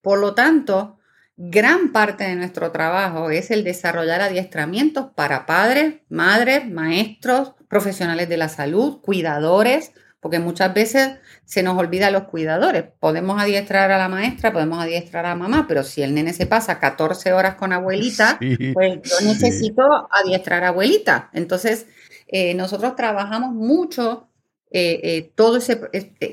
Por 0.00 0.18
lo 0.18 0.34
tanto, 0.34 0.98
Gran 1.36 1.90
parte 1.90 2.22
de 2.22 2.36
nuestro 2.36 2.70
trabajo 2.70 3.30
es 3.30 3.50
el 3.50 3.64
desarrollar 3.64 4.20
adiestramientos 4.20 5.06
para 5.16 5.46
padres, 5.46 5.96
madres, 6.08 6.70
maestros, 6.70 7.54
profesionales 7.66 8.28
de 8.28 8.36
la 8.36 8.48
salud, 8.48 9.00
cuidadores, 9.00 9.90
porque 10.20 10.38
muchas 10.38 10.72
veces 10.72 11.16
se 11.44 11.64
nos 11.64 11.76
olvida 11.76 12.12
los 12.12 12.24
cuidadores. 12.24 12.84
Podemos 13.00 13.42
adiestrar 13.42 13.90
a 13.90 13.98
la 13.98 14.08
maestra, 14.08 14.52
podemos 14.52 14.78
adiestrar 14.78 15.26
a 15.26 15.30
la 15.30 15.34
mamá, 15.34 15.64
pero 15.66 15.82
si 15.82 16.02
el 16.02 16.14
nene 16.14 16.32
se 16.32 16.46
pasa 16.46 16.78
14 16.78 17.32
horas 17.32 17.56
con 17.56 17.72
abuelita, 17.72 18.38
pues 18.72 19.00
yo 19.02 19.26
necesito 19.26 19.82
adiestrar 20.12 20.62
a 20.62 20.68
abuelita. 20.68 21.30
Entonces, 21.32 21.88
eh, 22.28 22.54
nosotros 22.54 22.94
trabajamos 22.94 23.52
mucho 23.52 24.28
eh, 24.74 25.00
eh, 25.02 25.32
todo, 25.34 25.56
ese, 25.56 25.76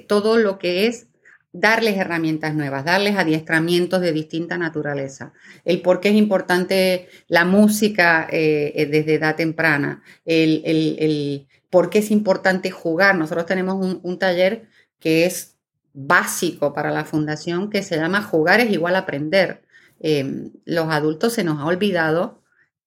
todo 0.07 0.37
lo 0.37 0.59
que 0.59 0.87
es 0.87 1.07
darles 1.53 1.97
herramientas 1.97 2.55
nuevas, 2.55 2.85
darles 2.85 3.17
adiestramientos 3.17 4.01
de 4.01 4.13
distinta 4.13 4.57
naturaleza. 4.57 5.33
El 5.65 5.81
por 5.81 5.99
qué 5.99 6.09
es 6.09 6.15
importante 6.15 7.07
la 7.27 7.45
música 7.45 8.27
eh, 8.31 8.73
eh, 8.75 8.85
desde 8.85 9.15
edad 9.15 9.35
temprana, 9.35 10.01
el, 10.25 11.47
por 11.69 11.89
qué 11.89 11.99
es 11.99 12.11
importante 12.11 12.71
jugar. 12.71 13.15
Nosotros 13.15 13.45
tenemos 13.45 13.99
un, 14.01 14.19
taller 14.19 14.67
que 14.99 15.25
es 15.25 15.57
básico 15.93 16.73
para 16.73 16.91
la 16.91 17.05
fundación 17.05 17.69
que 17.69 17.83
se 17.83 17.97
llama 17.97 18.23
Jugar 18.23 18.59
es 18.59 18.71
igual 18.71 18.95
aprender. 18.95 19.61
Em, 19.99 20.51
los 20.65 20.89
adultos 20.89 21.33
se 21.33 21.43
nos 21.43 21.59
ha 21.59 21.65
olvidado 21.65 22.41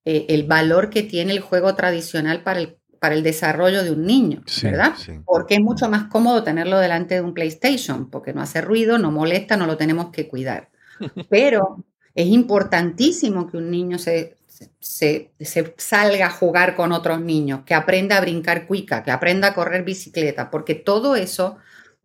eh, 0.05 0.27
el 0.31 0.45
valor 0.45 0.91
que 0.91 1.03
tiene 1.03 1.33
el 1.33 1.41
juego 1.41 1.75
tradicional 1.75 2.43
para 2.43 2.61
el, 2.61 2.77
para 3.05 3.17
el 3.17 3.23
desarrollo 3.23 3.85
de 3.85 3.91
un 3.91 4.07
niño, 4.07 4.41
Sí, 4.47 4.65
¿verdad? 4.67 4.95
sí. 4.97 5.13
Porque 5.27 5.57
es 5.57 5.61
mucho 5.61 5.91
más 5.91 6.05
cómodo 6.05 6.43
tenerlo 6.43 6.79
delante 6.79 7.17
de 7.17 7.21
un 7.21 7.35
PlayStation, 7.35 8.09
porque 8.09 8.33
no 8.33 8.41
hace 8.41 8.63
ruido, 8.63 8.97
no 8.97 9.11
molesta, 9.11 9.59
no 9.59 9.67
lo 9.67 9.77
tenemos 9.77 10.09
que 10.09 10.27
cuidar. 10.27 10.71
Pero 11.29 11.85
es 12.15 12.27
importantísimo 12.29 13.47
que 13.47 13.59
un 13.59 13.71
niño 13.71 13.99
se, 13.99 14.39
se, 14.81 15.33
se 15.39 15.75
salga 15.77 16.29
a 16.29 16.31
jugar 16.31 16.75
con 16.77 16.93
otros 16.93 17.21
niños, 17.21 17.61
que 17.67 17.75
aprenda 17.75 18.17
a 18.17 18.23
brincar 18.23 18.67
cuica, 18.67 19.03
que 19.03 19.11
aprenda 19.11 19.49
a 19.49 19.55
correr 19.55 19.85
bicicleta, 19.85 20.51
porque 20.51 20.75
todo 20.75 21.15
eso 21.15 21.59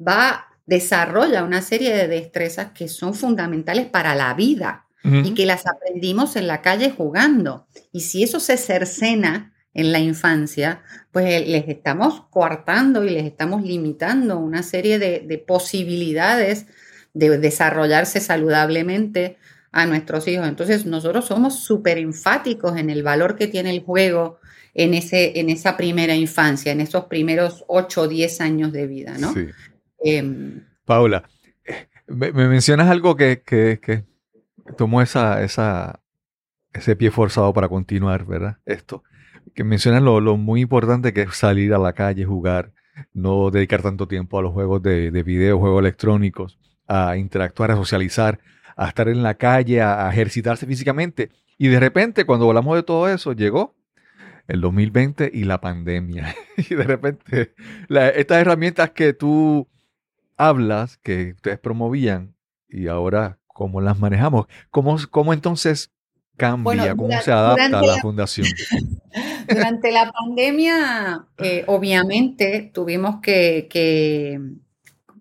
va, 0.06 0.47
desarrolla 0.66 1.45
una 1.45 1.62
serie 1.62 1.95
de 1.95 2.10
destrezas 2.10 2.72
que 2.74 2.89
son 2.89 3.14
fundamentales 3.14 3.86
para 3.86 4.16
la 4.16 4.34
vida 4.34 4.86
y 5.02 5.34
que 5.34 5.45
las 5.45 5.66
aprendimos 5.66 6.36
en 6.36 6.47
la 6.47 6.62
calle 6.62 6.91
jugando. 6.91 7.68
Y 7.93 8.02
si 8.02 8.22
eso 8.22 8.41
se 8.41 8.58
cercena 8.58 9.54
en 9.74 9.92
la 9.92 10.00
infancia, 10.00 10.82
pues 11.12 11.26
eh, 11.26 11.46
les 11.46 11.68
estamos 11.68 12.26
coartando 12.30 13.04
y 13.04 13.10
les 13.10 13.26
estamos 13.26 13.64
limitando 13.64 14.40
una 14.40 14.64
serie 14.64 15.00
de, 15.00 15.20
de 15.20 15.38
posibilidades 15.38 16.66
de 17.14 17.38
desarrollarse 17.38 18.20
saludablemente 18.20 19.38
a 19.72 19.86
nuestros 19.86 20.28
hijos. 20.28 20.48
Entonces, 20.48 20.86
nosotros 20.86 21.26
somos 21.26 21.60
súper 21.64 21.98
enfáticos 21.98 22.78
en 22.78 22.90
el 22.90 23.04
valor 23.04 23.36
que 23.36 23.48
tiene 23.48 23.72
el 23.72 23.82
juego 23.82 24.40
en, 24.74 24.94
ese, 24.94 25.40
en 25.40 25.50
esa 25.50 25.78
primera 25.78 26.16
infancia, 26.16 26.72
en 26.72 26.82
esos 26.82 27.06
primeros 27.06 27.64
8 27.68 28.02
o 28.02 28.08
10 28.08 28.42
años 28.42 28.72
de 28.72 28.88
vida, 28.88 29.18
¿no? 29.20 29.34
Sí. 29.34 29.48
Em, 30.00 30.66
Paula, 30.86 31.30
me, 32.08 32.32
me 32.32 32.48
mencionas 32.48 32.90
algo 32.90 33.16
que, 33.16 33.42
que, 33.46 33.80
que 33.82 34.06
tomó 34.78 35.02
esa, 35.02 35.44
esa, 35.44 36.00
ese 36.74 36.96
pie 36.96 37.12
forzado 37.12 37.54
para 37.54 37.68
continuar, 37.68 38.26
¿verdad? 38.26 38.58
Esto. 38.66 39.04
Que 39.56 39.64
mencionas 39.64 40.02
lo, 40.02 40.20
lo 40.22 40.38
muy 40.38 40.62
importante 40.62 41.14
que 41.14 41.24
es 41.24 41.36
salir 41.36 41.74
a 41.74 41.78
la 41.80 41.93
calle, 41.93 42.26
jugar, 42.26 42.72
no 43.14 43.50
dedicar 43.52 43.82
tanto 43.82 44.08
tiempo 44.08 44.39
a 44.39 44.41
los 44.41 44.54
juegos 44.54 44.82
de, 44.82 45.12
de 45.12 45.24
video, 45.24 45.60
juegos 45.60 45.80
electrónicos, 45.82 46.60
a 46.88 47.18
interactuar, 47.18 47.72
a 47.72 47.76
socializar, 47.76 48.39
a 48.76 48.88
estar 48.88 49.08
en 49.10 49.24
la 49.24 49.36
calle, 49.36 49.82
a, 49.82 50.08
a 50.08 50.12
ejercitarse 50.12 50.66
físicamente. 50.66 51.30
Y 51.58 51.68
de 51.68 51.80
repente, 51.80 52.26
cuando 52.26 52.47
hablamos 52.47 52.76
de 52.76 52.84
todo 52.84 53.10
eso, 53.10 53.34
llegó 53.34 53.76
el 54.47 54.62
2020 54.62 55.30
y 55.34 55.43
la 55.43 55.60
pandemia. 55.62 56.36
Y 56.58 56.76
de 56.76 56.84
repente, 56.84 57.54
la- 57.88 58.10
estas 58.10 58.39
herramientas 58.41 58.91
que 58.91 59.14
tú 59.14 59.68
hablas, 60.38 60.97
que 60.97 61.34
ustedes 61.36 61.60
promovían, 61.60 62.36
y 62.68 62.88
ahora 62.88 63.39
cómo 63.47 63.82
las 63.82 64.00
manejamos, 64.00 64.45
cómo, 64.70 64.97
cómo 65.10 65.34
entonces 65.34 65.91
cambia, 66.40 66.64
Bueno, 66.64 66.84
cómo 66.98 67.10
dura- 67.10 67.22
se 67.22 67.32
adapta 67.32 67.64
a 67.64 67.68
durante 67.68 67.88
la 67.88 67.96
la- 67.96 68.02
fundación. 68.02 68.48
Durante 69.48 69.92
la 69.92 70.12
pandemia, 70.12 71.26
eh, 71.40 71.64
obviamente, 71.68 72.70
tuvimos 72.74 73.20
que, 73.22 73.68
que, 73.70 74.40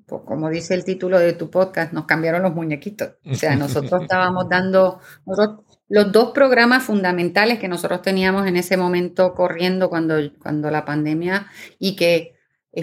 po- 0.07 0.25
como 0.25 0.51
dice 0.51 0.75
el 0.75 0.85
título 0.85 1.19
de 1.19 1.33
tu 1.33 1.51
podcast, 1.51 1.93
nos 1.93 2.05
cambiaron 2.05 2.43
los 2.43 2.55
muñequitos. 2.55 3.12
O 3.25 3.35
sea, 3.35 3.57
nosotros 3.57 4.03
estábamos 4.03 4.49
dando, 4.49 5.01
nosotros- 5.27 5.64
los 5.89 6.12
dos 6.12 6.33
programas 6.33 6.83
fundamentales 6.83 7.59
que 7.59 7.66
nosotros 7.69 8.03
teníamos 8.03 8.47
en 8.47 8.57
ese 8.59 8.77
momento 8.77 9.33
corriendo 9.35 9.89
cuando, 9.89 10.16
cuando 10.39 10.71
la 10.71 10.85
pandemia 10.85 11.47
y 11.79 11.97
que 11.97 12.35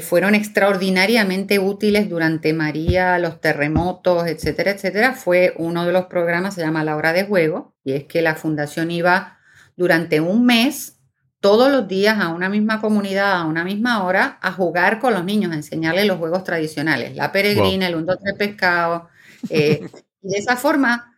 fueron 0.01 0.35
extraordinariamente 0.35 1.59
útiles 1.59 2.09
durante 2.09 2.53
María, 2.53 3.19
los 3.19 3.39
terremotos, 3.39 4.27
etcétera, 4.27 4.71
etcétera, 4.71 5.13
fue 5.13 5.53
uno 5.57 5.85
de 5.85 5.93
los 5.93 6.05
programas, 6.05 6.55
se 6.55 6.61
llama 6.61 6.83
La 6.83 6.95
Hora 6.95 7.13
de 7.13 7.23
Juego, 7.23 7.75
y 7.83 7.93
es 7.93 8.03
que 8.05 8.21
la 8.21 8.35
fundación 8.35 8.91
iba 8.91 9.37
durante 9.75 10.19
un 10.19 10.45
mes 10.45 10.99
todos 11.39 11.71
los 11.71 11.87
días 11.87 12.19
a 12.19 12.29
una 12.29 12.49
misma 12.49 12.81
comunidad, 12.81 13.33
a 13.33 13.45
una 13.45 13.63
misma 13.63 14.03
hora, 14.03 14.39
a 14.41 14.51
jugar 14.51 14.99
con 14.99 15.13
los 15.13 15.23
niños, 15.23 15.51
a 15.51 15.55
enseñarles 15.55 16.07
los 16.07 16.17
juegos 16.17 16.43
tradicionales, 16.43 17.15
la 17.15 17.31
peregrina, 17.31 17.87
el 17.87 17.95
1, 17.95 18.05
2, 18.05 18.17
3 18.23 18.35
pescado. 18.35 19.09
eh, 19.49 19.87
y 20.23 20.29
de 20.29 20.37
esa 20.39 20.57
forma, 20.57 21.14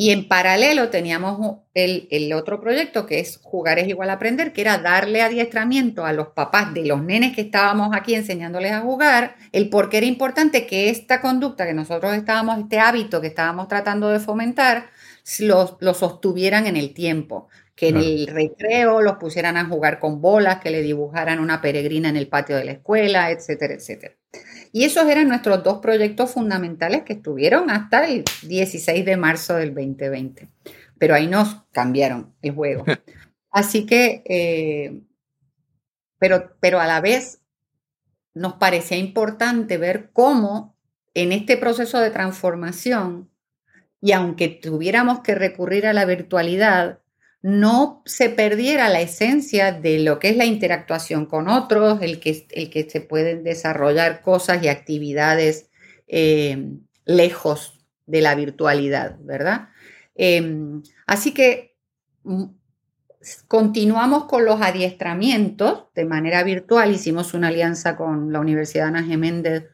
y 0.00 0.10
en 0.12 0.28
paralelo 0.28 0.90
teníamos 0.90 1.56
el, 1.74 2.06
el 2.12 2.32
otro 2.32 2.60
proyecto 2.60 3.04
que 3.04 3.18
es 3.18 3.40
Jugar 3.42 3.80
es 3.80 3.88
igual 3.88 4.10
a 4.10 4.12
aprender, 4.12 4.52
que 4.52 4.60
era 4.60 4.78
darle 4.78 5.22
adiestramiento 5.22 6.06
a 6.06 6.12
los 6.12 6.28
papás 6.28 6.72
de 6.72 6.86
los 6.86 7.02
nenes 7.02 7.34
que 7.34 7.40
estábamos 7.40 7.90
aquí 7.92 8.14
enseñándoles 8.14 8.70
a 8.70 8.82
jugar, 8.82 9.34
el 9.50 9.68
por 9.70 9.90
qué 9.90 9.96
era 9.96 10.06
importante 10.06 10.68
que 10.68 10.88
esta 10.88 11.20
conducta 11.20 11.66
que 11.66 11.74
nosotros 11.74 12.14
estábamos, 12.14 12.60
este 12.60 12.78
hábito 12.78 13.20
que 13.20 13.26
estábamos 13.26 13.66
tratando 13.66 14.10
de 14.10 14.20
fomentar, 14.20 14.90
lo, 15.40 15.76
lo 15.80 15.94
sostuvieran 15.94 16.68
en 16.68 16.76
el 16.76 16.94
tiempo 16.94 17.48
que 17.74 17.88
en 17.88 17.96
el 17.96 18.28
recreo 18.28 19.02
los 19.02 19.16
pusieran 19.16 19.56
a 19.56 19.64
jugar 19.66 19.98
con 19.98 20.20
bolas, 20.20 20.60
que 20.60 20.70
le 20.70 20.82
dibujaran 20.82 21.40
una 21.40 21.60
peregrina 21.60 22.08
en 22.08 22.16
el 22.16 22.28
patio 22.28 22.56
de 22.56 22.64
la 22.64 22.72
escuela, 22.72 23.32
etcétera, 23.32 23.74
etcétera. 23.74 24.17
Y 24.72 24.84
esos 24.84 25.08
eran 25.08 25.28
nuestros 25.28 25.62
dos 25.62 25.78
proyectos 25.78 26.32
fundamentales 26.32 27.02
que 27.02 27.14
estuvieron 27.14 27.70
hasta 27.70 28.06
el 28.06 28.24
16 28.42 29.04
de 29.04 29.16
marzo 29.16 29.54
del 29.54 29.74
2020. 29.74 30.48
Pero 30.98 31.14
ahí 31.14 31.26
nos 31.26 31.64
cambiaron 31.72 32.34
el 32.42 32.52
juego. 32.52 32.84
Así 33.50 33.86
que, 33.86 34.22
eh, 34.26 35.02
pero, 36.18 36.56
pero 36.60 36.80
a 36.80 36.86
la 36.86 37.00
vez 37.00 37.40
nos 38.34 38.54
parecía 38.54 38.98
importante 38.98 39.78
ver 39.78 40.10
cómo 40.12 40.76
en 41.14 41.32
este 41.32 41.56
proceso 41.56 41.98
de 41.98 42.10
transformación, 42.10 43.30
y 44.00 44.12
aunque 44.12 44.48
tuviéramos 44.48 45.20
que 45.20 45.34
recurrir 45.34 45.86
a 45.86 45.92
la 45.92 46.04
virtualidad, 46.04 47.00
no 47.40 48.02
se 48.04 48.30
perdiera 48.30 48.88
la 48.88 49.00
esencia 49.00 49.72
de 49.72 50.00
lo 50.00 50.18
que 50.18 50.30
es 50.30 50.36
la 50.36 50.44
interactuación 50.44 51.26
con 51.26 51.48
otros, 51.48 52.02
el 52.02 52.18
que, 52.18 52.46
el 52.50 52.70
que 52.70 52.88
se 52.90 53.00
pueden 53.00 53.44
desarrollar 53.44 54.22
cosas 54.22 54.62
y 54.62 54.68
actividades 54.68 55.70
eh, 56.08 56.72
lejos 57.04 57.80
de 58.06 58.22
la 58.22 58.34
virtualidad, 58.34 59.16
¿verdad? 59.20 59.68
Eh, 60.16 60.80
así 61.06 61.32
que 61.32 61.76
mm, 62.24 62.44
continuamos 63.46 64.24
con 64.24 64.44
los 64.44 64.60
adiestramientos 64.60 65.84
de 65.94 66.04
manera 66.04 66.42
virtual, 66.42 66.92
hicimos 66.92 67.34
una 67.34 67.48
alianza 67.48 67.96
con 67.96 68.32
la 68.32 68.40
Universidad 68.40 68.88
Ana 68.88 69.04
Geméndez 69.04 69.68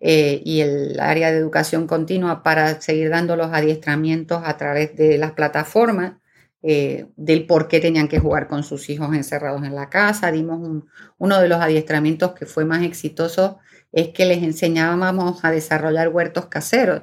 eh, 0.00 0.40
y 0.44 0.60
el 0.60 0.98
área 1.00 1.30
de 1.30 1.38
educación 1.38 1.86
continua 1.86 2.42
para 2.42 2.80
seguir 2.80 3.10
dando 3.10 3.36
los 3.36 3.52
adiestramientos 3.52 4.40
a 4.44 4.56
través 4.56 4.96
de 4.96 5.18
las 5.18 5.32
plataformas 5.32 6.19
eh, 6.62 7.06
del 7.16 7.46
por 7.46 7.68
qué 7.68 7.80
tenían 7.80 8.08
que 8.08 8.18
jugar 8.18 8.48
con 8.48 8.62
sus 8.62 8.90
hijos 8.90 9.14
encerrados 9.14 9.62
en 9.64 9.74
la 9.74 9.88
casa. 9.88 10.30
Dimos 10.30 10.60
un, 10.60 10.88
uno 11.18 11.40
de 11.40 11.48
los 11.48 11.60
adiestramientos 11.60 12.32
que 12.32 12.46
fue 12.46 12.64
más 12.64 12.82
exitoso, 12.82 13.58
es 13.92 14.08
que 14.08 14.26
les 14.26 14.42
enseñábamos 14.42 15.44
a 15.44 15.50
desarrollar 15.50 16.08
huertos 16.08 16.46
caseros 16.46 17.02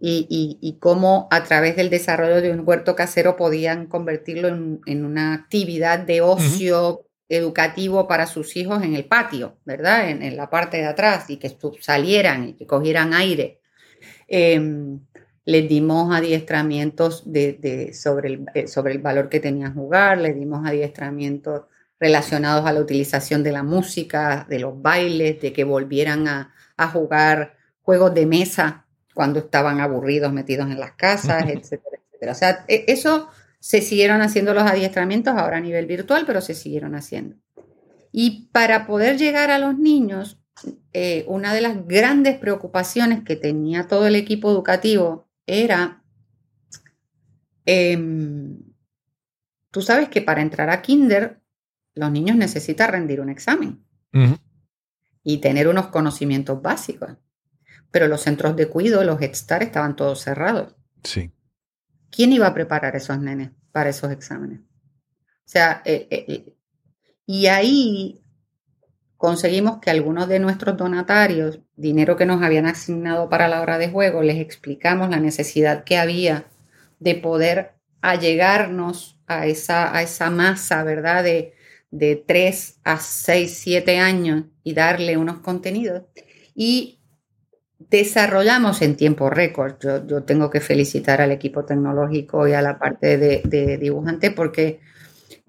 y, 0.00 0.26
y, 0.28 0.58
y 0.60 0.78
cómo 0.78 1.28
a 1.30 1.44
través 1.44 1.76
del 1.76 1.88
desarrollo 1.88 2.42
de 2.42 2.50
un 2.50 2.62
huerto 2.66 2.94
casero 2.94 3.36
podían 3.36 3.86
convertirlo 3.86 4.48
en, 4.48 4.80
en 4.86 5.04
una 5.04 5.34
actividad 5.34 5.98
de 5.98 6.20
ocio. 6.20 6.88
Uh 6.88 6.98
-huh 6.98 7.06
educativo 7.28 8.06
para 8.06 8.26
sus 8.26 8.56
hijos 8.56 8.84
en 8.84 8.94
el 8.94 9.04
patio, 9.04 9.58
¿verdad? 9.64 10.10
En, 10.10 10.22
en, 10.22 10.36
la 10.36 10.48
parte 10.48 10.76
de 10.76 10.86
atrás 10.86 11.28
y 11.28 11.38
que 11.38 11.56
salieran 11.80 12.50
y 12.50 12.52
que 12.54 12.66
cogieran 12.66 13.14
aire. 13.14 13.60
Eh, 14.28 14.60
les 15.46 15.68
dimos 15.68 16.14
adiestramientos 16.14 17.22
de, 17.32 17.52
de, 17.52 17.94
sobre, 17.94 18.28
el, 18.28 18.46
eh, 18.52 18.66
sobre 18.66 18.92
el 18.92 18.98
valor 18.98 19.28
que 19.28 19.38
tenían 19.38 19.74
jugar, 19.74 20.18
les 20.18 20.34
dimos 20.34 20.66
adiestramientos 20.66 21.62
relacionados 22.00 22.66
a 22.66 22.72
la 22.72 22.80
utilización 22.80 23.44
de 23.44 23.52
la 23.52 23.62
música, 23.62 24.44
de 24.50 24.58
los 24.58 24.82
bailes, 24.82 25.40
de 25.40 25.52
que 25.52 25.62
volvieran 25.62 26.26
a, 26.26 26.52
a 26.76 26.88
jugar 26.88 27.56
juegos 27.80 28.12
de 28.12 28.26
mesa 28.26 28.86
cuando 29.14 29.38
estaban 29.38 29.80
aburridos 29.80 30.32
metidos 30.32 30.68
en 30.68 30.80
las 30.80 30.92
casas, 30.92 31.44
etcétera, 31.44 32.00
etcétera. 32.04 32.32
O 32.32 32.34
sea, 32.34 32.64
e, 32.66 32.84
eso 32.88 33.28
se 33.60 33.80
siguieron 33.82 34.22
haciendo 34.22 34.52
los 34.52 34.64
adiestramientos 34.64 35.34
ahora 35.36 35.58
a 35.58 35.60
nivel 35.60 35.86
virtual, 35.86 36.24
pero 36.26 36.40
se 36.40 36.54
siguieron 36.54 36.96
haciendo. 36.96 37.36
Y 38.10 38.48
para 38.50 38.86
poder 38.86 39.16
llegar 39.16 39.50
a 39.52 39.58
los 39.58 39.78
niños, 39.78 40.40
eh, 40.92 41.24
una 41.28 41.54
de 41.54 41.60
las 41.60 41.86
grandes 41.86 42.36
preocupaciones 42.36 43.22
que 43.24 43.36
tenía 43.36 43.86
todo 43.86 44.06
el 44.06 44.16
equipo 44.16 44.50
educativo 44.50 45.25
era, 45.46 46.02
eh, 47.64 47.98
tú 49.70 49.82
sabes 49.82 50.08
que 50.08 50.22
para 50.22 50.42
entrar 50.42 50.70
a 50.70 50.82
kinder, 50.82 51.40
los 51.94 52.10
niños 52.10 52.36
necesitan 52.36 52.90
rendir 52.90 53.20
un 53.20 53.30
examen 53.30 53.84
uh 54.12 54.18
-huh. 54.18 54.40
y 55.22 55.38
tener 55.38 55.68
unos 55.68 55.88
conocimientos 55.88 56.60
básicos. 56.60 57.16
Pero 57.90 58.08
los 58.08 58.20
centros 58.20 58.56
de 58.56 58.68
cuidado, 58.68 59.04
los 59.04 59.20
Head 59.20 59.34
Start, 59.34 59.62
estaban 59.62 59.96
todos 59.96 60.20
cerrados. 60.20 60.74
Sí. 61.02 61.32
¿Quién 62.10 62.32
iba 62.32 62.46
a 62.46 62.54
preparar 62.54 62.94
a 62.94 62.98
esos 62.98 63.18
nenes 63.18 63.50
para 63.72 63.90
esos 63.90 64.10
exámenes? 64.10 64.60
O 64.60 65.48
sea, 65.48 65.82
eh, 65.84 66.08
eh, 66.10 66.56
y 67.24 67.46
ahí 67.46 68.25
conseguimos 69.16 69.78
que 69.78 69.90
algunos 69.90 70.28
de 70.28 70.38
nuestros 70.38 70.76
donatarios, 70.76 71.60
dinero 71.76 72.16
que 72.16 72.26
nos 72.26 72.42
habían 72.42 72.66
asignado 72.66 73.28
para 73.28 73.48
la 73.48 73.60
hora 73.60 73.78
de 73.78 73.88
juego, 73.88 74.22
les 74.22 74.38
explicamos 74.38 75.10
la 75.10 75.20
necesidad 75.20 75.84
que 75.84 75.98
había 75.98 76.46
de 76.98 77.14
poder 77.14 77.72
allegarnos 78.00 79.18
a 79.26 79.46
esa, 79.46 79.96
a 79.96 80.02
esa 80.02 80.30
masa, 80.30 80.84
¿verdad? 80.84 81.24
De, 81.24 81.54
de 81.90 82.16
3 82.16 82.80
a 82.84 82.98
6, 82.98 83.58
7 83.58 83.98
años 83.98 84.44
y 84.62 84.74
darle 84.74 85.16
unos 85.16 85.38
contenidos. 85.38 86.02
Y 86.54 87.00
desarrollamos 87.78 88.82
en 88.82 88.96
tiempo 88.96 89.30
récord. 89.30 89.76
Yo, 89.80 90.24
tengo 90.24 90.50
que 90.50 90.60
felicitar 90.60 91.20
al 91.20 91.32
equipo 91.32 91.64
tecnológico 91.64 92.46
y 92.48 92.52
a 92.52 92.62
la 92.62 92.78
parte 92.78 93.18
de, 93.18 93.78
dibujante 93.78 94.30
porque 94.30 94.80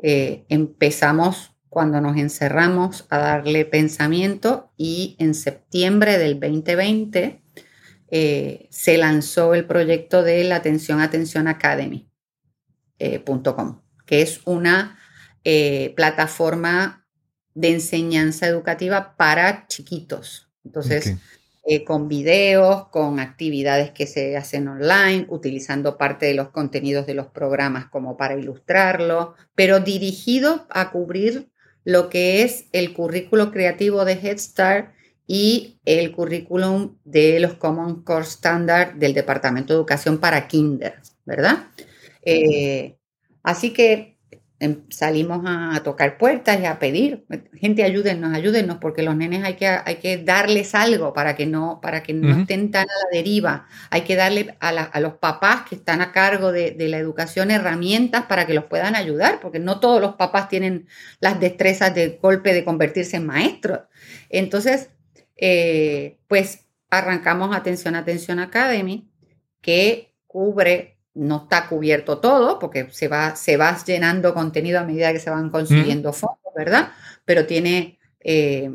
eh, 0.01 0.45
empezamos 0.49 1.55
cuando 1.69 2.01
nos 2.01 2.17
encerramos 2.17 3.05
a 3.09 3.17
darle 3.17 3.65
pensamiento 3.65 4.71
y 4.77 5.15
en 5.19 5.33
septiembre 5.33 6.17
del 6.17 6.39
2020 6.39 7.41
eh, 8.09 8.67
se 8.71 8.97
lanzó 8.97 9.53
el 9.53 9.65
proyecto 9.65 10.23
de 10.23 10.43
la 10.43 10.57
Atención 10.57 11.01
Atención 11.01 11.47
Academy.com, 11.47 12.09
eh, 12.99 13.23
que 14.05 14.21
es 14.21 14.41
una 14.45 14.97
plataforma 15.95 17.07
de 17.53 17.71
enseñanza 17.71 18.47
educativa 18.47 19.15
para 19.17 19.65
chiquitos. 19.67 20.49
Entonces, 20.63 21.15
eh, 21.69 21.83
con 21.83 22.07
videos, 22.07 22.87
con 22.89 23.19
actividades 23.19 23.91
que 23.91 24.07
se 24.07 24.37
hacen 24.37 24.69
online, 24.69 25.25
utilizando 25.27 25.97
parte 25.97 26.25
de 26.27 26.33
los 26.33 26.49
contenidos 26.49 27.05
de 27.07 27.13
los 27.13 27.27
programas 27.27 27.87
como 27.87 28.15
para 28.15 28.39
ilustrarlo, 28.39 29.35
pero 29.53 29.81
dirigido 29.81 30.65
a 30.69 30.91
cubrir 30.91 31.51
lo 31.87 32.09
que 32.09 32.43
es 32.43 32.65
el 32.73 32.91
currículo 32.91 33.49
creativo 33.49 34.03
de 34.03 34.19
Head 34.21 34.39
Start 34.39 34.91
y 35.25 35.79
el 35.85 36.11
currículum 36.11 36.97
de 37.05 37.39
los 37.39 37.53
Common 37.53 38.03
Core 38.03 38.25
Standard 38.25 38.95
del 38.95 39.13
Departamento 39.13 39.71
de 39.71 39.77
Educación 39.77 40.17
para 40.17 40.49
Kinder, 40.49 40.95
¿verdad? 41.23 41.67
Eh, 42.23 42.97
así 43.41 43.71
que 43.71 44.16
salimos 44.89 45.43
a, 45.45 45.81
tocar 45.83 46.17
puertas 46.17 46.59
y 46.59 46.65
a 46.65 46.79
pedir, 46.79 47.25
gente 47.53 47.83
ayúdennos, 47.83 48.33
ayúdennos, 48.33 48.77
porque 48.77 49.03
los 49.03 49.15
nenes 49.15 49.43
hay 49.43 49.53
que, 49.53 49.67
hay 49.67 49.95
que 49.97 50.17
darles 50.17 50.73
algo 50.73 51.13
para 51.13 51.35
que 51.35 51.45
no, 51.45 51.79
para 51.79 52.01
que 52.01 52.13
no 52.13 52.41
estén 52.41 52.71
tan 52.71 52.83
a 52.83 52.93
la 52.93 53.17
deriva. 53.17 53.67
Hay 53.91 54.01
que 54.01 54.15
darle 54.15 54.55
a, 54.59 54.99
los 54.99 55.13
papás 55.13 55.67
que 55.69 55.75
están 55.75 56.01
a 56.01 56.11
cargo 56.11 56.51
de, 56.51 56.75
la 56.79 56.97
educación 56.97 57.51
herramientas 57.51 58.25
para 58.25 58.47
que 58.47 58.55
los 58.55 58.65
puedan 58.65 58.95
ayudar, 58.95 59.39
porque 59.41 59.59
no 59.59 59.79
todos 59.79 60.01
los 60.01 60.15
papás 60.15 60.49
tienen 60.49 60.87
las 61.19 61.39
destrezas 61.39 61.93
de 61.93 62.17
golpe 62.19 62.53
de 62.53 62.63
convertirse 62.63 63.17
en 63.17 63.27
maestros. 63.27 63.81
Entonces, 64.29 64.89
eh, 65.35 66.17
pues 66.27 66.65
arrancamos 66.89 67.55
Atención, 67.55 67.95
Atención 67.95 68.39
Academy, 68.39 69.07
que 69.61 70.15
cubre 70.25 70.96
no 71.17 71.43
está 71.43 71.67
cubierto 71.67 72.19
todo, 72.19 72.59
porque 72.59 72.89
se 72.91 73.07
va, 73.07 73.35
se 73.35 73.57
va 73.57 73.77
llenando 73.83 74.33
contenido 74.33 74.79
a 74.79 74.83
medida 74.83 75.11
que 75.11 75.19
se 75.19 75.29
van 75.29 75.49
consiguiendo 75.49 76.13
fondos, 76.13 76.53
¿verdad? 76.55 76.91
Pero 77.25 77.45
tiene 77.45 77.99
eh, 78.19 78.69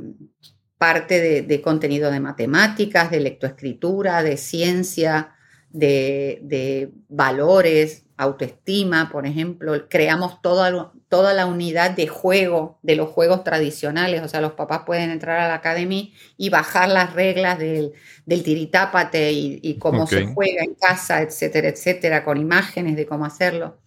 parte 0.77 1.43
de, 1.43 1.63
contenido 1.63 2.11
de 2.11 2.19
matemáticas, 2.19 3.11
de 3.11 3.21
lectoescritura, 3.21 4.23
de 4.23 4.37
ciencia, 4.37 5.37
de, 5.71 6.91
valores, 7.09 8.05
autoestima, 8.23 9.11
por 9.11 9.27
ejemplo. 9.27 9.89
Creamos 9.89 10.41
toda, 10.43 10.93
toda 11.09 11.35
la 11.35 11.47
unidad 11.47 11.91
de 11.91 12.09
juego 12.09 12.79
de 12.83 12.97
los 12.97 13.09
juegos 13.11 13.45
tradicionales. 13.45 14.23
O 14.23 14.29
sea, 14.29 14.41
los 14.41 14.53
papás 14.53 14.83
pueden 14.87 15.11
entrar 15.11 15.41
a 15.41 15.49
la 15.49 15.55
academia 15.55 16.09
y 16.37 16.49
bajar 16.51 16.89
las 16.89 17.13
reglas 17.13 17.59
del, 17.59 17.93
del 18.27 18.43
tiritápate 18.43 19.33
y, 19.33 19.79
cómo 19.79 20.07
se 20.07 20.27
juega 20.27 20.63
en 20.63 20.75
casa, 20.75 21.23
etcétera, 21.23 21.69
etcétera, 21.69 22.25
con 22.25 22.39
imágenes 22.39 22.97
de 22.97 23.07
cómo 23.07 23.25
hacerlo. 23.25 23.79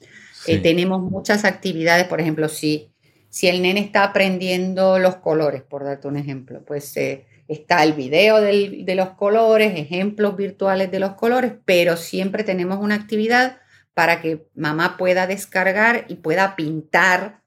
Eh, 0.47 0.59
tenemos 0.59 1.01
muchas 1.01 1.45
actividades, 1.45 2.05
por 2.07 2.21
ejemplo, 2.21 2.49
si, 2.49 2.91
si 3.29 3.47
el 3.47 3.61
nene 3.61 3.79
está 3.79 4.03
aprendiendo 4.03 4.99
los 4.99 5.15
colores, 5.17 5.63
por 5.63 5.83
darte 5.83 6.07
un 6.07 6.17
ejemplo, 6.17 6.63
pues 6.65 6.95
eh, 6.97 7.25
está 7.47 7.83
el 7.83 7.93
video 7.93 8.41
de 8.41 8.95
los 8.95 9.09
colores, 9.11 9.73
ejemplos 9.77 10.35
virtuales 10.35 10.91
de 10.91 10.99
los 10.99 11.13
colores, 11.13 11.53
pero 11.65 11.97
siempre 11.97 12.43
tenemos 12.43 12.79
una 12.79 12.95
actividad 12.95 13.59
para 13.95 14.21
que 14.21 14.47
mamá 14.53 14.97
pueda 14.97 15.25
descargar 15.25 16.05
y 16.09 16.15
pueda 16.15 16.55
pintar 16.55 17.41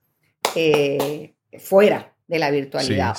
eh, 0.56 1.36
fuera 1.60 2.16
de 2.26 2.38
la 2.38 2.50
virtualidad 2.50 3.16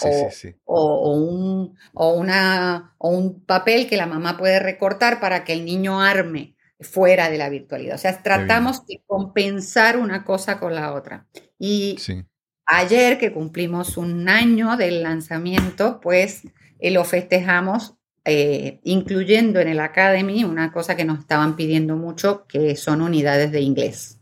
o, 0.66 1.14
un, 1.14 1.76
una, 1.94 2.96
o 2.98 3.10
un 3.10 3.46
papel 3.46 3.88
que 3.88 3.98
la 3.98 4.08
mamá 4.08 4.38
puede 4.38 4.60
recortar 4.60 5.20
para 5.20 5.44
que 5.44 5.54
el 5.54 5.64
niño 5.64 6.02
arme 6.02 6.56
fuera 6.80 7.30
de 7.30 7.38
la 7.38 7.50
virtualidad. 7.50 7.96
O 7.96 7.98
sea, 8.00 8.22
tratamos 8.22 8.86
de 8.86 9.02
compensar 9.06 9.98
una 9.98 10.24
cosa 10.24 10.60
con 10.60 10.76
la 10.76 10.94
otra. 10.94 11.28
Y 11.58 11.98
ayer 12.66 13.18
que 13.18 13.32
cumplimos 13.32 13.98
un 13.98 14.28
año 14.30 14.76
del 14.78 15.04
lanzamiento, 15.04 16.00
pues 16.02 16.44
eh, 16.80 16.92
lo 16.92 17.04
festejamos 17.04 17.96
eh, 18.30 18.80
incluyendo 18.84 19.60
en 19.60 19.68
el 19.68 19.80
Academy 19.80 20.44
una 20.44 20.72
cosa 20.72 20.96
que 20.96 21.04
nos 21.04 21.20
estaban 21.20 21.56
pidiendo 21.56 21.96
mucho, 21.96 22.46
que 22.48 22.76
son 22.76 23.02
unidades 23.02 23.52
de 23.52 23.62
inglés. 23.62 24.20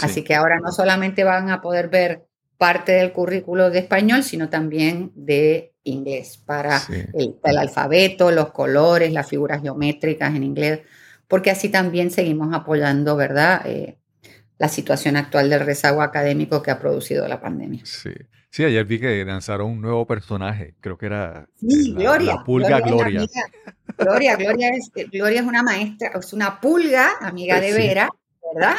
Así 0.00 0.22
que 0.22 0.36
ahora 0.36 0.60
no 0.60 0.70
solamente 0.70 1.24
van 1.24 1.50
a 1.50 1.60
poder 1.60 1.88
ver 1.88 2.26
parte 2.56 2.92
del 2.92 3.12
currículo 3.12 3.70
de 3.70 3.80
español, 3.80 4.22
sino 4.22 4.48
también 4.48 5.10
de 5.16 5.74
inglés, 5.82 6.36
para 6.36 6.80
el, 7.14 7.58
alfabeto, 7.58 8.30
los 8.30 8.52
colores, 8.52 9.12
las 9.12 9.28
figuras 9.28 9.60
geométricas 9.60 10.34
en 10.36 10.44
inglés, 10.44 10.80
porque 11.26 11.50
así 11.50 11.68
también 11.68 12.10
seguimos 12.10 12.54
apoyando, 12.54 13.16
¿verdad? 13.16 13.62
Eh, 13.64 13.98
la 14.58 14.68
situación 14.68 15.16
actual 15.16 15.50
del 15.50 15.60
rezago 15.60 16.02
académico 16.02 16.62
que 16.62 16.70
ha 16.70 16.78
producido 16.78 17.26
la 17.26 17.40
pandemia. 17.40 17.82
Sí. 17.84 18.10
Sí, 18.50 18.64
ayer 18.64 18.84
vi 18.84 18.98
que 18.98 19.24
lanzaron 19.24 19.70
un 19.70 19.80
nuevo 19.80 20.06
personaje, 20.06 20.74
creo 20.80 20.96
que 20.96 21.06
era 21.06 21.48
sí, 21.56 21.92
la, 21.92 22.00
Gloria, 22.00 22.34
la 22.34 22.44
pulga 22.44 22.80
Gloria. 22.80 23.26
Gloria, 23.96 24.36
Gloria, 24.36 24.70
es, 24.70 24.90
Gloria 25.10 25.40
es 25.40 25.46
una 25.46 25.62
maestra, 25.62 26.12
es 26.18 26.32
una 26.32 26.60
pulga, 26.60 27.10
amiga 27.20 27.60
de 27.60 27.72
Vera, 27.72 28.08
¿verdad? 28.54 28.76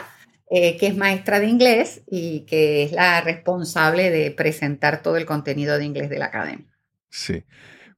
Eh, 0.50 0.78
que 0.78 0.88
es 0.88 0.98
maestra 0.98 1.40
de 1.40 1.48
inglés 1.48 2.02
y 2.08 2.42
que 2.42 2.84
es 2.84 2.92
la 2.92 3.22
responsable 3.22 4.10
de 4.10 4.32
presentar 4.32 5.04
todo 5.04 5.18
el 5.18 5.26
contenido 5.26 5.78
de 5.78 5.86
inglés 5.86 6.10
de 6.10 6.18
la 6.18 6.26
academia. 6.26 6.66
Sí. 7.10 7.44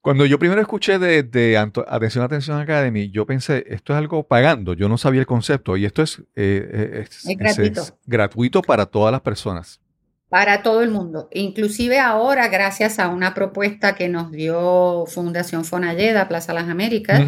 Cuando 0.01 0.25
yo 0.25 0.39
primero 0.39 0.59
escuché 0.59 0.97
de, 0.97 1.57
Atención, 1.57 2.25
Atención 2.25 2.59
Academy, 2.59 3.11
yo 3.11 3.25
pensé, 3.25 3.63
esto 3.67 3.93
es 3.93 3.97
algo 3.97 4.23
pagando, 4.23 4.73
yo 4.73 4.89
no 4.89 4.97
sabía 4.97 5.21
el 5.21 5.27
concepto 5.27 5.77
y 5.77 5.85
esto 5.85 6.01
es, 6.01 6.19
eh, 6.35 7.05
eh, 7.25 7.35
gratuito. 7.35 7.83
gratuito 8.05 8.61
para 8.63 8.87
todas 8.87 9.11
las 9.11 9.21
personas. 9.21 9.80
Para 10.31 10.63
todo 10.63 10.81
el 10.81 10.89
mundo. 10.91 11.27
Inclusive 11.33 11.99
ahora, 11.99 12.47
gracias 12.47 12.99
a 12.99 13.09
una 13.09 13.33
propuesta 13.33 13.95
que 13.95 14.07
nos 14.07 14.31
dio 14.31 15.05
Fundación 15.05 15.65
Fonalleda, 15.65 16.29
Plaza 16.29 16.53
Las 16.53 16.69
Américas, 16.69 17.21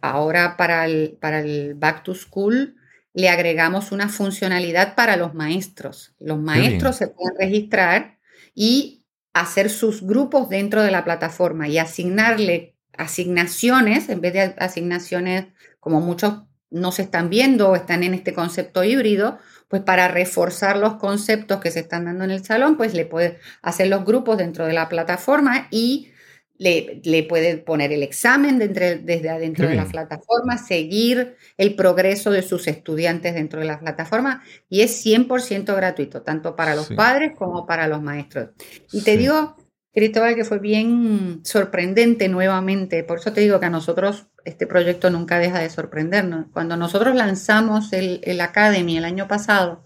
ahora 0.00 0.56
para 0.56 0.84
el, 0.84 1.18
para 1.20 1.40
el 1.40 1.74
Back 1.74 2.04
to 2.04 2.14
School 2.14 2.76
le 3.14 3.28
agregamos 3.28 3.90
una 3.90 4.08
funcionalidad 4.08 4.94
para 4.94 5.16
los 5.16 5.34
maestros. 5.34 6.14
Los 6.20 6.38
maestros 6.38 6.94
se 6.94 7.08
pueden 7.08 7.36
registrar 7.36 8.18
y 8.54 9.02
hacer 9.32 9.70
sus 9.70 10.02
grupos 10.06 10.48
dentro 10.48 10.84
de 10.84 10.92
la 10.92 11.02
plataforma 11.02 11.66
y 11.66 11.78
asignarle 11.78 12.76
asignaciones, 12.96 14.08
en 14.08 14.20
vez 14.20 14.34
de 14.34 14.54
asignaciones 14.58 15.46
como 15.80 16.00
muchos 16.00 16.42
no 16.70 16.92
se 16.92 17.02
están 17.02 17.28
viendo 17.28 17.70
o 17.70 17.74
están 17.74 18.04
en 18.04 18.14
este 18.14 18.34
concepto 18.34 18.84
híbrido, 18.84 19.38
pues 19.68 19.82
para 19.82 20.08
reforzar 20.08 20.78
los 20.78 20.94
conceptos 20.94 21.60
que 21.60 21.70
se 21.70 21.80
están 21.80 22.06
dando 22.06 22.24
en 22.24 22.30
el 22.30 22.44
salón, 22.44 22.76
pues 22.76 22.94
le 22.94 23.04
puede 23.04 23.38
hacer 23.62 23.88
los 23.88 24.04
grupos 24.04 24.38
dentro 24.38 24.66
de 24.66 24.72
la 24.72 24.88
plataforma 24.88 25.68
y 25.70 26.10
le, 26.58 27.22
puede 27.28 27.58
poner 27.58 27.92
el 27.92 28.02
examen 28.02 28.58
desde 28.58 29.30
adentro 29.30 29.68
de 29.68 29.76
la 29.76 29.84
plataforma, 29.84 30.58
seguir 30.58 31.36
el 31.56 31.74
progreso 31.76 32.30
de 32.30 32.42
sus 32.42 32.66
estudiantes 32.66 33.34
dentro 33.34 33.60
de 33.60 33.66
la 33.66 33.78
plataforma 33.78 34.42
y 34.68 34.80
es 34.80 35.04
100% 35.04 35.74
gratuito, 35.76 36.22
tanto 36.22 36.56
para 36.56 36.74
los 36.74 36.88
padres 36.88 37.32
como 37.36 37.64
para 37.66 37.86
los 37.86 38.02
maestros. 38.02 38.50
Y 38.92 39.02
te 39.02 39.16
digo, 39.16 39.56
Cristóbal, 39.98 40.34
que 40.34 40.44
fue 40.44 40.58
bien 40.58 41.40
sorprendente 41.44 42.28
nuevamente, 42.28 43.04
por 43.04 43.18
eso 43.18 43.32
te 43.32 43.40
digo 43.40 43.60
que 43.60 43.66
a 43.66 43.70
nosotros 43.70 44.26
este 44.44 44.66
proyecto 44.66 45.10
nunca 45.10 45.38
deja 45.38 45.58
de 45.60 45.70
sorprendernos. 45.70 46.46
Cuando 46.52 46.76
nosotros 46.76 47.14
lanzamos 47.14 47.92
el, 47.92 48.20
el 48.24 48.40
Academy 48.40 48.96
el 48.96 49.04
año 49.04 49.28
pasado, 49.28 49.84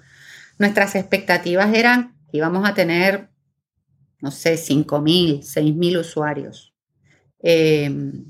nuestras 0.58 0.94
expectativas 0.94 1.74
eran 1.74 2.16
que 2.30 2.38
íbamos 2.38 2.68
a 2.68 2.74
tener 2.74 3.32
no 4.22 4.30
sé, 4.30 4.54
5.000, 4.54 5.40
6.000 5.42 5.98
usuarios. 5.98 6.72
Em, 7.40 8.24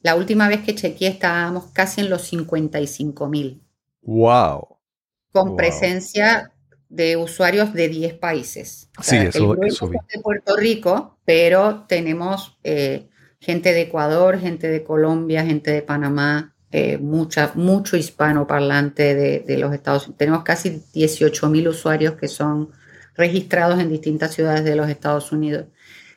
la 0.00 0.14
última 0.14 0.48
vez 0.48 0.62
que 0.62 0.76
chequeé 0.76 1.08
estábamos 1.08 1.72
casi 1.72 2.00
en 2.00 2.08
los 2.08 2.32
55.000. 2.32 3.60
¡Wow! 4.02 4.78
Con 5.32 5.56
presencia 5.56 6.52
de 6.92 7.16
usuarios 7.16 7.72
de 7.72 7.88
10 7.88 8.14
países. 8.14 8.90
sí, 9.00 9.16
eso, 9.16 9.56
es 9.62 9.80
de 9.80 10.20
Puerto 10.22 10.56
Rico, 10.56 11.16
pero 11.24 11.86
tenemos 11.88 12.58
eh, 12.64 13.08
gente 13.40 13.72
de 13.72 13.82
Ecuador, 13.82 14.38
gente 14.38 14.68
de 14.68 14.84
Colombia, 14.84 15.44
gente 15.44 15.70
de 15.70 15.80
Panamá, 15.80 16.54
eh, 16.70 16.98
mucha, 16.98 17.52
mucho 17.54 17.96
hispanoparlante 17.96 19.14
de, 19.14 19.40
de 19.40 19.58
los 19.58 19.72
Estados 19.72 20.04
Unidos. 20.04 20.18
Tenemos 20.18 20.42
casi 20.44 20.82
18 20.92 21.48
mil 21.48 21.68
usuarios 21.68 22.14
que 22.16 22.28
son 22.28 22.70
registrados 23.16 23.80
en 23.80 23.88
distintas 23.88 24.34
ciudades 24.34 24.64
de 24.64 24.76
los 24.76 24.88
Estados 24.90 25.32
Unidos. 25.32 25.66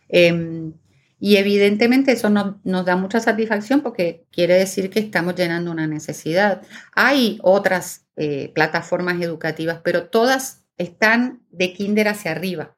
Em, 0.10 0.74
y 1.22 1.38
evidentemente 1.38 2.12
eso 2.12 2.30
nos 2.30 2.86
da 2.86 2.98
mucha 2.98 3.22
satisfacción 3.22 3.80
porque 3.82 4.26
quiere 4.30 4.56
decir 4.56 4.90
que 4.90 5.00
estamos 5.00 5.36
llenando 5.36 5.72
una 5.72 5.88
necesidad. 5.88 6.62
Hay 6.94 7.40
otras 7.42 8.06
eh, 8.18 8.52
plataformas 8.54 9.22
educativas, 9.22 9.80
pero 9.84 10.10
todas 10.10 10.65
están 10.78 11.44
de 11.52 11.74
kinder 11.74 12.08
hacia 12.08 12.32
arriba. 12.32 12.76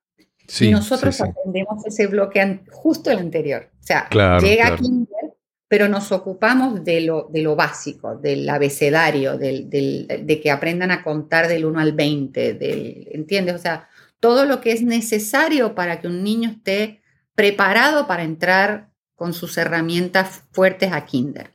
y 0.60 0.72
nosotros 0.72 1.20
atendemos 1.20 1.86
ese 1.86 2.08
bloque 2.08 2.62
justo 2.72 3.12
el 3.12 3.20
anterior. 3.20 3.70
O 3.80 3.84
sea, 3.84 4.10
llega 4.40 4.76
kinder, 4.76 5.36
pero 5.68 5.90
nos 5.90 6.12
ocupamos 6.12 6.84
de 6.84 7.02
lo, 7.02 7.28
de 7.32 7.42
lo 7.42 7.56
básico, 7.56 8.16
del 8.16 8.48
abecedario, 8.50 9.38
del, 9.38 9.70
de 9.70 10.42
que 10.42 10.52
aprendan 10.52 10.92
a 10.92 11.04
contar 11.04 11.48
del 11.48 11.66
1 11.66 11.80
al 11.80 11.92
20, 11.92 12.54
del, 12.54 13.08
¿entiendes? 13.12 13.56
O 13.56 13.60
sea, 13.60 13.90
todo 14.20 14.46
lo 14.46 14.62
que 14.62 14.72
es 14.72 14.82
necesario 14.82 15.76
para 15.76 16.00
que 16.00 16.08
un 16.08 16.24
niño 16.24 16.50
esté 16.50 17.02
preparado 17.36 18.08
para 18.08 18.24
entrar 18.24 18.90
con 19.16 19.34
sus 19.34 19.58
herramientas 19.58 20.44
fuertes 20.52 20.92
a 20.92 21.06
kinder. 21.06 21.54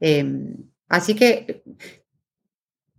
Em, 0.00 0.56
así 0.88 1.14
que 1.14 1.62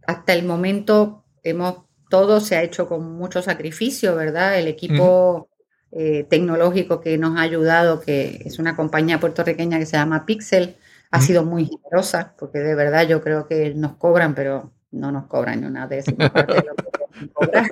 hasta 0.06 0.34
el 0.34 0.44
momento 0.44 1.26
hemos, 1.44 1.86
todo 2.10 2.42
se 2.42 2.58
ha 2.58 2.64
hecho 2.64 2.88
con 2.88 3.14
mucho 3.14 3.42
sacrificio, 3.42 4.16
¿verdad? 4.16 4.58
El 4.58 4.68
equipo 4.68 5.50
eh, 5.92 6.26
tecnológico 6.30 7.02
que 7.02 7.18
nos 7.18 7.38
ha 7.38 7.42
ayudado, 7.42 8.02
que 8.02 8.42
es 8.46 8.60
una 8.60 8.76
compañía 8.76 9.20
puertorriqueña 9.20 9.80
que 9.80 9.86
se 9.86 9.98
llama 9.98 10.26
Pixel, 10.26 10.76
ha 11.12 11.22
sido 11.22 11.46
muy 11.46 11.66
generosa, 11.66 12.36
porque 12.38 12.60
de 12.60 12.76
verdad 12.76 13.08
yo 13.08 13.22
creo 13.22 13.48
que 13.48 13.74
nos 13.74 13.96
cobran, 13.96 14.36
pero 14.36 14.72
no 14.92 15.12
nos 15.12 15.28
cobran 15.28 15.62
ni 15.62 15.68
una 15.68 15.88
décima 15.88 16.32
parte 16.32 16.56
de 16.56 16.64
lo 16.64 16.76
que 16.76 17.30
cobrar. 17.34 17.72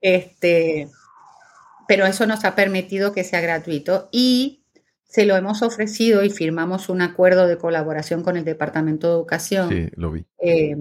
Este, 0.00 0.88
pero 1.88 2.06
eso 2.06 2.26
nos 2.26 2.44
ha 2.44 2.54
permitido 2.54 3.12
que 3.12 3.24
sea 3.24 3.40
gratuito 3.40 4.08
y 4.12 4.61
se 5.12 5.26
lo 5.26 5.36
hemos 5.36 5.60
ofrecido 5.60 6.24
y 6.24 6.30
firmamos 6.30 6.88
un 6.88 7.02
acuerdo 7.02 7.46
de 7.46 7.58
colaboración 7.58 8.22
con 8.22 8.38
el 8.38 8.44
Departamento 8.44 9.08
de 9.08 9.12
Educación 9.12 9.90
eh, 10.38 10.76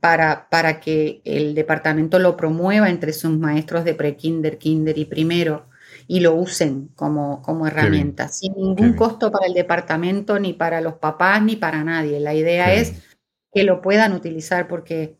para, 0.00 0.48
para 0.50 0.80
que 0.80 1.22
el 1.24 1.54
departamento 1.54 2.18
lo 2.18 2.36
promueva 2.36 2.90
entre 2.90 3.12
sus 3.12 3.38
maestros 3.38 3.84
de 3.84 3.94
pre-kinder, 3.94 4.58
kinder 4.58 4.98
y 4.98 5.04
primero 5.04 5.68
y 6.08 6.18
lo 6.18 6.34
usen 6.34 6.88
como, 6.96 7.40
como 7.42 7.68
herramienta, 7.68 8.26
sin 8.26 8.54
ningún 8.54 8.94
costo 8.94 9.30
para 9.30 9.46
el 9.46 9.54
departamento, 9.54 10.40
ni 10.40 10.52
para 10.52 10.80
los 10.80 10.94
papás, 10.94 11.40
ni 11.44 11.54
para 11.54 11.84
nadie. 11.84 12.18
La 12.18 12.34
idea 12.34 12.74
es 12.74 13.04
que 13.52 13.62
lo 13.62 13.80
puedan 13.82 14.14
utilizar 14.14 14.66
porque 14.66 15.16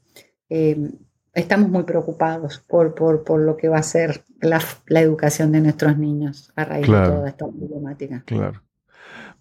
eh, 0.49 0.91
estamos 1.37 1.69
muy 1.69 1.85
preocupados 1.85 2.65
por, 2.67 2.95
por, 2.95 3.39
lo 3.41 3.57
que 3.57 3.69
va 3.69 3.79
a 3.79 3.83
ser 3.83 4.25
la, 4.41 4.61
educación 5.01 5.53
de 5.53 5.61
nuestros 5.61 5.99
niños 5.99 6.51
a 6.57 6.65
raíz 6.65 6.87
de 6.87 6.93
toda 6.93 7.29
esta 7.29 7.47
problemática. 7.47 8.23
Claro. 8.25 8.63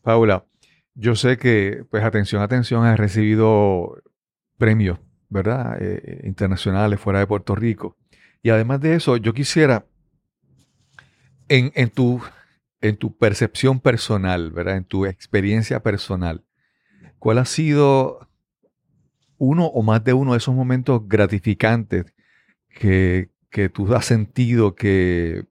Paula, 0.02 0.46
yo 0.94 1.16
sé 1.16 1.38
que, 1.38 1.86
pues 1.90 2.04
atención, 2.04 2.42
atención, 2.42 2.86
has 2.86 3.00
recibido 3.00 4.04
premios, 4.58 5.00
¿verdad? 5.30 5.82
Eh, 5.82 6.02
eh, 6.04 6.22
internacionales 6.26 7.00
fuera 7.00 7.20
de 7.20 7.28
Puerto 7.28 7.56
Rico. 7.56 7.96
Y 8.44 8.50
además 8.50 8.82
de 8.82 8.96
eso, 8.96 9.16
yo 9.16 9.34
quisiera, 9.34 9.86
en, 11.48 11.72
en, 11.76 11.90
tu, 11.90 12.22
en 12.82 12.98
tu 12.98 13.18
percepción 13.18 13.80
personal, 13.80 14.52
¿verdad? 14.52 14.76
En 14.76 14.84
tu 14.84 15.06
experiencia 15.06 15.82
personal, 15.82 16.44
¿cuál 17.20 17.38
ha 17.38 17.46
sido 17.46 18.28
uno 19.38 19.66
o 19.66 19.84
más 19.84 20.04
de 20.04 20.14
uno 20.14 20.32
de 20.32 20.38
esos 20.38 20.56
momentos 20.56 21.08
gratificantes 21.08 22.06
que, 22.70 23.30
tú 23.74 23.94
has 23.96 24.06
sentido 24.06 24.76
que, 24.76 25.46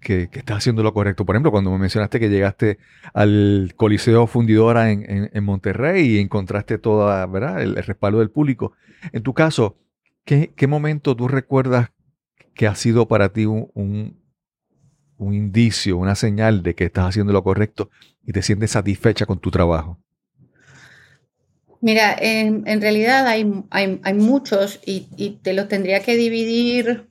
que, 0.00 0.28
estás 0.32 0.58
haciendo 0.58 0.82
lo 0.82 0.92
correcto. 0.92 1.24
Por 1.24 1.34
ejemplo, 1.34 1.50
cuando 1.50 1.70
me 1.70 1.78
mencionaste 1.78 2.20
que 2.20 2.28
llegaste 2.28 2.78
al 3.12 3.72
Coliseo 3.76 4.26
Fundidora 4.26 4.90
en, 4.90 5.44
Monterrey 5.44 6.16
y 6.16 6.18
encontraste 6.18 6.78
toda, 6.78 7.26
¿verdad? 7.26 7.62
El, 7.62 7.76
respaldo 7.76 8.18
del 8.18 8.30
público. 8.30 8.72
En 9.12 9.22
tu 9.22 9.34
caso, 9.34 9.78
¿qué, 10.24 10.66
momento 10.68 11.16
tú 11.16 11.28
recuerdas 11.28 11.90
que 12.54 12.66
ha 12.66 12.74
sido 12.74 13.08
para 13.08 13.30
ti 13.30 13.46
un, 13.46 13.72
un 15.16 15.34
indicio, 15.34 15.96
una 15.96 16.14
señal 16.14 16.62
de 16.62 16.74
que 16.74 16.84
estás 16.84 17.08
haciendo 17.08 17.32
lo 17.32 17.42
correcto 17.42 17.90
y 18.22 18.32
te 18.32 18.42
sientes 18.42 18.72
satisfecha 18.72 19.26
con 19.26 19.38
tu 19.38 19.50
trabajo? 19.50 20.03
Mira, 21.84 22.16
en, 22.18 22.80
realidad 22.80 23.26
hay, 23.26 23.44
muchos 24.14 24.80
y, 24.86 25.38
te 25.42 25.52
los 25.52 25.68
tendría 25.68 26.00
que 26.00 26.16
dividir 26.16 27.10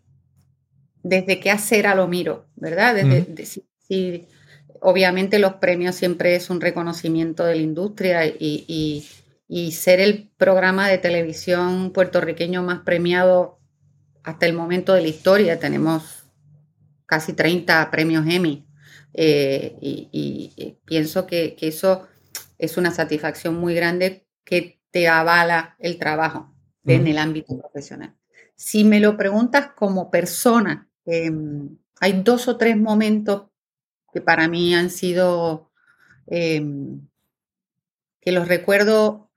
desde 1.04 1.40
qué 1.40 1.52
hacer 1.52 1.86
a 1.86 1.94
lo 1.94 2.08
miro, 2.08 2.48
¿verdad? 2.56 2.96
Desde, 2.96 4.28
obviamente 4.82 5.38
los 5.38 5.54
premios 5.58 5.94
siempre 5.94 6.36
es 6.36 6.50
un 6.50 6.60
reconocimiento 6.60 7.46
de 7.46 7.54
la 7.54 7.62
industria 7.62 8.26
y, 8.26 9.08
ser 9.72 10.00
el 10.00 10.32
programa 10.38 10.90
de 10.90 10.98
televisión 10.98 11.92
puertorriqueño 11.94 12.64
más 12.64 12.80
premiado 12.80 13.60
hasta 14.24 14.48
el 14.48 14.54
momento 14.54 14.94
de 14.94 15.04
la 15.04 15.08
historia. 15.08 15.60
Tenemos 15.60 16.24
casi 17.06 17.34
30 17.34 17.92
premios 17.92 18.26
Emmy 18.28 18.66
eh, 19.14 19.76
y, 19.80 20.80
pienso 20.84 21.28
que, 21.28 21.54
que 21.54 21.68
eso 21.68 22.08
es 22.58 22.78
una 22.78 22.90
satisfacción 22.90 23.54
muy 23.54 23.76
grande 23.76 24.24
que 24.44 24.80
te 24.92 25.08
avala 25.08 25.76
el 25.80 25.98
trabajo 25.98 26.54
en 26.86 27.08
el 27.08 27.18
ámbito 27.18 27.58
profesional. 27.58 28.16
Si 28.56 28.84
me 28.84 29.00
lo 29.00 29.18
preguntas 29.18 29.72
como 29.76 30.12
persona, 30.12 30.90
em, 31.06 31.78
hay 32.00 32.22
dos 32.22 32.48
o 32.48 32.58
tres 32.58 32.78
momentos 32.78 33.50
que 34.12 34.22
para 34.22 34.48
mí 34.48 34.76
han 34.76 34.90
sido, 34.90 35.72
em, 36.28 37.08
que 38.22 38.32
los 38.32 38.48
recuerdo 38.48 39.32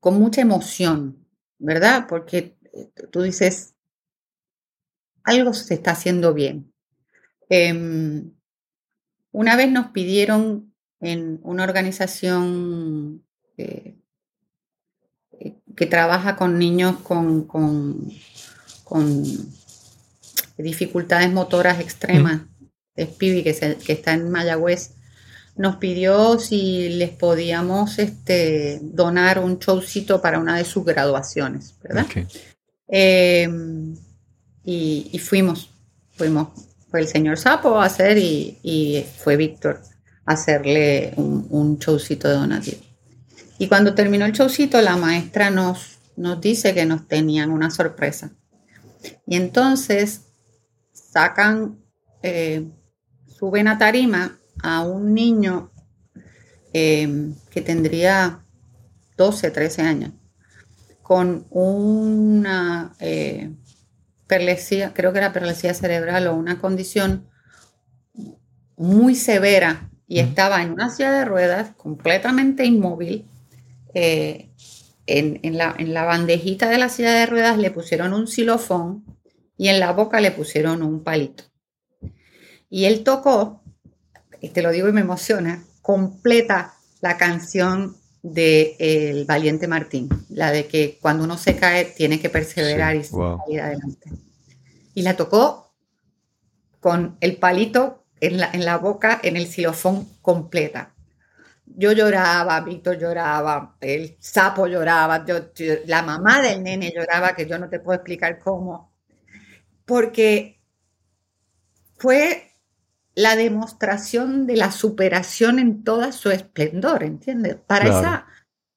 con 0.00 0.18
mucha 0.18 0.40
emoción, 0.40 1.26
¿verdad? 1.58 2.06
Porque 2.08 2.56
eh, 2.72 2.90
tú 3.10 3.22
dices, 3.22 3.74
algo 5.24 5.52
se 5.52 5.74
está 5.74 5.92
haciendo 5.92 6.34
bien. 6.34 6.72
Em, 7.48 8.32
una 9.32 9.56
vez 9.56 9.70
nos 9.70 9.88
pidieron 9.88 10.74
en 11.00 11.40
una 11.42 11.64
organización 11.64 13.24
eh, 13.56 13.99
que 15.76 15.86
trabaja 15.86 16.36
con 16.36 16.58
niños 16.58 16.96
con, 17.02 17.44
con, 17.44 18.12
dificultades 20.58 21.32
motoras 21.32 21.80
extremas, 21.80 22.42
es 22.94 23.08
Pibi, 23.08 23.42
que, 23.42 23.54
que, 23.84 23.92
está 23.92 24.12
en 24.12 24.30
Mayagüez, 24.30 24.90
nos 25.56 25.76
pidió 25.76 26.38
si 26.38 26.90
les 26.90 27.10
podíamos 27.10 27.98
este, 27.98 28.78
donar 28.82 29.38
un 29.38 29.58
showcito 29.58 30.20
para 30.20 30.38
una 30.38 30.56
de 30.56 30.64
sus 30.64 30.84
graduaciones, 30.84 31.74
¿verdad? 31.82 32.06
Em, 32.88 33.96
y, 34.64 35.18
fuimos, 35.18 35.70
fuimos, 36.12 36.48
fue 36.90 37.00
el 37.00 37.08
señor 37.08 37.38
Sapo 37.38 37.80
a 37.80 37.86
hacer 37.86 38.18
y, 38.18 39.06
fue 39.18 39.36
Víctor 39.36 39.80
a 40.26 40.32
hacerle 40.32 41.12
un, 41.16 41.46
un 41.50 41.78
showcito 41.78 42.28
de 42.28 42.34
donativo. 42.34 42.89
Y 43.60 43.68
cuando 43.68 43.94
terminó 43.94 44.24
el 44.24 44.32
showcito, 44.32 44.80
la 44.80 44.96
maestra 44.96 45.50
nos, 45.50 45.98
nos 46.16 46.40
dice 46.40 46.72
que 46.72 46.86
nos 46.86 47.06
tenían 47.06 47.50
una 47.50 47.70
sorpresa. 47.70 48.30
Y 49.26 49.36
entonces 49.36 50.22
sacan, 50.94 51.78
eh, 52.22 52.66
suben 53.26 53.68
a 53.68 53.76
tarima 53.76 54.38
a 54.62 54.80
un 54.80 55.12
niño 55.12 55.72
eh, 56.72 57.34
que 57.50 57.60
tendría 57.60 58.46
12, 59.18 59.50
13 59.50 59.82
años, 59.82 60.12
con 61.02 61.46
una 61.50 62.96
eh, 62.98 63.52
creo 64.26 65.12
que 65.12 65.18
era 65.18 65.34
perlesía 65.34 65.74
cerebral 65.74 66.28
o 66.28 66.34
una 66.34 66.58
condición 66.58 67.28
muy 68.78 69.14
severa 69.14 69.90
y 70.06 70.20
estaba 70.20 70.62
en 70.62 70.70
una 70.70 70.88
silla 70.88 71.12
de 71.12 71.26
ruedas 71.26 71.72
completamente 71.76 72.64
inmóvil 72.64 73.29
eh, 73.94 74.50
en, 75.06 75.58
la, 75.58 76.04
bandejita 76.04 76.68
de 76.68 76.78
la 76.78 76.88
silla 76.88 77.12
de 77.12 77.26
ruedas 77.26 77.58
le 77.58 77.70
pusieron 77.70 78.14
un 78.14 78.26
xilofón 78.26 79.04
y 79.56 79.68
en 79.68 79.80
la 79.80 79.92
boca 79.92 80.20
le 80.20 80.30
pusieron 80.30 80.82
un 80.82 81.02
palito. 81.02 81.44
Y 82.68 82.84
él 82.84 83.02
tocó, 83.02 83.62
y 84.40 84.50
te 84.50 84.62
lo 84.62 84.70
digo 84.70 84.88
y 84.88 84.92
me 84.92 85.00
emociona, 85.00 85.64
completa 85.82 86.74
la 87.00 87.16
canción 87.16 87.96
de 88.22 88.76
El 88.78 89.24
Valiente 89.24 89.66
Martín, 89.66 90.08
la 90.28 90.52
de 90.52 90.66
que 90.66 90.98
cuando 91.00 91.24
uno 91.24 91.36
se 91.36 91.56
cae 91.56 91.86
tiene 91.86 92.20
que 92.20 92.30
perseverar 92.30 92.94
y 92.96 93.04
salir 93.04 93.60
adelante. 93.60 94.10
Y 94.94 95.02
la 95.02 95.16
tocó 95.16 95.74
con 96.78 97.16
el 97.20 97.36
palito 97.36 98.04
en 98.20 98.38
la, 98.38 98.50
en 98.52 98.64
la 98.64 98.78
boca, 98.78 99.18
en 99.22 99.36
el 99.36 99.46
xilofón 99.46 100.08
completa 100.22 100.94
yo 101.76 101.92
lloraba, 101.92 102.60
Víctor 102.60 102.98
lloraba, 102.98 103.76
el 103.80 104.16
sapo 104.18 104.66
lloraba, 104.66 105.24
la 105.86 106.02
mamá 106.02 106.40
del 106.40 106.62
nene 106.62 106.92
lloraba, 106.94 107.34
que 107.34 107.46
yo 107.46 107.58
no 107.58 107.68
te 107.68 107.80
puedo 107.80 107.96
explicar 107.96 108.38
cómo, 108.38 108.92
porque 109.84 110.60
fue 111.96 112.50
la 113.14 113.36
demostración 113.36 114.46
de 114.46 114.56
la 114.56 114.72
superación 114.72 115.58
en 115.58 115.84
toda 115.84 116.12
su 116.12 116.30
esplendor, 116.30 117.02
¿entiendes? 117.02 117.56
Para, 117.66 117.84
esa, 117.84 118.26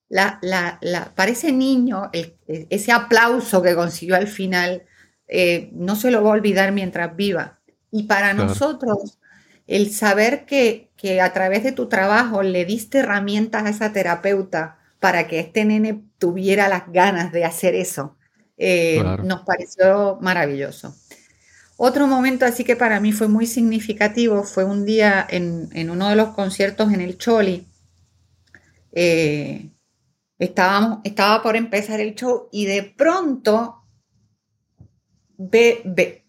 la, 0.09 1.11
para 1.15 1.31
ese 1.31 1.51
niño, 1.51 2.09
ese 2.47 2.91
aplauso 2.91 3.61
que 3.61 3.75
consiguió 3.75 4.15
al 4.15 4.27
final, 4.27 4.83
eh, 5.27 5.69
no 5.73 5.95
se 5.95 6.11
lo 6.11 6.23
va 6.23 6.31
a 6.31 6.33
olvidar 6.33 6.71
mientras 6.71 7.15
viva. 7.15 7.59
Y 7.91 8.03
para 8.03 8.33
nosotros, 8.33 9.19
el 9.67 9.91
saber 9.91 10.45
que, 10.45 10.89
que 10.97 11.21
a 11.21 11.33
través 11.33 11.63
de 11.63 11.71
tu 11.71 11.87
trabajo 11.87 12.43
le 12.43 12.65
diste 12.65 12.99
herramientas 12.99 13.65
a 13.65 13.69
esa 13.69 13.93
terapeuta 13.93 14.77
para 14.99 15.27
que 15.27 15.39
este 15.39 15.65
nene 15.65 16.01
tuviera 16.17 16.69
las 16.69 16.91
ganas 16.91 17.31
de 17.31 17.43
hacer 17.43 17.75
eso, 17.75 18.15
eh, 18.57 19.03
nos 19.23 19.41
pareció 19.41 20.17
maravilloso. 20.21 20.95
Otro 21.75 22.07
momento 22.07 22.45
así 22.45 22.63
que 22.63 22.75
para 22.75 22.99
mí 22.99 23.11
fue 23.11 23.27
muy 23.27 23.45
significativo 23.45 24.43
fue 24.43 24.63
un 24.63 24.85
día 24.85 25.25
en, 25.29 25.89
uno 25.89 26.07
de 26.07 26.15
los 26.15 26.29
conciertos 26.29 26.93
en 26.93 27.01
el 27.01 27.17
Choli. 27.17 27.67
Eh, 28.93 29.71
estábamos, 30.39 30.99
estaba 31.03 31.41
por 31.41 31.57
empezar 31.57 31.99
el 31.99 32.15
show 32.15 32.47
y 32.51 32.65
de 32.65 32.83
pronto 32.83 33.83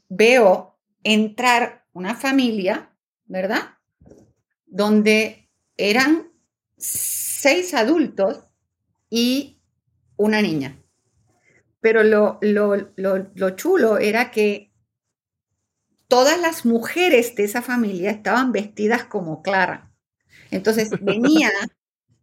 veo 0.08 0.78
entrar 1.04 1.84
una 1.92 2.14
familia 2.14 2.90
¿verdad? 3.26 3.78
Donde 4.66 5.48
eran 5.76 6.30
seis 6.76 7.74
adultos 7.74 8.44
y 9.10 9.60
una 10.16 10.42
niña. 10.42 10.78
Pero 11.80 12.02
lo, 12.02 12.38
lo, 12.40 13.50
chulo 13.50 13.98
era 13.98 14.30
que 14.30 14.72
todas 16.08 16.40
las 16.40 16.64
mujeres 16.64 17.34
de 17.36 17.44
esa 17.44 17.62
familia 17.62 18.10
estaban 18.10 18.52
vestidas 18.52 19.04
como 19.04 19.42
Clara. 19.42 19.92
Entonces 20.50 20.90
venía 21.00 21.50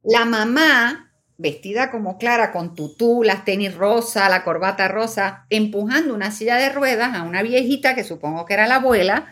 la 0.04 0.26
mamá 0.26 1.12
vestida 1.38 1.92
como 1.92 2.18
Clara, 2.18 2.52
con 2.52 2.76
tutú, 2.76 3.24
las 3.24 3.46
tenis 3.46 3.76
rosa, 3.76 4.30
la 4.30 4.44
corbata 4.44 4.88
rosa, 4.88 5.46
empujando 5.50 6.14
una 6.14 6.32
silla 6.32 6.58
de 6.58 6.70
ruedas 6.70 7.16
a 7.16 7.24
una 7.24 7.42
viejita 7.42 7.96
que 7.96 8.04
supongo 8.04 8.46
que 8.46 8.54
era 8.54 8.68
la 8.68 8.76
abuela, 8.76 9.28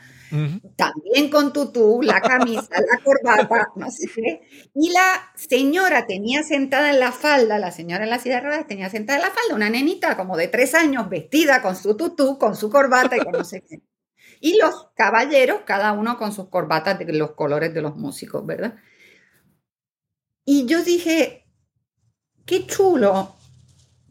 también 0.75 1.30
con 1.30 1.51
tutú, 1.53 2.01
la 2.01 2.21
camisa, 2.21 2.67
la 2.71 2.99
corbata, 3.03 3.69
no 3.75 3.89
sé 3.89 4.07
qué. 4.13 4.41
Y 4.75 4.91
la 4.91 5.32
señora 5.36 6.05
tenía 6.05 6.43
sentada 6.43 6.91
en 6.91 6.99
la 6.99 7.11
falda, 7.11 7.57
la 7.57 7.71
señora 7.71 8.03
en 8.03 8.09
la 8.09 8.19
silla 8.19 8.36
de 8.36 8.41
ruedas 8.41 8.67
tenía 8.67 8.89
sentada 8.89 9.17
en 9.17 9.25
la 9.25 9.32
falda 9.32 9.55
una 9.55 9.69
nenita 9.69 10.15
como 10.15 10.38
de 10.38 10.47
tres 10.47 10.75
años 10.75 11.09
vestida 11.09 11.61
con 11.61 11.75
su 11.75 11.97
tutú, 11.97 12.38
con 12.38 12.55
su 12.55 12.69
corbata 12.69 13.17
y 13.17 13.19
con 13.19 13.34
no 13.34 13.43
sé 13.43 13.61
qué. 13.61 13.82
Y 14.39 14.57
los 14.57 14.88
caballeros, 14.95 15.61
cada 15.65 15.91
uno 15.93 16.17
con 16.17 16.32
sus 16.32 16.49
corbatas 16.49 16.97
de 16.99 17.11
los 17.13 17.32
colores 17.32 17.73
de 17.73 17.82
los 17.82 17.97
músicos, 17.97 18.45
¿verdad? 18.45 18.75
Y 20.45 20.65
yo 20.65 20.84
dije, 20.84 21.45
qué 22.45 22.65
chulo 22.65 23.36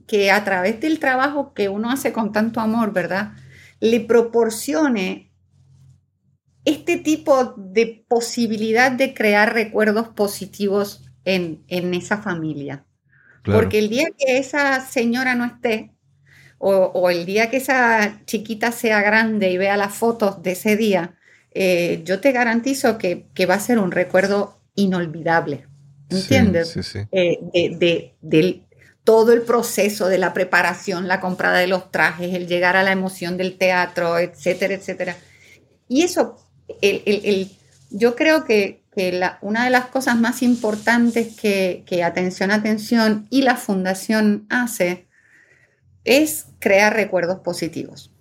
que 0.07 0.31
a 0.31 0.45
través 0.45 0.81
del 0.81 0.99
trabajo 0.99 1.53
que 1.55 1.69
uno 1.69 1.91
hace 1.91 2.13
con 2.13 2.33
tanto 2.33 2.61
amor, 2.61 2.93
¿verdad? 2.93 3.33
Le 3.81 4.01
proporcione 4.01 5.28
este 6.69 6.99
tipo 6.99 7.55
de 7.57 8.05
posibilidad 8.09 8.93
de 8.93 9.15
crear 9.15 9.55
recuerdos 9.55 10.09
positivos 10.09 11.05
en, 11.25 11.65
esa 11.69 12.19
familia. 12.19 12.85
Porque 13.45 13.79
el 13.79 13.89
día 13.89 14.09
que 14.19 14.37
esa 14.37 14.81
señora 14.87 15.35
no 15.35 15.47
esté, 15.47 15.95
o, 16.59 17.09
el 17.09 17.25
día 17.25 17.49
que 17.49 17.57
esa 17.57 18.21
chiquita 18.27 18.73
sea 18.73 19.01
grande 19.01 19.51
y 19.51 19.57
vea 19.57 19.79
las 19.79 19.95
fotos 19.95 20.43
de 20.43 20.53
ese 20.53 20.77
día, 20.77 21.17
eh, 21.53 22.03
yo 22.05 22.21
te 22.21 22.33
garantizo 22.33 22.99
que, 22.99 23.27
va 23.49 23.55
a 23.55 23.61
ser 23.61 23.79
un 23.79 23.91
recuerdo 23.91 24.61
inolvidable. 24.75 25.67
¿Entiendes? 26.11 26.69
Sí, 26.69 26.83
sí, 26.83 26.99
eh, 27.13 27.39
de, 28.21 28.65
todo 29.05 29.33
el 29.33 29.41
proceso 29.41 30.09
de 30.09 30.19
la 30.19 30.35
preparación, 30.35 31.09
la 31.09 31.21
comprada 31.21 31.59
de 31.59 31.67
los 31.67 31.91
trajes, 31.91 32.35
el 32.35 32.47
llegar 32.47 32.77
a 32.77 32.83
la 32.83 32.93
emoción 32.93 33.39
del 33.39 33.57
teatro, 33.57 34.19
etcétera, 34.19 34.75
etcétera. 34.75 35.17
Y 35.89 36.03
eso 36.03 36.37
el, 36.81 37.51
yo 37.91 38.15
creo 38.17 38.45
que, 38.45 38.83
una 39.43 39.65
de 39.65 39.71
las 39.71 39.87
cosas 39.87 40.19
más 40.19 40.43
importantes 40.43 41.37
que, 41.37 42.03
Atención, 42.05 42.51
Atención 42.51 43.29
y 43.31 43.43
la 43.43 43.55
Fundación 43.55 44.47
hace 44.51 45.07
es 46.05 46.47
crear 46.59 46.95
recuerdos 46.95 47.39
positivos. 47.39 48.13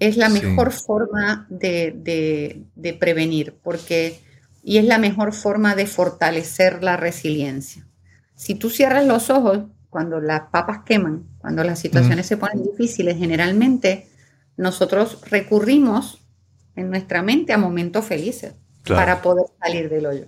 Es 0.00 0.16
la 0.16 0.28
mejor 0.28 0.72
forma 0.72 1.46
de, 1.50 2.64
prevenir, 2.98 3.58
porque 3.62 4.20
y 4.64 4.78
es 4.78 4.84
la 4.84 4.98
mejor 4.98 5.32
forma 5.32 5.76
de 5.76 5.86
fortalecer 5.86 6.82
la 6.82 6.96
resiliencia. 6.96 7.86
Si 8.34 8.56
tú 8.56 8.70
cierras 8.70 9.06
los 9.06 9.30
ojos 9.30 9.66
cuando 9.88 10.20
las 10.20 10.50
papas 10.50 10.80
queman, 10.84 11.28
cuando 11.38 11.62
las 11.62 11.78
situaciones 11.78 12.26
se 12.26 12.36
ponen 12.36 12.64
difíciles, 12.64 13.18
generalmente 13.18 14.08
nosotros 14.56 15.20
recurrimos 15.30 16.27
en 16.78 16.90
nuestra 16.90 17.22
mente 17.22 17.52
a 17.52 17.58
momentos 17.58 18.04
felices 18.04 18.54
para 18.84 19.20
poder 19.20 19.46
salir 19.60 19.88
del 19.90 20.06
hoyo. 20.06 20.26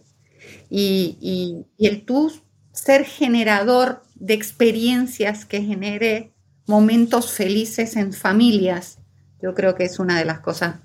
Y, 0.68 1.66
el 1.78 2.05
tú 2.05 2.32
ser 2.72 3.05
generador 3.05 4.03
de 4.14 4.34
experiencias 4.34 5.44
que 5.44 5.62
genere 5.62 6.32
momentos 6.66 7.32
felices 7.32 7.96
en 7.96 8.12
familias, 8.12 8.98
yo 9.42 9.55
creo 9.55 9.74
que 9.74 9.84
es 9.84 9.98
una 9.98 10.18
de 10.18 10.24
las 10.24 10.40
cosas 10.40 10.76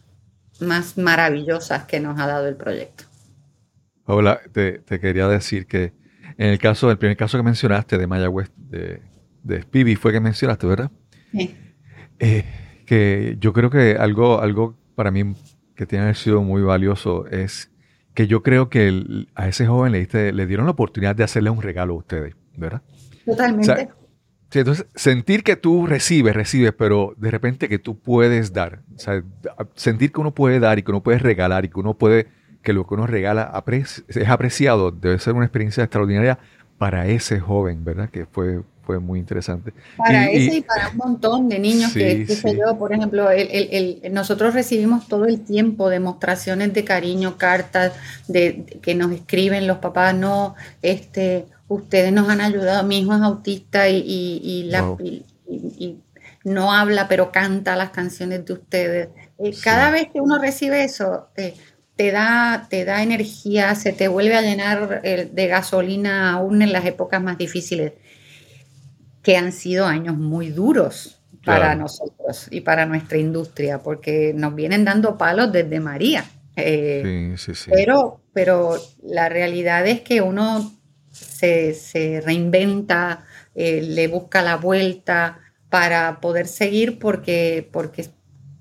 más 0.60 0.98
maravillosas 0.98 1.84
que 1.86 2.00
nos 2.00 2.20
ha 2.20 2.28
dado 2.28 2.48
el 2.48 2.56
proyecto. 2.56 3.04
Hola, 4.06 4.40
te, 4.52 4.82
quería 5.00 5.28
decir 5.28 5.68
que 5.68 5.94
en 6.38 6.50
el 6.50 6.60
caso, 6.60 6.92
el 6.92 6.98
primer 6.98 7.18
caso 7.18 7.38
que 7.38 7.44
mencionaste 7.44 7.98
de 7.98 8.08
Mayagüez, 8.08 8.52
de, 8.56 9.02
de 9.44 9.96
fue 9.96 10.12
que 10.12 10.20
mencionaste, 10.20 10.68
¿verdad? 10.68 10.92
Sí. 11.32 11.56
Eh, 12.20 12.46
que 12.86 13.36
yo 13.40 13.52
creo 13.52 13.70
que 13.70 13.98
algo, 14.00 14.40
algo 14.40 14.78
para 14.96 15.12
mí 15.12 15.36
que 15.76 15.86
tiene 15.86 16.14
sido 16.16 16.42
muy 16.42 16.62
valioso 16.62 17.28
es 17.28 17.72
que 18.14 18.28
yo 18.28 18.42
creo 18.42 18.70
que 18.70 19.28
a 19.36 19.48
ese 19.48 19.68
joven 19.68 19.92
le, 19.92 20.34
le 20.34 20.46
dieron 20.48 20.66
la 20.66 20.72
oportunidad 20.72 21.16
de 21.16 21.24
hacerle 21.24 21.50
un 21.50 21.62
regalo 21.62 21.94
a 21.94 21.98
ustedes, 21.98 22.36
¿verdad? 22.56 22.82
Totalmente. 23.26 23.90
entonces, 24.54 24.86
sentir 24.96 25.44
que 25.44 25.58
tú 25.58 25.86
recibes, 25.86 26.34
recibes, 26.34 26.72
pero 26.72 27.14
de 27.18 27.30
repente 27.30 27.68
que 27.68 27.78
tú 27.78 28.00
puedes 28.00 28.54
dar. 28.54 28.84
O 28.96 29.00
sea, 29.00 29.22
sentir 29.76 30.14
que 30.14 30.22
uno 30.22 30.34
puede 30.34 30.60
dar 30.60 30.80
y 30.80 30.84
que 30.84 30.92
uno 30.92 31.04
puede 31.04 31.20
regalar 31.20 31.66
y 31.66 31.70
que 31.70 31.80
uno 31.80 31.96
puede, 31.96 32.28
que 32.64 32.72
lo 32.72 32.88
que 32.88 32.94
uno 32.94 33.06
regala 33.06 33.52
es 33.68 34.30
apreciado, 34.30 34.92
debe 34.92 35.20
ser 35.20 35.34
una 35.34 35.46
experiencia 35.46 35.84
extraordinaria 35.84 36.40
para 36.78 37.08
ese 37.08 37.40
joven, 37.42 37.84
¿verdad? 37.84 38.10
Que 38.10 38.26
fue 38.26 38.62
fue 38.86 39.00
muy 39.00 39.20
interesante. 39.20 39.74
Para 39.98 40.30
ese 40.30 40.58
y 40.58 40.62
para 40.62 40.90
un 40.90 40.98
montón 40.98 41.50
de 41.50 41.60
niños 41.60 41.94
que, 41.94 42.26
sé 42.28 42.58
yo, 42.58 42.78
por 42.78 42.94
ejemplo, 42.94 43.30
el, 43.32 44.02
nosotros 44.12 44.54
recibimos 44.54 45.08
todo 45.08 45.26
el 45.26 45.42
tiempo 45.42 45.90
demostraciones 45.90 46.74
de 46.74 46.84
cariño, 46.84 47.38
cartas 47.38 47.94
de, 48.28 48.80
que 48.82 48.96
nos 48.96 49.12
escriben 49.12 49.68
los 49.68 49.80
papás, 49.80 50.16
no, 50.16 50.56
este, 50.82 51.46
ustedes 51.68 52.14
nos 52.14 52.30
han 52.30 52.42
ayudado, 52.42 52.84
mi 52.84 53.00
hijo 53.00 53.16
es 53.16 53.22
autista 53.22 53.90
y, 53.90 54.70
no 56.44 56.72
habla, 56.72 57.08
pero 57.08 57.32
canta 57.32 57.76
las 57.76 57.90
canciones 57.90 58.46
de 58.46 58.54
ustedes. 58.54 59.10
Eh, 59.40 59.52
cada 59.64 59.90
vez 59.90 60.10
que 60.14 60.22
uno 60.22 60.38
recibe 60.38 60.84
eso, 60.84 61.30
eh, 61.36 61.56
te 61.96 62.12
da, 62.12 62.68
te 62.70 62.86
da 62.86 63.02
energía, 63.02 63.74
se 63.74 63.94
te 63.94 64.08
vuelve 64.08 64.36
a 64.36 64.42
llenar 64.42 65.02
de 65.02 65.48
gasolina 65.48 66.34
aún 66.34 66.62
en 66.62 66.72
las 66.72 66.86
épocas 66.86 67.20
más 67.24 67.40
difíciles 67.40 67.94
que 69.26 69.38
han 69.38 69.52
sido 69.52 69.88
años 69.88 70.16
muy 70.16 70.52
duros 70.52 71.20
para 71.44 71.74
nosotros 71.74 72.48
y 72.52 72.62
para 72.62 72.86
nuestra 72.86 73.18
industria, 73.18 73.80
porque 73.80 74.34
nos 74.36 74.54
vienen 74.54 74.86
dando 74.86 75.18
palos 75.18 75.52
desde 75.52 75.80
María. 75.80 76.26
Eh, 76.56 77.34
sí, 77.36 77.56
sí, 77.56 77.72
Pero, 77.74 78.22
pero 78.34 78.78
la 79.02 79.28
realidad 79.28 79.88
es 79.88 80.02
que 80.02 80.22
uno 80.22 80.72
se, 81.10 82.22
reinventa, 82.24 83.26
eh, 83.56 83.82
le 83.82 84.08
busca 84.08 84.44
la 84.44 84.58
vuelta 84.58 85.40
para 85.70 86.22
poder 86.22 86.48
seguir 86.48 87.00
porque, 87.00 87.68
porque 87.72 88.08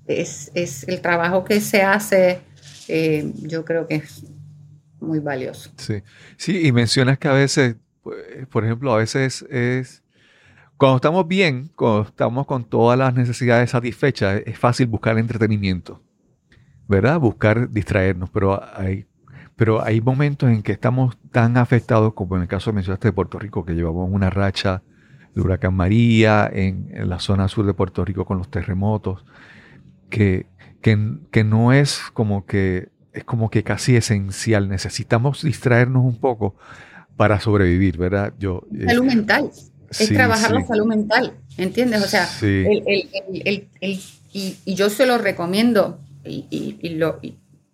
es, 0.07 0.51
el 0.87 0.99
trabajo 0.99 1.43
que 1.43 1.61
se 1.61 1.83
hace, 1.83 2.41
eh, 2.87 3.31
yo 3.35 3.65
creo 3.65 3.85
que 3.85 3.95
es 3.97 4.23
muy 4.99 5.19
valioso. 5.19 5.71
Sí, 5.77 6.01
sí, 6.37 6.65
y 6.65 6.71
mencionas 6.71 7.19
que 7.19 7.27
a 7.27 7.33
veces, 7.33 7.75
por 8.49 8.65
ejemplo, 8.65 8.91
a 8.93 8.97
veces 8.97 9.45
es 9.51 10.01
cuando 10.77 10.97
estamos 10.97 11.27
bien, 11.27 11.71
cuando 11.75 12.03
estamos 12.03 12.45
con 12.45 12.63
todas 12.63 12.97
las 12.97 13.13
necesidades 13.13 13.71
satisfechas, 13.71 14.41
es 14.45 14.57
fácil 14.57 14.87
buscar 14.87 15.17
entretenimiento, 15.17 16.01
¿verdad? 16.87 17.19
Buscar 17.19 17.69
distraernos, 17.69 18.29
pero 18.29 18.61
hay 18.75 19.07
pero 19.55 19.81
hay 19.81 20.01
momentos 20.01 20.49
en 20.49 20.61
que 20.63 20.73
estamos 20.73 21.17
tan 21.31 21.57
afectados, 21.57 22.13
como 22.13 22.35
en 22.35 22.43
el 22.43 22.47
caso 22.47 22.73
mencionaste 22.73 23.09
de 23.09 23.13
Puerto 23.13 23.39
Rico, 23.39 23.63
que 23.63 23.73
llevamos 23.73 24.09
una 24.11 24.29
racha 24.29 24.83
de 25.33 25.41
huracán 25.41 25.73
María 25.73 26.49
en, 26.51 26.89
la 27.07 27.19
zona 27.19 27.47
sur 27.47 27.65
de 27.65 27.73
Puerto 27.73 28.03
Rico 28.03 28.25
con 28.25 28.37
los 28.37 28.49
terremotos, 28.49 29.25
que, 30.09 30.47
que, 30.81 31.43
no 31.43 31.73
es 31.73 32.01
como 32.13 32.45
que 32.45 32.89
es 33.13 33.23
como 33.23 33.49
que 33.49 33.63
casi 33.63 33.95
esencial. 33.95 34.67
Necesitamos 34.67 35.41
distraernos 35.43 36.03
un 36.03 36.19
poco 36.19 36.55
para 37.15 37.39
sobrevivir, 37.39 37.97
¿verdad? 37.97 38.33
Yo, 38.37 38.63
salud 38.87 39.05
mental. 39.05 39.51
Es 39.99 40.09
trabajar 40.09 40.51
la 40.51 40.65
salud 40.65 40.85
mental, 40.85 41.33
¿entiendes? 41.57 42.03
O 42.03 42.07
sea, 42.07 42.29
el, 42.41 43.67
y, 44.31 44.75
yo 44.75 44.89
se 44.89 45.05
lo 45.05 45.17
recomiendo 45.17 45.99
y, 46.23 46.89
lo, 46.95 47.19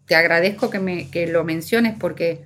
te 0.05 0.15
agradezco 0.15 0.69
que, 0.69 0.79
me, 0.79 1.09
que 1.09 1.27
lo 1.27 1.43
menciones 1.43 1.95
porque 1.99 2.43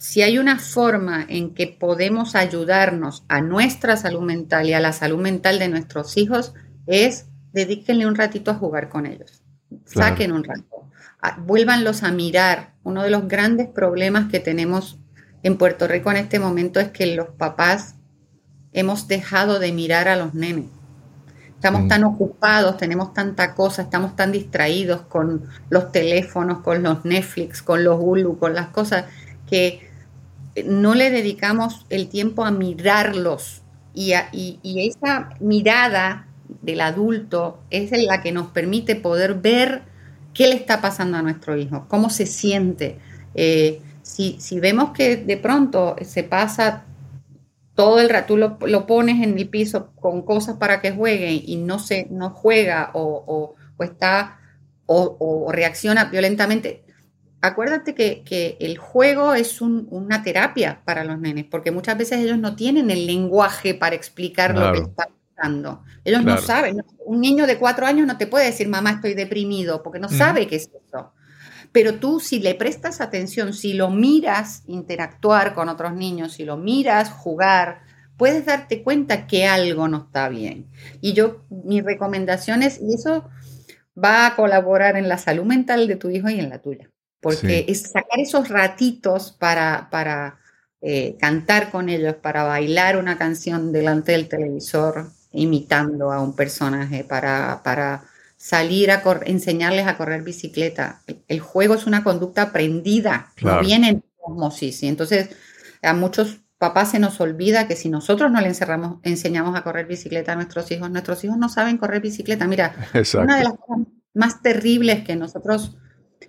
si 0.00 0.22
hay 0.22 0.38
una 0.38 0.58
forma 0.58 1.26
en 1.28 1.54
que 1.54 1.66
podemos 1.66 2.34
ayudarnos 2.34 3.22
a 3.28 3.42
nuestra 3.42 3.96
salud 3.96 4.22
mental 4.22 4.68
y 4.68 4.72
a 4.72 4.80
la 4.80 4.92
salud 4.92 5.20
mental 5.20 5.58
de 5.58 5.68
nuestros 5.68 6.16
hijos 6.16 6.54
es 6.86 7.26
dedíquenle 7.52 8.06
un 8.06 8.14
ratito 8.14 8.50
a 8.50 8.54
jugar 8.54 8.88
con 8.88 9.06
ellos. 9.06 9.42
Saquen 9.84 10.32
un 10.32 10.42
rato. 10.42 10.88
Vuélvanlos 11.40 12.02
a 12.02 12.12
mirar. 12.12 12.74
Uno 12.82 13.02
de 13.02 13.10
los 13.10 13.28
grandes 13.28 13.68
problemas 13.68 14.30
que 14.30 14.40
tenemos 14.40 14.98
en 15.42 15.58
Puerto 15.58 15.86
Rico 15.86 16.10
en 16.10 16.16
este 16.16 16.38
momento 16.38 16.80
es 16.80 16.88
que 16.88 17.14
los 17.14 17.28
papás 17.28 17.96
hemos 18.72 19.08
dejado 19.08 19.58
de 19.58 19.72
mirar 19.72 20.08
a 20.08 20.16
los 20.16 20.34
nenes. 20.34 20.66
Estamos 21.60 21.82
mm. 21.82 21.88
tan 21.88 22.04
ocupados, 22.04 22.78
tenemos 22.78 23.12
tanta 23.12 23.54
cosa, 23.54 23.82
estamos 23.82 24.16
tan 24.16 24.32
distraídos 24.32 25.02
con 25.02 25.46
los 25.68 25.92
teléfonos, 25.92 26.60
con 26.60 26.82
los 26.82 27.04
Netflix, 27.04 27.62
con 27.62 27.84
los 27.84 27.98
Hulu, 28.00 28.38
con 28.38 28.54
las 28.54 28.68
cosas, 28.68 29.04
que 29.46 29.90
no 30.64 30.94
le 30.94 31.10
dedicamos 31.10 31.86
el 31.90 32.08
tiempo 32.08 32.44
a 32.44 32.50
mirarlos. 32.50 33.62
Y, 33.92 34.14
y, 34.32 34.88
esa 34.88 35.30
mirada 35.40 36.28
del 36.62 36.80
adulto 36.80 37.60
es 37.70 37.90
la 37.92 38.22
que 38.22 38.32
nos 38.32 38.46
permite 38.48 38.94
poder 38.96 39.34
ver 39.34 39.82
qué 40.32 40.46
le 40.46 40.54
está 40.54 40.80
pasando 40.80 41.18
a 41.18 41.22
nuestro 41.22 41.56
hijo, 41.56 41.84
cómo 41.88 42.08
se 42.08 42.24
siente. 42.24 42.98
Eh, 43.34 43.82
si, 44.02 44.36
si, 44.40 44.60
vemos 44.60 44.92
que 44.92 45.16
de 45.16 45.36
pronto 45.36 45.96
se 46.02 46.22
pasa 46.22 46.84
todo 47.80 47.98
el 47.98 48.10
rato, 48.10 48.34
tú 48.34 48.66
lo, 48.66 48.86
pones 48.86 49.22
en 49.22 49.38
el 49.38 49.48
piso 49.48 49.92
con 49.94 50.20
cosas 50.20 50.56
para 50.58 50.82
que 50.82 50.92
juegue 50.92 51.32
y 51.32 51.56
no, 51.56 51.78
se, 51.78 52.08
no 52.10 52.28
juega 52.28 52.90
o, 52.92 53.54
está 53.78 54.38
o, 54.84 55.48
reacciona 55.50 56.04
violentamente. 56.04 56.84
Acuérdate 57.40 57.94
que, 57.94 58.58
el 58.60 58.76
juego 58.76 59.32
es 59.32 59.62
una 59.62 60.22
terapia 60.22 60.82
para 60.84 61.04
los 61.04 61.18
nenes, 61.18 61.46
porque 61.46 61.70
muchas 61.70 61.96
veces 61.96 62.18
ellos 62.18 62.36
no 62.38 62.54
tienen 62.54 62.90
el 62.90 63.06
lenguaje 63.06 63.72
para 63.72 63.96
explicar 63.96 64.54
lo 64.54 64.72
que 64.74 64.80
está 64.80 65.08
pasando. 65.34 65.82
Ellos 66.04 66.22
no 66.22 66.36
saben. 66.36 66.84
Un 67.06 67.22
niño 67.22 67.46
de 67.46 67.56
cuatro 67.56 67.86
años 67.86 68.06
no 68.06 68.18
te 68.18 68.26
puede 68.26 68.44
decir, 68.44 68.68
mamá, 68.68 68.90
estoy 68.90 69.14
deprimido, 69.14 69.82
porque 69.82 70.00
no 70.00 70.10
sabe 70.10 70.46
qué 70.46 70.56
es 70.56 70.70
eso. 70.86 71.14
Pero 71.72 71.94
tú 71.96 72.20
si 72.20 72.40
le 72.40 72.54
prestas 72.54 73.00
atención, 73.00 73.52
si 73.52 73.74
lo 73.74 73.90
miras 73.90 74.62
interactuar 74.66 75.54
con 75.54 75.68
otros 75.68 75.94
niños, 75.94 76.32
si 76.32 76.44
lo 76.44 76.56
miras 76.56 77.10
jugar, 77.10 77.82
puedes 78.16 78.44
darte 78.44 78.82
cuenta 78.82 79.26
que 79.26 79.46
algo 79.46 79.88
no 79.88 80.04
está 80.04 80.28
bien. 80.28 80.66
Y 81.00 81.12
yo, 81.12 81.44
mis 81.48 81.82
recomendaciones, 81.84 82.80
y 82.82 82.94
eso 82.94 83.28
va 83.96 84.26
a 84.26 84.36
colaborar 84.36 84.96
en 84.96 85.08
la 85.08 85.18
salud 85.18 85.44
mental 85.44 85.86
de 85.86 85.96
tu 85.96 86.10
hijo 86.10 86.28
y 86.28 86.38
en 86.38 86.50
la 86.50 86.60
tuya, 86.60 86.90
porque 87.20 87.64
es 87.68 87.82
sacar 87.82 88.18
esos 88.18 88.48
ratitos 88.48 89.32
para, 89.32 89.88
para 89.90 90.38
eh, 90.80 91.16
cantar 91.18 91.70
con 91.70 91.88
ellos, 91.88 92.14
para 92.16 92.44
bailar 92.44 92.96
una 92.96 93.16
canción 93.16 93.72
delante 93.72 94.12
del 94.12 94.28
televisor, 94.28 95.10
imitando 95.32 96.12
a 96.12 96.20
un 96.20 96.34
personaje, 96.34 97.04
para, 97.04 97.62
para 97.62 98.04
salir 98.40 98.90
a 98.90 99.02
enseñarles 99.26 99.86
a 99.86 99.98
correr 99.98 100.22
bicicleta. 100.22 101.02
El 101.28 101.40
juego 101.40 101.74
es 101.74 101.86
una 101.86 102.02
conducta 102.02 102.40
aprendida, 102.40 103.32
no 103.42 103.60
viene 103.60 103.90
en 103.90 104.04
osmosis. 104.18 104.82
Y 104.82 104.88
entonces 104.88 105.28
a 105.82 105.92
muchos 105.92 106.40
papás 106.56 106.92
se 106.92 106.98
nos 106.98 107.20
olvida 107.20 107.68
que 107.68 107.76
si 107.76 107.90
nosotros 107.90 108.32
no 108.32 108.40
le 108.40 108.46
encerramos, 108.46 108.98
enseñamos 109.02 109.54
a 109.56 109.62
correr 109.62 109.86
bicicleta 109.86 110.32
a 110.32 110.36
nuestros 110.36 110.70
hijos, 110.70 110.90
nuestros 110.90 111.22
hijos 111.22 111.36
no 111.36 111.50
saben 111.50 111.76
correr 111.76 112.00
bicicleta. 112.00 112.46
Mira, 112.46 112.74
una 113.12 113.36
de 113.36 113.44
las 113.44 113.58
cosas 113.58 113.86
más 114.14 114.40
terribles 114.40 115.04
que 115.04 115.16
nosotros 115.16 115.76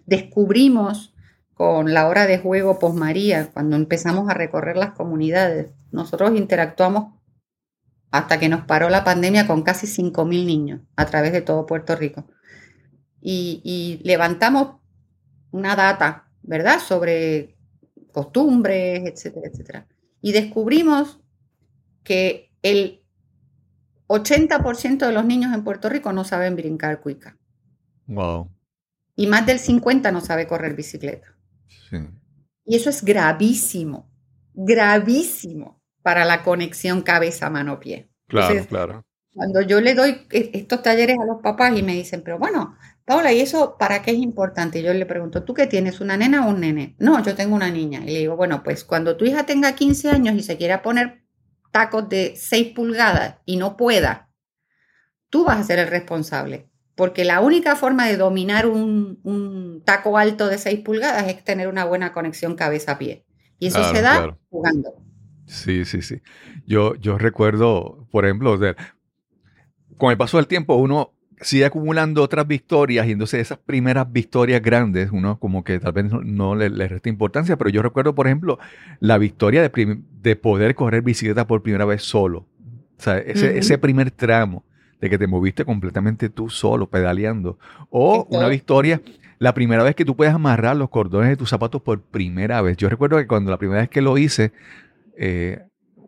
descubrimos 0.06 1.14
con 1.54 1.94
la 1.94 2.10
hora 2.10 2.28
de 2.28 2.40
juego 2.40 2.78
posmaría, 2.78 3.52
cuando 3.54 3.78
empezamos 3.78 4.30
a 4.30 4.34
recorrer 4.34 4.76
las 4.76 4.92
comunidades, 4.92 5.72
nosotros 5.92 6.36
interactuamos 6.36 7.21
hasta 8.12 8.40
que 8.40 8.50
nos 8.50 8.66
paró 8.66 8.90
la 8.90 9.06
pandemia 9.06 9.48
con 9.48 9.64
casi 9.64 9.88
5.000 9.88 10.46
niños 10.46 10.82
a 10.98 11.06
través 11.06 11.32
de 11.32 11.42
todo 11.42 11.66
Puerto 11.66 11.96
Rico. 11.96 12.28
Y, 13.22 14.02
levantamos 14.04 14.82
una 15.52 15.76
data, 15.76 16.30
¿verdad?, 16.42 16.80
sobre 16.80 17.56
costumbres, 18.12 19.04
etcétera, 19.06 19.48
etcétera. 19.48 19.88
Y 20.22 20.34
descubrimos 20.34 21.22
que 22.04 22.52
el 22.62 23.02
80% 24.08 25.06
de 25.06 25.14
los 25.14 25.26
niños 25.26 25.54
en 25.54 25.64
Puerto 25.64 25.88
Rico 25.88 26.12
no 26.12 26.26
saben 26.26 26.56
brincar 26.56 27.00
cuica. 27.00 27.38
Wow. 28.08 28.50
Y 29.16 29.28
más 29.28 29.46
del 29.46 29.60
50% 29.60 30.12
no 30.12 30.20
sabe 30.20 30.48
correr 30.48 30.76
bicicleta. 30.76 31.36
Sí. 31.90 31.98
Y 32.66 32.76
eso 32.76 32.90
es 32.90 33.04
gravísimo, 33.04 34.10
gravísimo 34.54 35.81
para 36.02 36.26
la 36.26 36.44
conexión 36.44 37.02
cabeza-mano-pie. 37.02 38.10
Claro, 38.28 38.66
claro. 38.68 39.06
Cuando 39.34 39.62
yo 39.62 39.80
le 39.80 39.96
doy 39.96 40.28
e, 40.32 40.52
estos 40.54 40.82
talleres 40.82 41.18
a 41.20 41.26
los 41.26 41.42
papás 41.42 41.78
y 41.78 41.84
me 41.84 41.94
dicen, 41.94 42.22
pero 42.24 42.38
bueno, 42.38 42.76
Paula, 43.06 43.32
¿y 43.34 43.42
eso 43.42 43.78
para 43.78 44.02
qué 44.02 44.12
es 44.12 44.18
importante? 44.18 44.84
Yo 44.84 44.94
le 44.94 45.06
pregunto, 45.06 45.44
¿tú 45.44 45.54
qué 45.54 45.68
tienes, 45.68 46.02
una 46.02 46.18
nena 46.18 46.46
o 46.46 46.50
un 46.50 46.60
nene? 46.60 46.96
No, 47.00 47.24
yo 47.24 47.36
tengo 47.36 47.56
una 47.56 47.72
niña. 47.72 48.02
Y 48.04 48.12
le 48.12 48.20
digo, 48.20 48.36
bueno, 48.36 48.64
pues 48.64 48.84
cuando 48.84 49.18
tu 49.18 49.26
hija 49.26 49.46
tenga 49.46 49.74
15 49.74 50.10
años 50.10 50.36
y 50.36 50.44
se 50.44 50.58
quiera 50.58 50.82
poner 50.82 51.24
tacos 51.72 52.10
de 52.10 52.34
6 52.36 52.74
pulgadas 52.76 53.38
y 53.46 53.58
no 53.58 53.78
pueda, 53.78 54.30
tú 55.30 55.46
vas 55.46 55.60
a 55.60 55.64
ser 55.64 55.80
el 55.80 55.88
responsable. 55.88 56.70
Porque 56.96 57.26
la 57.26 57.40
única 57.40 57.76
forma 57.76 58.08
de 58.08 58.18
dominar 58.18 58.68
un, 58.68 59.20
un 59.24 59.82
taco 59.84 60.18
alto 60.18 60.48
de 60.48 60.58
6 60.58 60.82
pulgadas 60.82 61.28
es 61.28 61.44
tener 61.44 61.68
una 61.68 61.86
buena 61.86 62.14
conexión 62.14 62.56
cabeza-pie. 62.56 63.26
Y 63.58 63.68
eso 63.68 63.84
se 63.94 64.02
da 64.02 64.38
jugando. 64.50 65.01
Sí, 65.52 65.84
sí, 65.84 66.02
sí. 66.02 66.22
Yo, 66.66 66.96
yo 66.96 67.18
recuerdo, 67.18 68.08
por 68.10 68.24
ejemplo, 68.24 68.58
con 69.98 70.12
el 70.12 70.18
paso 70.18 70.38
del 70.38 70.48
tiempo 70.48 70.76
uno 70.76 71.12
sigue 71.42 71.66
acumulando 71.66 72.24
otras 72.24 72.48
victorias 72.48 73.06
y 73.06 73.12
entonces 73.12 73.42
esas 73.42 73.58
primeras 73.58 74.10
victorias 74.10 74.62
grandes, 74.62 75.10
uno 75.12 75.38
como 75.40 75.66
que 75.66 75.78
tal 75.80 75.92
vez 75.92 76.06
no, 76.06 76.56
le, 76.56 76.70
resta 76.88 77.10
importancia, 77.10 77.58
pero 77.58 77.70
yo 77.70 77.82
recuerdo, 77.82 78.16
por 78.16 78.28
ejemplo, 78.28 78.60
la 79.02 79.18
victoria 79.18 79.62
de, 79.62 80.00
de, 80.22 80.36
poder 80.38 80.74
correr 80.74 81.02
bicicleta 81.02 81.46
por 81.46 81.62
primera 81.62 81.84
vez 81.84 82.02
solo. 82.02 82.48
O 82.98 83.04
sea, 83.04 83.18
ese, 83.18 83.58
ese 83.58 83.78
primer 83.78 84.10
tramo 84.10 84.64
de 85.02 85.10
que 85.10 85.18
te 85.18 85.28
moviste 85.28 85.66
completamente 85.66 86.30
tú 86.30 86.50
solo, 86.50 86.90
pedaleando. 86.90 87.60
O 87.90 88.26
una 88.30 88.48
victoria, 88.48 89.02
la 89.38 89.54
primera 89.54 89.84
vez 89.84 89.96
que 89.96 90.06
tú 90.06 90.16
puedes 90.16 90.34
amarrar 90.34 90.78
los 90.78 90.90
cordones 90.90 91.28
de 91.28 91.36
tus 91.36 91.50
zapatos 91.50 91.82
por 91.82 92.00
primera 92.00 92.62
vez. 92.62 92.78
Yo 92.78 92.88
recuerdo 92.88 93.18
que 93.18 93.28
cuando 93.28 93.52
la 93.52 93.58
primera 93.58 93.82
vez 93.82 93.90
que 93.90 94.02
lo 94.02 94.18
hice, 94.18 94.54
eh, 95.24 95.60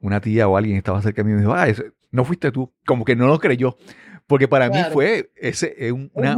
una 0.02 0.20
tía 0.20 0.48
o 0.48 0.58
alguien 0.58 0.76
estaba 0.76 1.00
cerca 1.04 1.22
de 1.22 1.26
mí 1.26 1.32
y 1.34 1.36
me 1.36 1.42
dijo, 1.42 1.54
ah, 1.54 1.68
no 2.10 2.26
fuiste 2.26 2.52
tú. 2.52 2.74
Como 2.84 3.06
que 3.06 3.16
no 3.16 3.28
lo 3.28 3.40
creyó. 3.40 3.78
Porque 4.26 4.48
para 4.48 4.70
mí 4.70 4.80
fue 4.92 5.32
ese, 5.36 5.76
eh, 5.78 5.92
una, 5.92 6.36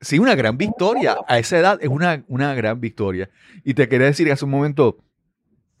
sí, 0.00 0.18
una 0.18 0.34
gran 0.34 0.56
victoria. 0.56 1.18
A 1.28 1.38
esa 1.38 1.58
edad 1.58 1.78
es 1.82 1.90
una, 1.90 2.24
una 2.28 2.54
gran 2.54 2.80
victoria. 2.80 3.28
Y 3.62 3.74
te 3.74 3.88
quería 3.88 4.06
decir 4.06 4.26
que 4.26 4.32
hace 4.32 4.46
un 4.46 4.52
momento 4.52 4.96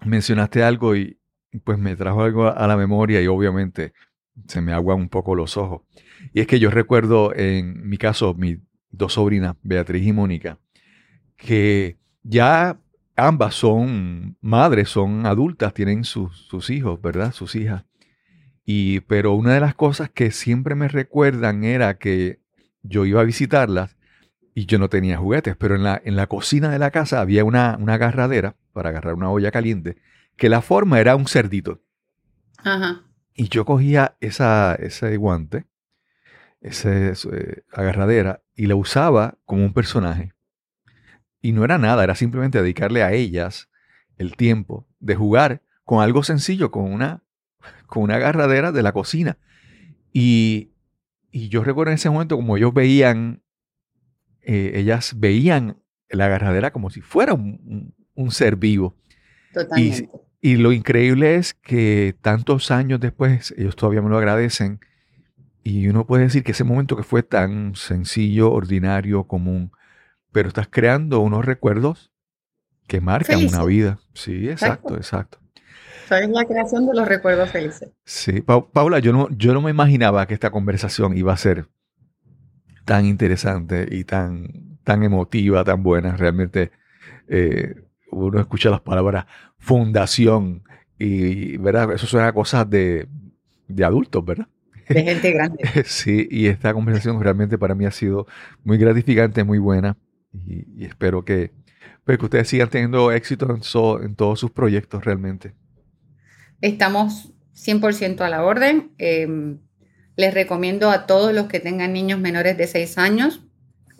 mencionaste 0.04 0.62
algo 0.62 0.94
y 0.94 1.18
pues 1.64 1.78
me 1.78 1.96
trajo 1.96 2.22
algo 2.22 2.46
a 2.46 2.66
la 2.66 2.76
memoria 2.76 3.22
y 3.22 3.26
obviamente 3.26 3.94
se 4.46 4.60
me 4.60 4.74
aguan 4.74 4.98
un 4.98 5.08
poco 5.08 5.34
los 5.34 5.56
ojos. 5.56 5.80
Y 6.34 6.40
es 6.40 6.46
que 6.46 6.58
yo 6.58 6.70
recuerdo 6.70 7.34
en 7.34 7.88
mi 7.88 7.96
caso, 7.96 8.34
mis 8.34 8.58
dos 8.90 9.14
sobrinas, 9.14 9.56
Beatriz 9.62 10.06
y 10.06 10.12
Mónica, 10.12 10.58
que 11.38 11.96
ya 12.22 12.78
ambas 13.16 13.54
son 13.54 14.36
madres, 14.40 14.90
son 14.90 15.26
adultas, 15.26 15.74
tienen 15.74 16.04
sus, 16.04 16.70
hijos, 16.70 17.00
¿verdad? 17.00 17.32
Sus 17.32 17.54
hijas. 17.54 17.84
Y, 18.64 19.00
pero 19.00 19.34
una 19.34 19.54
de 19.54 19.60
las 19.60 19.74
cosas 19.74 20.10
que 20.10 20.30
siempre 20.30 20.74
me 20.74 20.88
recuerdan 20.88 21.64
era 21.64 21.98
que 21.98 22.40
yo 22.82 23.04
iba 23.06 23.20
a 23.20 23.24
visitarlas 23.24 23.96
y 24.54 24.66
yo 24.66 24.78
no 24.78 24.88
tenía 24.88 25.18
juguetes, 25.18 25.56
pero 25.56 25.74
en 25.76 25.84
la, 25.84 26.00
en 26.04 26.16
la 26.16 26.26
cocina 26.26 26.70
de 26.70 26.78
la 26.78 26.90
casa 26.90 27.20
había 27.20 27.44
una, 27.44 27.76
una 27.80 27.94
agarradera 27.94 28.56
para 28.72 28.90
agarrar 28.90 29.14
una 29.14 29.30
olla 29.30 29.50
caliente, 29.50 29.96
que 30.36 30.48
la 30.48 30.62
forma 30.62 31.00
era 31.00 31.16
un 31.16 31.26
cerdito. 31.26 31.82
Ajá. 32.58 33.02
Y 33.34 33.48
yo 33.48 33.64
cogía 33.64 34.16
esa, 34.20 34.74
ese 34.74 35.16
guante, 35.16 35.66
esa 36.60 36.90
eh, 36.90 37.64
agarradera, 37.72 38.42
y 38.54 38.66
la 38.66 38.76
usaba 38.76 39.38
como 39.44 39.64
un 39.64 39.74
personaje. 39.74 40.32
Y 41.40 41.52
no 41.52 41.64
era 41.64 41.78
nada, 41.78 42.02
era 42.02 42.14
simplemente 42.14 42.60
dedicarle 42.60 43.02
a 43.02 43.12
ellas 43.12 43.68
el 44.18 44.36
tiempo 44.36 44.86
de 45.00 45.14
jugar 45.14 45.62
con 45.84 46.02
algo 46.02 46.22
sencillo, 46.22 46.70
con 46.70 46.92
una, 46.92 47.22
con 47.86 48.02
una 48.02 48.16
agarradera 48.16 48.72
de 48.72 48.82
la 48.82 48.92
cocina. 48.92 49.38
Y, 50.12 50.72
y 51.30 51.48
yo 51.48 51.62
recuerdo 51.62 51.92
en 51.92 51.96
ese 51.96 52.10
momento 52.10 52.36
como 52.36 52.56
ellos 52.56 52.72
veían, 52.74 53.42
eh, 54.40 54.72
ellas 54.74 55.14
veían 55.18 55.78
la 56.08 56.26
agarradera 56.26 56.72
como 56.72 56.90
si 56.90 57.00
fuera 57.00 57.34
un, 57.34 57.94
un, 58.14 58.30
ser 58.30 58.56
vivo. 58.56 58.96
Totalmente. 59.52 60.08
Y, 60.42 60.52
y 60.52 60.56
lo 60.56 60.72
increíble 60.72 61.36
es 61.36 61.54
que 61.54 62.14
tantos 62.20 62.70
años 62.70 63.00
después 63.00 63.54
ellos 63.56 63.76
todavía 63.76 64.02
me 64.02 64.08
lo 64.08 64.18
agradecen. 64.18 64.80
Y 65.62 65.88
uno 65.88 66.06
puede 66.06 66.24
decir 66.24 66.44
que 66.44 66.52
ese 66.52 66.64
momento 66.64 66.96
que 66.96 67.02
fue 67.02 67.22
tan 67.22 67.74
sencillo, 67.74 68.52
ordinario, 68.52 69.24
común, 69.24 69.72
pero 70.36 70.48
estás 70.48 70.68
creando 70.70 71.20
unos 71.20 71.46
recuerdos 71.46 72.12
que 72.86 73.00
marcan 73.00 73.46
una 73.46 73.64
vida. 73.64 74.00
Sí, 74.12 74.50
exacto, 74.50 74.94
exacto. 74.94 75.38
Es 76.10 76.28
la 76.28 76.44
creación 76.44 76.86
de 76.86 76.92
los 76.92 77.08
recuerdos 77.08 77.48
felices. 77.48 77.88
Sí, 78.04 78.42
Paula, 78.42 78.98
yo 78.98 79.14
no, 79.14 79.30
yo 79.30 79.54
no 79.54 79.62
me 79.62 79.70
imaginaba 79.70 80.26
que 80.26 80.34
esta 80.34 80.50
conversación 80.50 81.16
iba 81.16 81.32
a 81.32 81.38
ser 81.38 81.68
tan 82.84 83.06
interesante 83.06 83.88
y 83.90 84.04
tan, 84.04 84.78
tan 84.84 85.02
emotiva, 85.04 85.64
tan 85.64 85.82
buena. 85.82 86.18
Realmente 86.18 86.70
eh, 87.28 87.74
uno 88.10 88.38
escucha 88.38 88.68
las 88.68 88.82
palabras 88.82 89.24
fundación 89.56 90.64
y, 90.98 91.56
¿verdad? 91.56 91.94
Eso 91.94 92.06
suena 92.06 92.28
a 92.28 92.34
cosas 92.34 92.68
de, 92.68 93.08
de 93.68 93.84
adultos, 93.86 94.22
¿verdad? 94.22 94.48
De 94.86 95.02
gente 95.02 95.32
grande. 95.32 95.64
sí, 95.86 96.28
y 96.30 96.48
esta 96.48 96.74
conversación 96.74 97.18
realmente 97.22 97.56
para 97.56 97.74
mí 97.74 97.86
ha 97.86 97.90
sido 97.90 98.26
muy 98.64 98.76
gratificante, 98.76 99.42
muy 99.42 99.58
buena 99.58 99.96
y, 100.46 100.84
espero 100.84 101.24
que, 101.24 101.52
pues, 102.04 102.18
que 102.18 102.24
ustedes 102.24 102.48
sigan 102.48 102.68
teniendo 102.68 103.12
éxito 103.12 103.46
en, 103.50 103.62
en 104.04 104.14
todos 104.16 104.40
sus 104.40 104.50
proyectos 104.50 105.04
realmente. 105.04 105.54
Estamos 106.60 107.32
100% 107.54 108.20
a 108.20 108.28
la 108.28 108.44
orden. 108.44 108.92
Em, 108.98 109.58
les 110.16 110.32
recomiendo 110.32 110.90
a 110.90 111.06
todos 111.06 111.34
los 111.34 111.46
que 111.46 111.60
tengan 111.60 111.92
niños 111.92 112.18
menores 112.18 112.56
de 112.56 112.66
6 112.66 112.98
años 112.98 113.42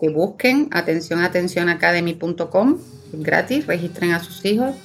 que 0.01 0.09
busquen 0.11 0.69
atención 0.73 1.69
academy.com 1.69 2.79
gratis, 3.13 3.67
registren 3.67 4.13
a 4.13 4.21
sus 4.23 4.45
hijos, 4.45 4.77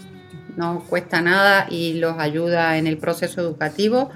no 0.56 0.84
cuesta 0.88 1.22
nada 1.22 1.68
y 1.70 1.94
los 2.00 2.18
ayuda 2.18 2.78
en 2.78 2.88
el 2.88 2.98
proceso 2.98 3.42
educativo 3.42 4.10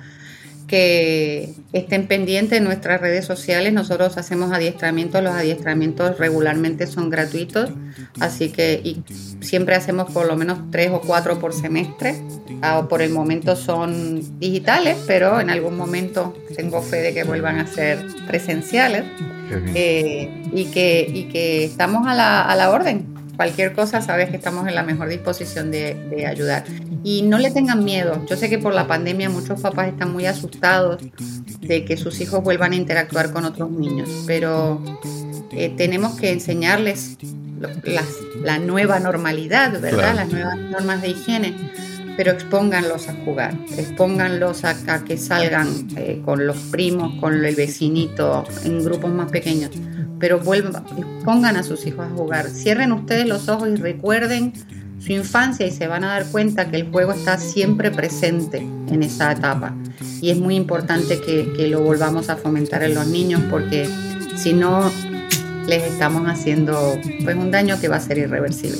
que 0.68 1.54
estén 1.74 2.08
pendientes 2.08 2.60
de 2.60 2.66
nuestras 2.66 3.02
redes 3.02 3.26
sociales. 3.26 3.74
Nosotros 3.74 4.18
hacemos 4.18 4.52
adiestramientos, 4.52 5.24
los 5.24 5.34
adiestramientos 5.34 6.18
regularmente 6.18 6.88
son 6.88 7.10
gratuitos, 7.10 7.72
así 8.20 8.50
que 8.50 8.82
y 8.84 9.04
siempre 9.42 9.76
hacemos 9.76 10.12
por 10.12 10.28
lo 10.28 10.36
menos 10.36 10.60
tres 10.72 10.92
o 10.92 11.02
cuatro 11.02 11.40
por 11.40 11.54
semestre. 11.54 12.16
Ah, 12.62 12.88
por 12.90 13.02
el 13.02 13.12
momento 13.12 13.56
son 13.56 14.40
digitales, 14.40 14.98
pero 15.08 15.40
en 15.40 15.50
algún 15.50 15.78
momento 15.78 16.34
tengo 16.56 16.82
fe 16.82 16.98
de 16.98 17.14
que 17.14 17.24
vuelvan 17.24 17.60
a 17.60 17.68
ser 17.68 18.06
presenciales 18.28 19.04
eh, 19.74 20.30
y, 20.54 20.66
que, 20.66 21.08
y 21.08 21.26
que 21.26 21.66
estamos 21.66 22.08
a 22.08 22.16
la, 22.16 22.42
a 22.42 22.56
la 22.56 22.70
orden 22.72 23.15
cualquier 23.36 23.74
cosa, 23.74 24.02
sabes 24.02 24.30
que 24.30 24.38
estamos 24.38 24.68
en 24.68 24.76
la 24.76 24.84
mejor 24.84 25.10
disposición 25.10 25.72
de, 25.72 26.26
ayudar. 26.28 26.64
Y 27.04 27.22
no 27.24 27.38
le 27.38 27.52
tengan 27.52 27.84
miedo. 27.84 28.26
Yo 28.28 28.36
sé 28.36 28.50
que 28.50 28.58
por 28.58 28.74
la 28.74 28.88
pandemia 28.88 29.30
muchos 29.30 29.62
papás 29.62 29.90
están 29.90 30.12
muy 30.12 30.26
asustados 30.26 31.02
de 31.60 31.86
que 31.86 31.98
sus 31.98 32.20
hijos 32.22 32.44
vuelvan 32.44 32.72
a 32.72 32.76
interactuar 32.76 33.32
con 33.32 33.46
otros 33.46 33.70
niños, 33.70 34.10
pero 34.26 34.82
eh, 35.52 35.74
tenemos 35.76 36.20
que 36.20 36.32
enseñarles 36.32 37.18
la 38.44 38.60
nueva 38.60 39.00
normalidad, 39.00 39.80
¿verdad? 39.80 40.16
Las 40.16 40.30
nuevas 40.30 40.58
normas 40.58 41.02
de 41.02 41.10
higiene 41.10 41.54
pero 42.18 42.32
expónganlos 42.32 43.10
a 43.10 43.14
jugar, 43.26 43.54
expónganlos 43.78 44.64
a, 44.64 45.04
que 45.04 45.18
salgan 45.18 45.88
eh, 45.98 46.22
con 46.24 46.46
los 46.48 46.58
primos, 46.72 47.20
con 47.20 47.44
el 47.44 47.56
vecinito, 47.56 48.46
en 48.64 48.84
grupos 48.84 49.12
más 49.12 49.30
pequeños 49.32 49.72
pero 50.26 50.40
vuelvan, 50.40 50.84
pongan 51.24 51.56
a 51.56 51.62
sus 51.62 51.86
hijos 51.86 52.08
a 52.08 52.10
jugar. 52.10 52.50
Cierren 52.50 52.92
ustedes 52.92 53.28
los 53.28 53.48
ojos 53.48 53.70
y 53.70 53.76
recuerden 53.76 54.54
su 55.00 55.12
infancia 55.12 55.68
y 55.68 55.72
se 55.72 55.86
van 55.86 56.04
a 56.04 56.08
dar 56.08 56.26
cuenta 56.32 56.72
que 56.72 56.78
el 56.78 56.90
juego 56.90 57.12
está 57.12 57.38
siempre 57.38 57.92
presente 57.92 58.58
en 58.58 59.04
esa 59.04 59.34
etapa. 59.34 59.76
Y 60.22 60.32
es 60.32 60.38
muy 60.40 60.56
importante 60.56 61.22
que, 61.22 61.54
que 61.56 61.68
lo 61.68 61.82
volvamos 61.82 62.30
a 62.30 62.38
fomentar 62.38 62.82
en 62.82 62.96
los 62.96 63.06
niños 63.06 63.40
porque 63.52 63.88
si 64.36 64.54
no 64.54 64.92
les 65.68 65.84
estamos 65.84 66.28
haciendo 66.28 67.00
pues 67.24 67.36
un 67.36 67.52
daño 67.52 67.80
que 67.80 67.88
va 67.88 67.98
a 67.98 68.02
ser 68.02 68.18
irreversible. 68.18 68.80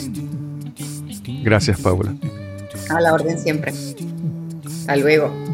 Gracias, 1.44 1.80
Paula. 1.80 2.16
A 2.90 3.02
la 3.02 3.14
orden 3.14 3.38
siempre. 3.38 3.72
Hasta 4.66 4.96
luego. 4.96 5.45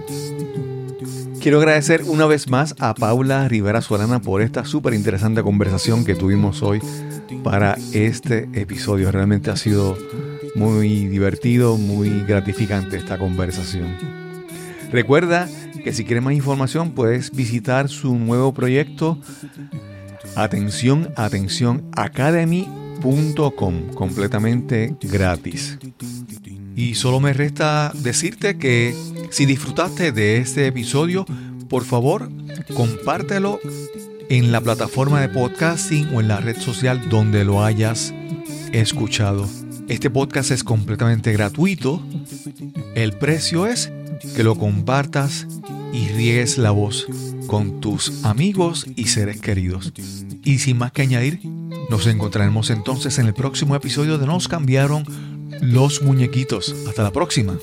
Quiero 1.41 1.57
agradecer 1.57 2.03
una 2.03 2.25
vez 2.27 2.49
más 2.49 2.75
a 2.79 2.93
Paula 2.93 3.47
Rivera 3.47 3.81
Solana 3.81 4.19
por 4.21 4.41
esta 4.41 4.63
súper 4.63 4.93
interesante 4.93 5.41
conversación 5.41 6.05
que 6.05 6.15
tuvimos 6.15 6.61
hoy 6.61 6.79
para 7.43 7.77
este 7.93 8.47
episodio. 8.53 9.11
Realmente 9.11 9.49
ha 9.49 9.55
sido 9.55 9.97
muy 10.55 11.07
divertido, 11.07 11.77
muy 11.77 12.23
gratificante 12.25 12.97
esta 12.97 13.17
conversación. 13.17 13.97
Recuerda 14.91 15.49
que 15.83 15.93
si 15.93 16.05
quieres 16.05 16.23
más 16.23 16.33
información 16.33 16.91
puedes 16.91 17.31
visitar 17.31 17.89
su 17.89 18.15
nuevo 18.15 18.53
proyecto 18.53 19.17
Atención, 20.35 21.11
atención, 21.17 21.89
academy.com, 21.95 23.89
completamente 23.93 24.95
gratis. 25.01 25.77
Y 26.75 26.95
solo 26.95 27.19
me 27.19 27.33
resta 27.33 27.91
decirte 27.95 28.57
que 28.57 28.95
si 29.29 29.45
disfrutaste 29.45 30.11
de 30.11 30.37
este 30.37 30.67
episodio, 30.67 31.25
por 31.69 31.83
favor, 31.85 32.29
compártelo 32.73 33.59
en 34.29 34.51
la 34.51 34.61
plataforma 34.61 35.21
de 35.21 35.29
podcasting 35.29 36.13
o 36.13 36.21
en 36.21 36.27
la 36.27 36.39
red 36.39 36.57
social 36.57 37.09
donde 37.09 37.43
lo 37.43 37.63
hayas 37.63 38.13
escuchado. 38.71 39.47
Este 39.87 40.09
podcast 40.09 40.51
es 40.51 40.63
completamente 40.63 41.33
gratuito. 41.33 42.01
El 42.95 43.13
precio 43.13 43.67
es 43.67 43.91
que 44.35 44.43
lo 44.43 44.55
compartas 44.55 45.47
y 45.93 46.07
riegues 46.09 46.57
la 46.57 46.71
voz 46.71 47.07
con 47.47 47.81
tus 47.81 48.23
amigos 48.23 48.85
y 48.95 49.07
seres 49.07 49.41
queridos. 49.41 49.91
Y 50.43 50.59
sin 50.59 50.77
más 50.77 50.93
que 50.93 51.01
añadir, 51.01 51.41
nos 51.89 52.07
encontraremos 52.07 52.69
entonces 52.69 53.19
en 53.19 53.27
el 53.27 53.33
próximo 53.33 53.75
episodio 53.75 54.17
de 54.17 54.25
Nos 54.25 54.47
cambiaron 54.47 55.03
los 55.61 56.01
muñequitos. 56.01 56.75
Hasta 56.87 57.03
la 57.03 57.11
próxima. 57.11 57.57